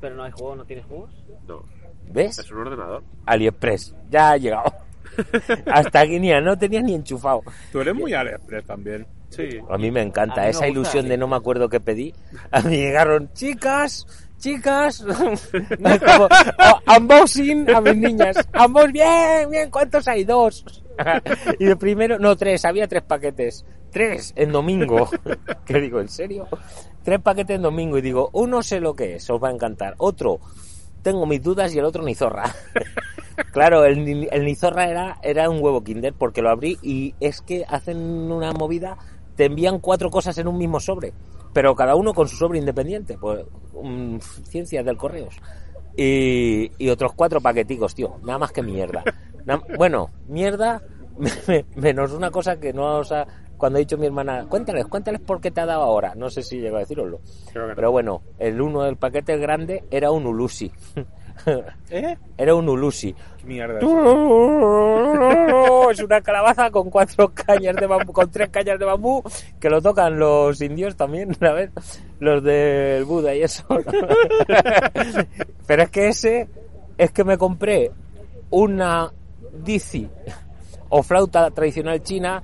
Pero 0.00 0.14
no 0.16 0.24
hay 0.24 0.30
juegos, 0.32 0.56
no 0.58 0.64
tienes 0.64 0.84
juegos. 0.86 1.10
No. 1.46 1.62
¿Ves? 2.12 2.38
Es 2.38 2.50
un 2.50 2.58
ordenador. 2.58 3.02
AliExpress. 3.26 3.94
Ya 4.10 4.30
ha 4.32 4.36
llegado. 4.36 4.72
Hasta 5.72 6.00
aquí 6.00 6.18
ni 6.20 6.30
no 6.40 6.56
tenías 6.58 6.82
ni 6.84 6.94
enchufado. 6.94 7.42
Tú 7.72 7.80
eres 7.80 7.94
muy 7.94 8.14
AliExpress 8.14 8.64
también. 8.64 9.06
Sí. 9.28 9.48
A 9.68 9.78
mí 9.78 9.90
me 9.90 10.02
encanta 10.02 10.34
A 10.34 10.38
mí 10.38 10.44
me 10.46 10.50
esa 10.50 10.58
gusta, 10.66 10.68
ilusión 10.68 11.02
sí. 11.04 11.08
de 11.10 11.16
no 11.18 11.28
me 11.28 11.36
acuerdo 11.36 11.68
qué 11.68 11.78
pedí. 11.80 12.14
A 12.50 12.60
mí 12.62 12.76
llegaron 12.76 13.32
chicas, 13.32 14.06
chicas, 14.40 15.02
como 15.04 16.24
oh, 16.26 16.96
unboxing 16.96 17.70
a 17.70 17.80
mis 17.80 17.96
niñas. 17.96 18.36
Unbox, 18.58 18.92
bien, 18.92 19.50
bien, 19.50 19.70
¿cuántos 19.70 20.08
hay? 20.08 20.24
Dos. 20.24 20.64
Y 21.58 21.64
de 21.64 21.76
primero, 21.76 22.18
no, 22.18 22.36
tres, 22.36 22.64
había 22.66 22.86
tres 22.88 23.02
paquetes. 23.02 23.64
Tres 23.90 24.32
en 24.36 24.52
domingo. 24.52 25.08
¿Qué 25.64 25.80
digo? 25.80 26.00
¿En 26.00 26.08
serio? 26.08 26.46
Tres 27.02 27.20
paquetes 27.20 27.56
en 27.56 27.62
domingo 27.62 27.96
y 27.96 28.02
digo, 28.02 28.28
uno 28.34 28.62
sé 28.62 28.80
lo 28.80 28.94
que 28.94 29.14
es, 29.16 29.30
os 29.30 29.42
va 29.42 29.48
a 29.48 29.52
encantar. 29.52 29.94
Otro, 29.98 30.40
tengo 31.02 31.24
mis 31.26 31.42
dudas 31.42 31.74
y 31.74 31.78
el 31.78 31.84
otro 31.86 32.02
ni 32.02 32.14
zorra. 32.14 32.54
Claro, 33.52 33.84
el, 33.86 34.04
ni- 34.04 34.28
el 34.30 34.44
Nizorra 34.44 34.88
era, 34.90 35.18
era 35.22 35.48
un 35.48 35.62
huevo 35.62 35.82
Kinder 35.82 36.12
porque 36.12 36.42
lo 36.42 36.50
abrí 36.50 36.78
y 36.82 37.14
es 37.20 37.40
que 37.40 37.64
hacen 37.66 37.96
una 37.98 38.52
movida, 38.52 38.98
te 39.36 39.46
envían 39.46 39.78
cuatro 39.78 40.10
cosas 40.10 40.36
en 40.36 40.46
un 40.46 40.58
mismo 40.58 40.78
sobre, 40.78 41.14
pero 41.52 41.74
cada 41.74 41.94
uno 41.94 42.12
con 42.14 42.28
su 42.28 42.36
sobre 42.36 42.58
independiente, 42.58 43.16
pues 43.18 43.44
mm, 43.82 44.18
ciencias 44.18 44.84
del 44.84 44.96
correos. 44.96 45.36
Y, 45.96 46.70
y 46.78 46.88
otros 46.88 47.12
cuatro 47.14 47.40
paqueticos, 47.40 47.94
tío, 47.94 48.16
nada 48.22 48.38
más 48.38 48.52
que 48.52 48.62
mierda. 48.62 49.02
Na- 49.44 49.62
bueno, 49.76 50.10
mierda, 50.28 50.82
menos 51.76 52.12
una 52.12 52.30
cosa 52.30 52.58
que 52.58 52.72
no 52.72 52.98
os 52.98 53.12
ha... 53.12 53.26
Cuando 53.56 53.76
ha 53.76 53.80
dicho 53.80 53.98
mi 53.98 54.06
hermana, 54.06 54.46
cuéntales, 54.48 54.86
cuéntales 54.86 55.20
por 55.20 55.38
qué 55.38 55.50
te 55.50 55.60
ha 55.60 55.66
dado 55.66 55.82
ahora. 55.82 56.14
No 56.14 56.30
sé 56.30 56.42
si 56.42 56.58
llegó 56.60 56.76
a 56.76 56.80
deciroslo. 56.80 57.20
Pero 57.74 57.90
bueno, 57.90 58.22
el 58.38 58.58
uno 58.58 58.84
del 58.84 58.96
paquete 58.96 59.36
grande 59.36 59.84
era 59.90 60.10
un 60.10 60.26
Ulusi. 60.26 60.72
¿Eh? 61.90 62.16
Era 62.36 62.54
un 62.54 62.68
Ulusi. 62.68 63.14
¿Qué 63.38 63.46
mierda 63.46 63.78
es? 65.90 66.00
Una 66.00 66.20
calabaza 66.20 66.70
con 66.70 66.90
cuatro 66.90 67.32
cañas 67.32 67.76
de 67.76 67.86
bambú, 67.86 68.12
con 68.12 68.30
tres 68.30 68.50
cañas 68.50 68.78
de 68.78 68.84
bambú, 68.84 69.22
que 69.58 69.70
lo 69.70 69.82
tocan 69.82 70.18
los 70.18 70.60
indios 70.60 70.96
también, 70.96 71.34
¿sabes? 71.38 71.70
Los 72.18 72.42
del 72.42 73.04
Buda 73.04 73.34
y 73.34 73.42
eso. 73.42 73.64
Pero 75.66 75.82
es 75.82 75.90
que 75.90 76.08
ese, 76.08 76.48
es 76.98 77.10
que 77.10 77.24
me 77.24 77.38
compré 77.38 77.90
una 78.50 79.10
Dizzy 79.64 80.08
o 80.90 81.02
flauta 81.02 81.50
tradicional 81.50 82.02
china. 82.02 82.42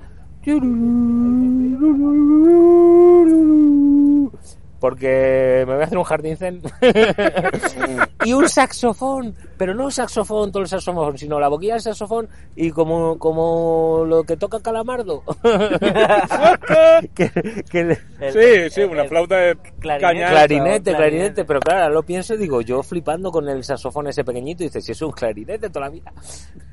Porque 4.79 5.63
me 5.65 5.73
voy 5.73 5.81
a 5.81 5.85
hacer 5.85 5.97
un 5.97 6.03
jardín 6.03 6.37
zen. 6.37 6.61
y 8.25 8.33
un 8.33 8.47
saxofón, 8.47 9.35
pero 9.57 9.73
no 9.73 9.85
un 9.85 9.91
saxofón, 9.91 10.51
todo 10.51 10.61
el 10.61 10.69
saxofón, 10.69 11.17
sino 11.17 11.39
la 11.39 11.47
boquilla 11.47 11.73
del 11.73 11.81
saxofón 11.81 12.27
y 12.55 12.71
como, 12.71 13.17
como 13.17 14.03
lo 14.05 14.23
que 14.23 14.37
toca 14.37 14.59
Calamardo. 14.61 15.23
que, 17.15 17.97
Sí, 18.31 18.69
sí, 18.69 18.81
una 18.83 19.05
flauta 19.05 19.37
de 19.37 19.55
clarinete. 19.79 19.79
clarinete, 19.79 20.29
clarinete. 20.29 20.93
clarinete, 20.93 21.45
pero 21.45 21.59
claro, 21.59 21.93
lo 21.93 22.03
pienso 22.03 22.35
y 22.35 22.37
digo, 22.37 22.61
yo 22.61 22.83
flipando 22.83 23.31
con 23.31 23.47
el 23.49 23.63
saxofón 23.63 24.07
ese 24.07 24.23
pequeñito, 24.23 24.63
y 24.63 24.67
dices, 24.67 24.85
si 24.85 24.91
es 24.91 25.01
un 25.01 25.11
clarinete 25.11 25.69
toda 25.69 25.87
la 25.87 25.91
vida. 25.91 26.13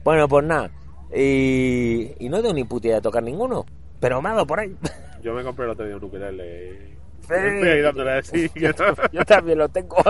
Bueno, 0.02 0.28
pues 0.28 0.44
nada, 0.44 0.70
y, 1.14 2.12
y 2.24 2.28
no 2.28 2.42
tengo 2.42 2.54
ni 2.54 2.64
puta 2.64 2.88
idea 2.88 2.96
de 2.96 3.02
tocar 3.02 3.22
ninguno, 3.22 3.64
pero 4.00 4.20
me 4.20 4.28
ha 4.30 4.32
dado 4.32 4.46
por 4.46 4.60
ahí. 4.60 4.76
Yo 5.22 5.32
me 5.32 5.42
compré 5.42 5.64
el 5.64 5.70
otro 5.70 5.86
día 5.86 5.96
un 5.96 6.04
ukelele. 6.04 6.93
Sí. 7.26 7.34
Estoy 7.34 7.68
ahí 7.68 7.80
dándole 7.80 8.12
así. 8.18 8.50
Yo 8.54 9.24
también 9.24 9.58
lo 9.58 9.68
tengo. 9.68 9.96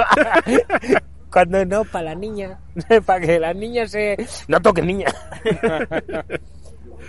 Cuando 1.34 1.64
no, 1.64 1.84
para 1.84 2.04
la 2.10 2.14
niña, 2.14 2.60
para 3.06 3.20
que 3.20 3.40
las 3.40 3.56
niñas 3.56 3.90
se... 3.90 4.16
No 4.46 4.60
toquen 4.60 4.86
niña. 4.86 5.06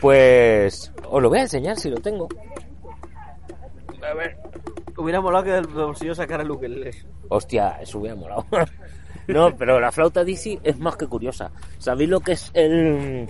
Pues 0.01 0.91
os 1.09 1.21
lo 1.21 1.29
voy 1.29 1.39
a 1.39 1.43
enseñar 1.43 1.77
si 1.77 1.89
lo 1.89 1.97
tengo. 1.97 2.27
A 4.03 4.13
ver. 4.13 4.37
Hubiera 4.97 5.21
molado 5.21 5.45
que 5.45 5.51
del 5.51 5.67
bolsillo 5.67 6.13
sacara 6.13 6.43
el 6.43 6.51
ukelele. 6.51 6.91
Hostia, 7.29 7.77
eso 7.81 7.99
hubiera 7.99 8.15
molado. 8.15 8.45
No, 9.27 9.55
pero 9.55 9.79
la 9.79 9.91
flauta 9.91 10.23
Dizzy 10.23 10.59
es 10.63 10.77
más 10.79 10.97
que 10.97 11.07
curiosa. 11.07 11.49
¿Sabéis 11.79 12.09
lo 12.09 12.19
que 12.19 12.33
es 12.33 12.51
el... 12.53 13.27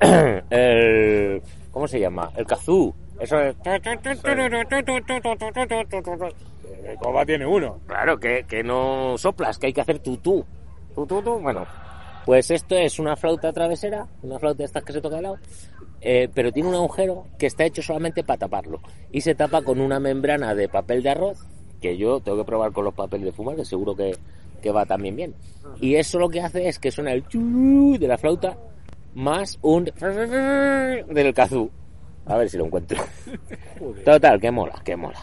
el... 0.50 1.42
¿Cómo 1.70 1.86
se 1.86 2.00
llama? 2.00 2.30
El 2.36 2.46
kazoo. 2.46 2.94
Eso 3.20 3.38
es... 3.40 3.56
El 6.84 6.96
Coba 6.96 7.26
tiene 7.26 7.46
uno. 7.46 7.78
Claro, 7.86 8.18
que, 8.18 8.44
que 8.48 8.62
no 8.62 9.16
soplas, 9.18 9.58
que 9.58 9.66
hay 9.66 9.72
que 9.72 9.82
hacer 9.82 9.98
tutú. 9.98 10.44
Tu, 10.94 11.06
tu, 11.06 11.22
tu. 11.22 11.38
Bueno, 11.38 11.66
pues 12.24 12.50
esto 12.50 12.76
es 12.76 12.98
una 12.98 13.16
flauta 13.16 13.52
travesera, 13.52 14.06
una 14.22 14.38
flauta 14.38 14.58
de 14.58 14.64
estas 14.64 14.82
que 14.84 14.92
se 14.92 15.00
toca 15.00 15.16
de 15.16 15.22
lado, 15.22 15.38
eh, 16.00 16.28
pero 16.34 16.52
tiene 16.52 16.68
un 16.68 16.74
agujero 16.74 17.26
que 17.38 17.46
está 17.46 17.64
hecho 17.64 17.82
solamente 17.82 18.24
para 18.24 18.38
taparlo. 18.38 18.80
Y 19.12 19.20
se 19.20 19.34
tapa 19.34 19.62
con 19.62 19.80
una 19.80 20.00
membrana 20.00 20.54
de 20.54 20.68
papel 20.68 21.02
de 21.02 21.10
arroz, 21.10 21.46
que 21.80 21.96
yo 21.96 22.20
tengo 22.20 22.38
que 22.38 22.44
probar 22.44 22.72
con 22.72 22.84
los 22.84 22.94
papeles 22.94 23.26
de 23.26 23.32
fumar, 23.32 23.56
que 23.56 23.64
seguro 23.64 23.94
que, 23.94 24.16
que 24.62 24.70
va 24.70 24.86
también 24.86 25.16
bien. 25.16 25.34
Y 25.80 25.96
eso 25.96 26.18
lo 26.18 26.28
que 26.28 26.40
hace 26.40 26.68
es 26.68 26.78
que 26.78 26.90
suena 26.90 27.12
el 27.12 27.26
chu 27.26 27.96
de 27.98 28.08
la 28.08 28.18
flauta 28.18 28.56
más 29.14 29.58
un 29.62 29.84
del 29.84 31.34
kazoo. 31.34 31.70
A 32.30 32.36
ver 32.36 32.48
si 32.48 32.56
lo 32.56 32.66
encuentro. 32.66 32.96
Total, 34.04 34.40
que 34.40 34.52
mola, 34.52 34.80
que 34.84 34.94
mola. 34.94 35.18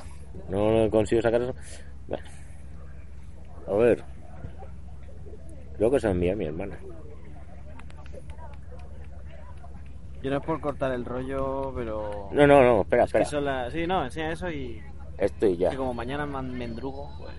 No 0.49 0.89
consigo 0.91 1.21
sacar 1.21 1.41
eso. 1.41 1.55
Bueno. 2.05 2.23
A 3.65 3.73
ver. 3.75 4.03
Creo 5.77 5.89
que 5.89 5.99
se 6.01 6.09
envía 6.09 6.35
mi 6.35 6.45
hermana. 6.45 6.77
Yo 10.21 10.31
no 10.31 10.37
es 10.37 10.43
por 10.43 10.59
cortar 10.59 10.91
el 10.91 11.05
rollo, 11.05 11.71
pero. 11.73 12.27
No, 12.33 12.45
no, 12.45 12.61
no, 12.61 12.81
espera, 12.81 13.05
Es 13.05 13.13
que 13.13 13.21
espera. 13.21 13.71
Sí, 13.71 13.87
no, 13.87 14.03
enseña 14.03 14.33
eso 14.33 14.51
y. 14.51 14.83
Estoy 15.17 15.55
ya. 15.55 15.69
Que 15.69 15.77
como 15.77 15.93
mañana 15.93 16.25
mendrugo, 16.25 17.09
pues. 17.19 17.33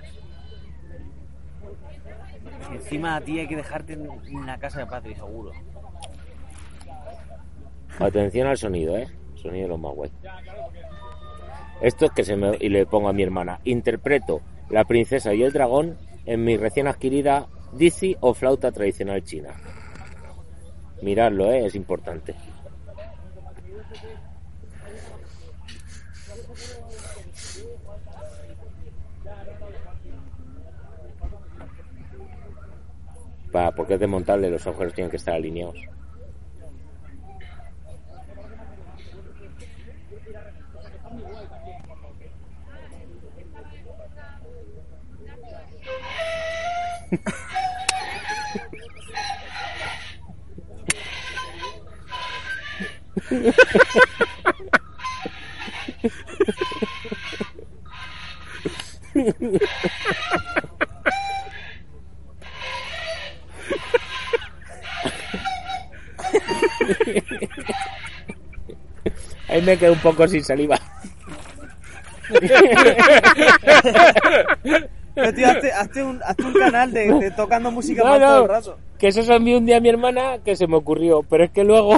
Y 2.71 2.75
encima 2.77 3.17
a 3.17 3.21
ti 3.21 3.39
hay 3.39 3.47
que 3.47 3.57
dejarte 3.57 3.93
en 3.93 4.09
una 4.35 4.59
casa 4.59 4.81
de 4.81 4.87
Patri, 4.87 5.15
seguro. 5.15 5.53
Atención 7.99 8.47
al 8.47 8.57
sonido, 8.57 8.97
¿eh? 8.97 9.09
Sonido 9.43 9.65
de 9.65 9.69
los 9.69 9.81
más 9.81 9.95
guay. 9.95 10.11
Esto 11.81 12.07
es 12.07 12.11
que 12.13 12.25
se 12.25 12.37
me... 12.37 12.57
Y 12.61 12.69
le 12.69 12.87
pongo 12.87 13.09
a 13.09 13.13
mi 13.13 13.23
hermana. 13.23 13.61
Interpreto 13.65 14.41
La 14.71 14.85
princesa 14.85 15.33
y 15.35 15.43
el 15.43 15.53
dragón 15.53 15.97
en 16.27 16.45
mi 16.45 16.57
recién 16.57 16.87
adquirida 16.87 17.47
Dizzy 17.73 18.17
o 18.21 18.35
flauta 18.35 18.73
tradicional 18.73 19.23
china. 19.23 19.51
Miradlo, 21.03 21.51
¿eh? 21.53 21.67
Es 21.67 21.75
importante. 21.75 22.35
Pa, 33.53 33.73
porque 33.73 33.95
es 33.95 34.01
desmontable, 34.01 34.51
los 34.51 34.67
agujeros 34.67 34.93
tienen 34.93 35.11
que 35.11 35.17
estar 35.17 35.35
alineados. 35.35 35.79
Ahí 69.49 69.63
me 69.63 69.79
quedo 69.79 69.95
un 69.95 70.01
poco 70.01 70.29
sin 70.29 70.45
saliva. 70.45 70.79
Pero 75.21 75.35
tío, 75.35 75.47
hazte, 75.49 75.73
hazte 75.73 76.03
un, 76.05 76.21
hazte 76.23 76.45
un 76.45 76.53
canal 76.55 76.93
de, 76.93 77.13
de 77.13 77.31
tocando 77.33 77.71
música 77.71 78.03
No, 78.05 78.11
todo 78.19 78.19
no, 78.21 78.43
el 78.43 78.49
rato. 78.49 78.77
que 78.99 79.09
eso 79.09 79.23
se 79.23 79.29
lo 79.31 79.37
envié 79.37 79.57
un 79.57 79.67
día 79.67 79.79
a 79.79 79.81
mi 79.81 79.89
hermana 79.89 80.39
que 80.45 80.55
se 80.57 80.67
me 80.67 80.77
ocurrió, 80.77 81.23
pero 81.29 81.45
es 81.45 81.51
que 81.51 81.65
luego, 81.65 81.97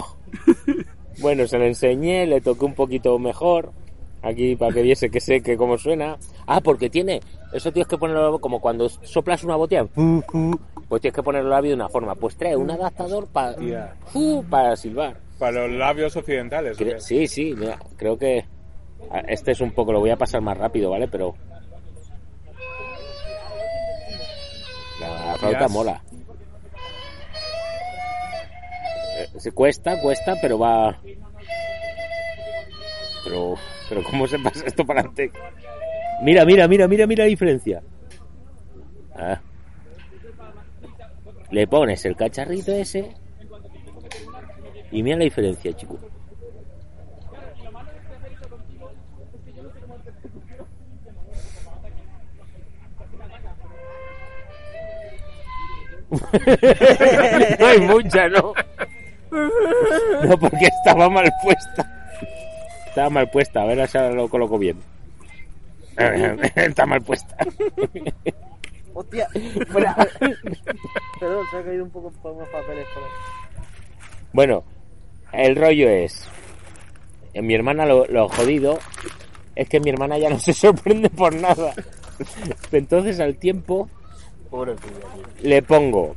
bueno, 1.21 1.47
se 1.47 1.59
lo 1.59 1.65
enseñé, 1.67 2.27
le 2.27 2.41
toqué 2.41 2.65
un 2.65 2.75
poquito 2.75 3.19
mejor, 3.19 3.73
aquí 4.23 4.57
para 4.57 4.73
que 4.73 4.83
viese 4.83 5.11
que 5.11 5.21
sé 5.21 5.41
que 5.43 5.57
cómo 5.57 5.77
suena. 5.79 6.17
Ah, 6.47 6.61
porque 6.61 6.89
tiene, 6.91 7.21
eso 7.53 7.73
tienes 7.73 7.89
que 7.89 7.99
ponerlo 7.99 8.39
como 8.41 8.61
cuando 8.61 8.89
soplas 8.89 9.45
una 9.45 9.57
botella, 9.57 9.85
pues 10.89 11.01
tienes 11.03 11.15
que 11.15 11.23
poner 11.23 11.43
el 11.43 11.51
labio 11.51 11.71
de 11.71 11.77
una 11.77 11.89
forma, 11.89 12.15
pues 12.15 12.37
trae 12.37 12.57
un 12.57 12.71
adaptador 12.71 13.29
para, 13.29 13.57
Ya. 13.61 13.95
para 14.49 14.77
silbar. 14.77 15.17
Para 15.39 15.67
los 15.67 15.79
labios 15.79 16.17
occidentales. 16.17 16.79
¿o 16.79 16.85
Cre- 16.85 16.99
sí, 17.01 17.27
sí, 17.27 17.55
mira, 17.57 17.79
creo 17.97 18.19
que 18.19 18.45
este 19.29 19.53
es 19.53 19.61
un 19.61 19.73
poco, 19.73 19.93
lo 19.93 20.01
voy 20.01 20.11
a 20.11 20.17
pasar 20.17 20.41
más 20.43 20.57
rápido, 20.59 20.91
¿vale? 20.91 21.09
Pero 21.09 21.35
flauta 25.41 25.69
mola. 25.69 26.03
Eh, 29.19 29.29
Se 29.39 29.53
cuesta, 29.53 30.01
cuesta, 30.01 30.37
pero 30.41 30.59
va. 30.59 31.01
Pero, 33.25 33.55
pero 33.89 34.03
¿cómo 34.05 34.27
se 34.27 34.39
pasa 34.39 34.65
esto 34.67 34.85
para 34.85 35.01
adelante? 35.01 35.31
Mira, 36.23 36.45
mira, 36.45 36.69
mira, 36.69 36.87
mira, 36.89 37.07
mira 37.07 37.25
la 37.25 37.29
diferencia. 37.29 37.83
Ah. 39.15 39.41
Le 41.51 41.67
pones 41.67 42.05
el 42.05 42.17
cacharrito 42.17 42.73
ese 42.73 43.15
y 44.93 45.03
mira 45.03 45.17
la 45.19 45.25
diferencia, 45.25 45.73
chico. 45.75 45.99
no 57.61 57.67
hay 57.67 57.81
mucha, 57.81 58.29
¿no? 58.29 58.53
No, 60.25 60.39
porque 60.39 60.67
estaba 60.67 61.09
mal 61.09 61.31
puesta. 61.43 62.01
Estaba 62.89 63.11
mal 63.11 63.31
puesta, 63.31 63.63
a 63.63 63.67
ver 63.67 63.89
si 63.89 63.99
ahora 63.99 64.15
lo 64.15 64.29
coloco 64.29 64.59
bien. 64.59 64.79
Está 66.57 66.87
mal 66.87 67.03
puesta. 67.03 67.37
Hostia, 68.95 69.29
fuera. 69.71 69.95
Perdón, 71.21 71.47
se 71.51 71.57
ha 71.57 71.63
caído 71.63 71.85
un 71.85 71.91
poco 71.91 72.11
por 72.23 72.33
unos 72.33 72.49
papeles 72.49 72.87
por. 72.93 73.03
Bueno, 74.33 74.65
el 75.33 75.57
rollo 75.57 75.89
es. 75.89 76.29
En 77.33 77.47
mi 77.47 77.55
hermana 77.55 77.87
lo, 77.87 78.07
lo 78.07 78.29
jodido 78.29 78.81
es 79.55 79.69
que 79.69 79.79
mi 79.79 79.91
hermana 79.91 80.19
ya 80.19 80.31
no 80.31 80.39
se 80.39 80.53
sorprende 80.53 81.09
por 81.11 81.35
nada. 81.35 81.73
Entonces 82.73 83.21
al 83.21 83.37
tiempo 83.37 83.89
le 85.43 85.63
pongo, 85.63 86.17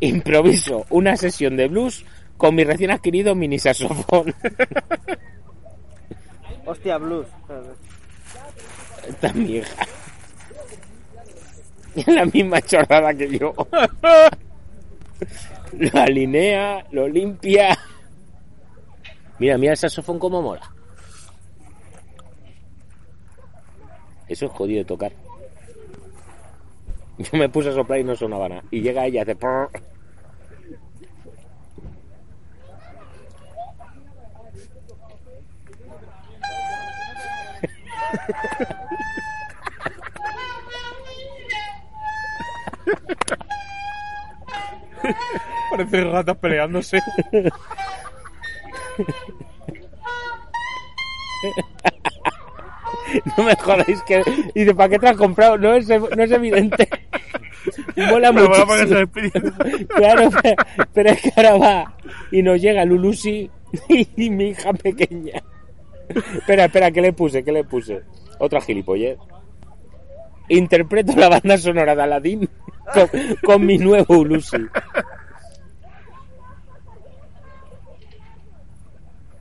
improviso 0.00 0.84
una 0.90 1.16
sesión 1.16 1.56
de 1.56 1.68
blues 1.68 2.04
con 2.36 2.54
mi 2.54 2.64
recién 2.64 2.90
adquirido 2.90 3.34
mini 3.34 3.58
saxofón. 3.58 4.34
Hostia, 6.66 6.98
blues. 6.98 7.26
Esta 9.08 9.28
es 9.28 9.34
mi 9.34 9.56
hija. 9.56 9.86
Es 11.96 12.06
la 12.06 12.24
misma 12.24 12.62
chorrada 12.62 13.12
que 13.14 13.38
yo. 13.38 13.54
Lo 15.72 16.00
alinea, 16.00 16.84
lo 16.90 17.06
limpia. 17.06 17.78
Mira, 19.38 19.56
mira 19.56 19.72
el 19.72 19.78
saxofón 19.78 20.18
como 20.18 20.42
mola. 20.42 20.68
Eso 24.26 24.46
es 24.46 24.52
jodido 24.52 24.78
de 24.78 24.84
tocar. 24.84 25.12
Yo 27.32 27.38
me 27.38 27.48
puse 27.48 27.68
a 27.68 27.72
soplar 27.72 28.00
y 28.00 28.04
no 28.04 28.16
sonaba 28.16 28.48
nada. 28.48 28.62
Y 28.70 28.80
llega 28.80 29.04
ella 29.06 29.18
y 29.18 29.22
hace... 29.22 29.36
prrr. 29.36 29.70
Parecen 45.70 46.12
ratas 46.12 46.36
peleándose. 46.38 47.00
No 53.36 53.44
me 53.44 53.56
jodáis 53.56 54.02
que... 54.02 54.22
Y 54.54 54.60
dice, 54.60 54.74
¿para 54.74 54.88
qué 54.88 54.98
te 54.98 55.08
has 55.08 55.16
comprado? 55.16 55.58
No 55.58 55.74
es, 55.74 55.88
no 55.88 56.22
es 56.22 56.30
evidente. 56.30 56.88
Mola 57.96 58.32
Pero 58.32 58.66
muchísimo. 58.66 59.86
Claro, 59.88 60.30
pero, 60.42 60.56
pero 60.92 61.10
es 61.10 61.20
que 61.20 61.32
ahora 61.36 61.56
va 61.56 61.96
y 62.30 62.42
nos 62.42 62.60
llega 62.60 62.84
Lulusi 62.84 63.50
y 63.88 64.30
mi 64.30 64.48
hija 64.50 64.72
pequeña. 64.72 65.42
Espera, 66.08 66.64
espera, 66.64 66.90
¿qué 66.90 67.00
le 67.00 67.12
puse? 67.12 67.44
¿Qué 67.44 67.52
le 67.52 67.64
puse? 67.64 68.02
Otra 68.38 68.60
gilipollez. 68.60 69.18
Interpreto 70.48 71.14
la 71.16 71.28
banda 71.28 71.56
sonora 71.56 71.94
de 71.94 72.02
Aladdin 72.02 72.48
con, 72.92 73.08
con 73.44 73.66
mi 73.66 73.78
nuevo 73.78 74.18
Ulusi. 74.18 74.56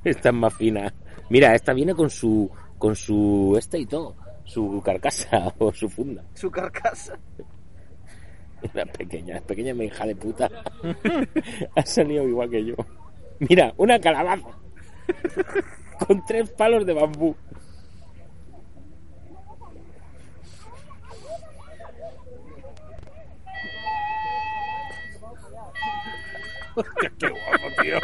Esta 0.04 0.30
es 0.30 0.36
más 0.36 0.54
fina. 0.54 0.94
Mira, 1.30 1.56
esta 1.56 1.74
viene 1.74 1.94
con 1.94 2.10
su 2.10 2.50
con 2.78 2.96
su 2.96 3.56
este 3.58 3.78
y 3.78 3.86
todo, 3.86 4.16
su 4.46 4.82
carcasa 4.84 5.54
o 5.60 5.72
su 5.72 5.90
funda. 5.90 6.24
Su 6.34 6.50
carcasa. 6.50 7.20
La 8.74 8.86
pequeña, 8.86 9.36
la 9.36 9.42
pequeña 9.42 9.74
mi 9.74 9.86
hija 9.86 10.06
de 10.06 10.16
puta. 10.16 10.50
ha 11.76 11.86
salido 11.86 12.28
igual 12.28 12.50
que 12.50 12.66
yo. 12.66 12.76
Mira, 13.40 13.74
una 13.78 14.00
calabaza. 14.00 14.50
Con 16.08 16.26
tres 16.26 16.50
palos 16.52 16.86
de 16.86 16.94
bambú. 16.94 17.36
Qué 27.18 27.28
guapo, 27.28 27.82
tío. 27.82 27.98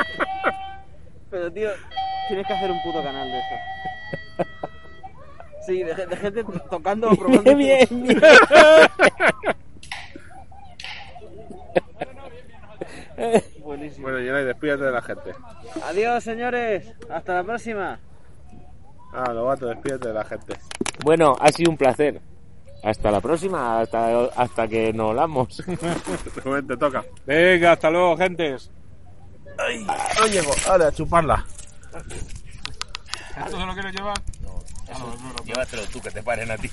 Pero, 1.29 1.51
tío, 1.53 1.69
tienes 2.27 2.47
que 2.47 2.53
hacer 2.53 2.71
un 2.71 2.83
puto 2.83 3.01
canal 3.01 3.29
de 3.31 3.39
eso. 3.39 3.55
Sí, 5.65 5.83
de, 5.83 5.95
de 5.95 6.17
gente 6.17 6.43
tocando 6.69 7.09
o 7.09 7.15
probando. 7.15 7.55
bien, 7.55 7.87
bien. 7.89 8.19
Buenísimo. 13.59 14.03
Bueno, 14.03 14.19
Yenay, 14.19 14.45
despídete 14.45 14.83
de 14.83 14.91
la 14.91 15.01
gente. 15.01 15.33
Adiós, 15.83 16.23
señores. 16.23 16.91
Hasta 17.09 17.35
la 17.35 17.43
próxima. 17.43 17.99
Ah, 19.13 19.31
Lobato, 19.31 19.67
despídete 19.67 20.09
de 20.09 20.13
la 20.13 20.25
gente. 20.25 20.57
Bueno, 21.03 21.35
ha 21.39 21.51
sido 21.51 21.71
un 21.71 21.77
placer. 21.77 22.21
Hasta 22.83 23.09
la 23.09 23.21
próxima, 23.21 23.79
hasta, 23.79 24.25
hasta 24.35 24.67
que 24.67 24.93
nos 24.93 25.09
hablamos. 25.09 25.57
Te 26.67 26.77
toca. 26.77 27.03
Venga, 27.25 27.71
hasta 27.71 27.89
luego, 27.89 28.17
gentes. 28.17 28.69
No 30.19 30.27
llego. 30.27 30.51
Ahora, 30.67 30.87
a 30.87 30.91
chuparla. 30.91 31.45
¿Esto 33.37 33.59
se 33.59 33.65
lo 33.65 33.73
quieres 33.73 33.93
llevar? 33.95 34.17
Llévatelo 35.45 35.83
tú, 35.87 36.01
que 36.01 36.11
te 36.11 36.21
paren 36.21 36.51
a 36.51 36.57
ti. 36.57 36.69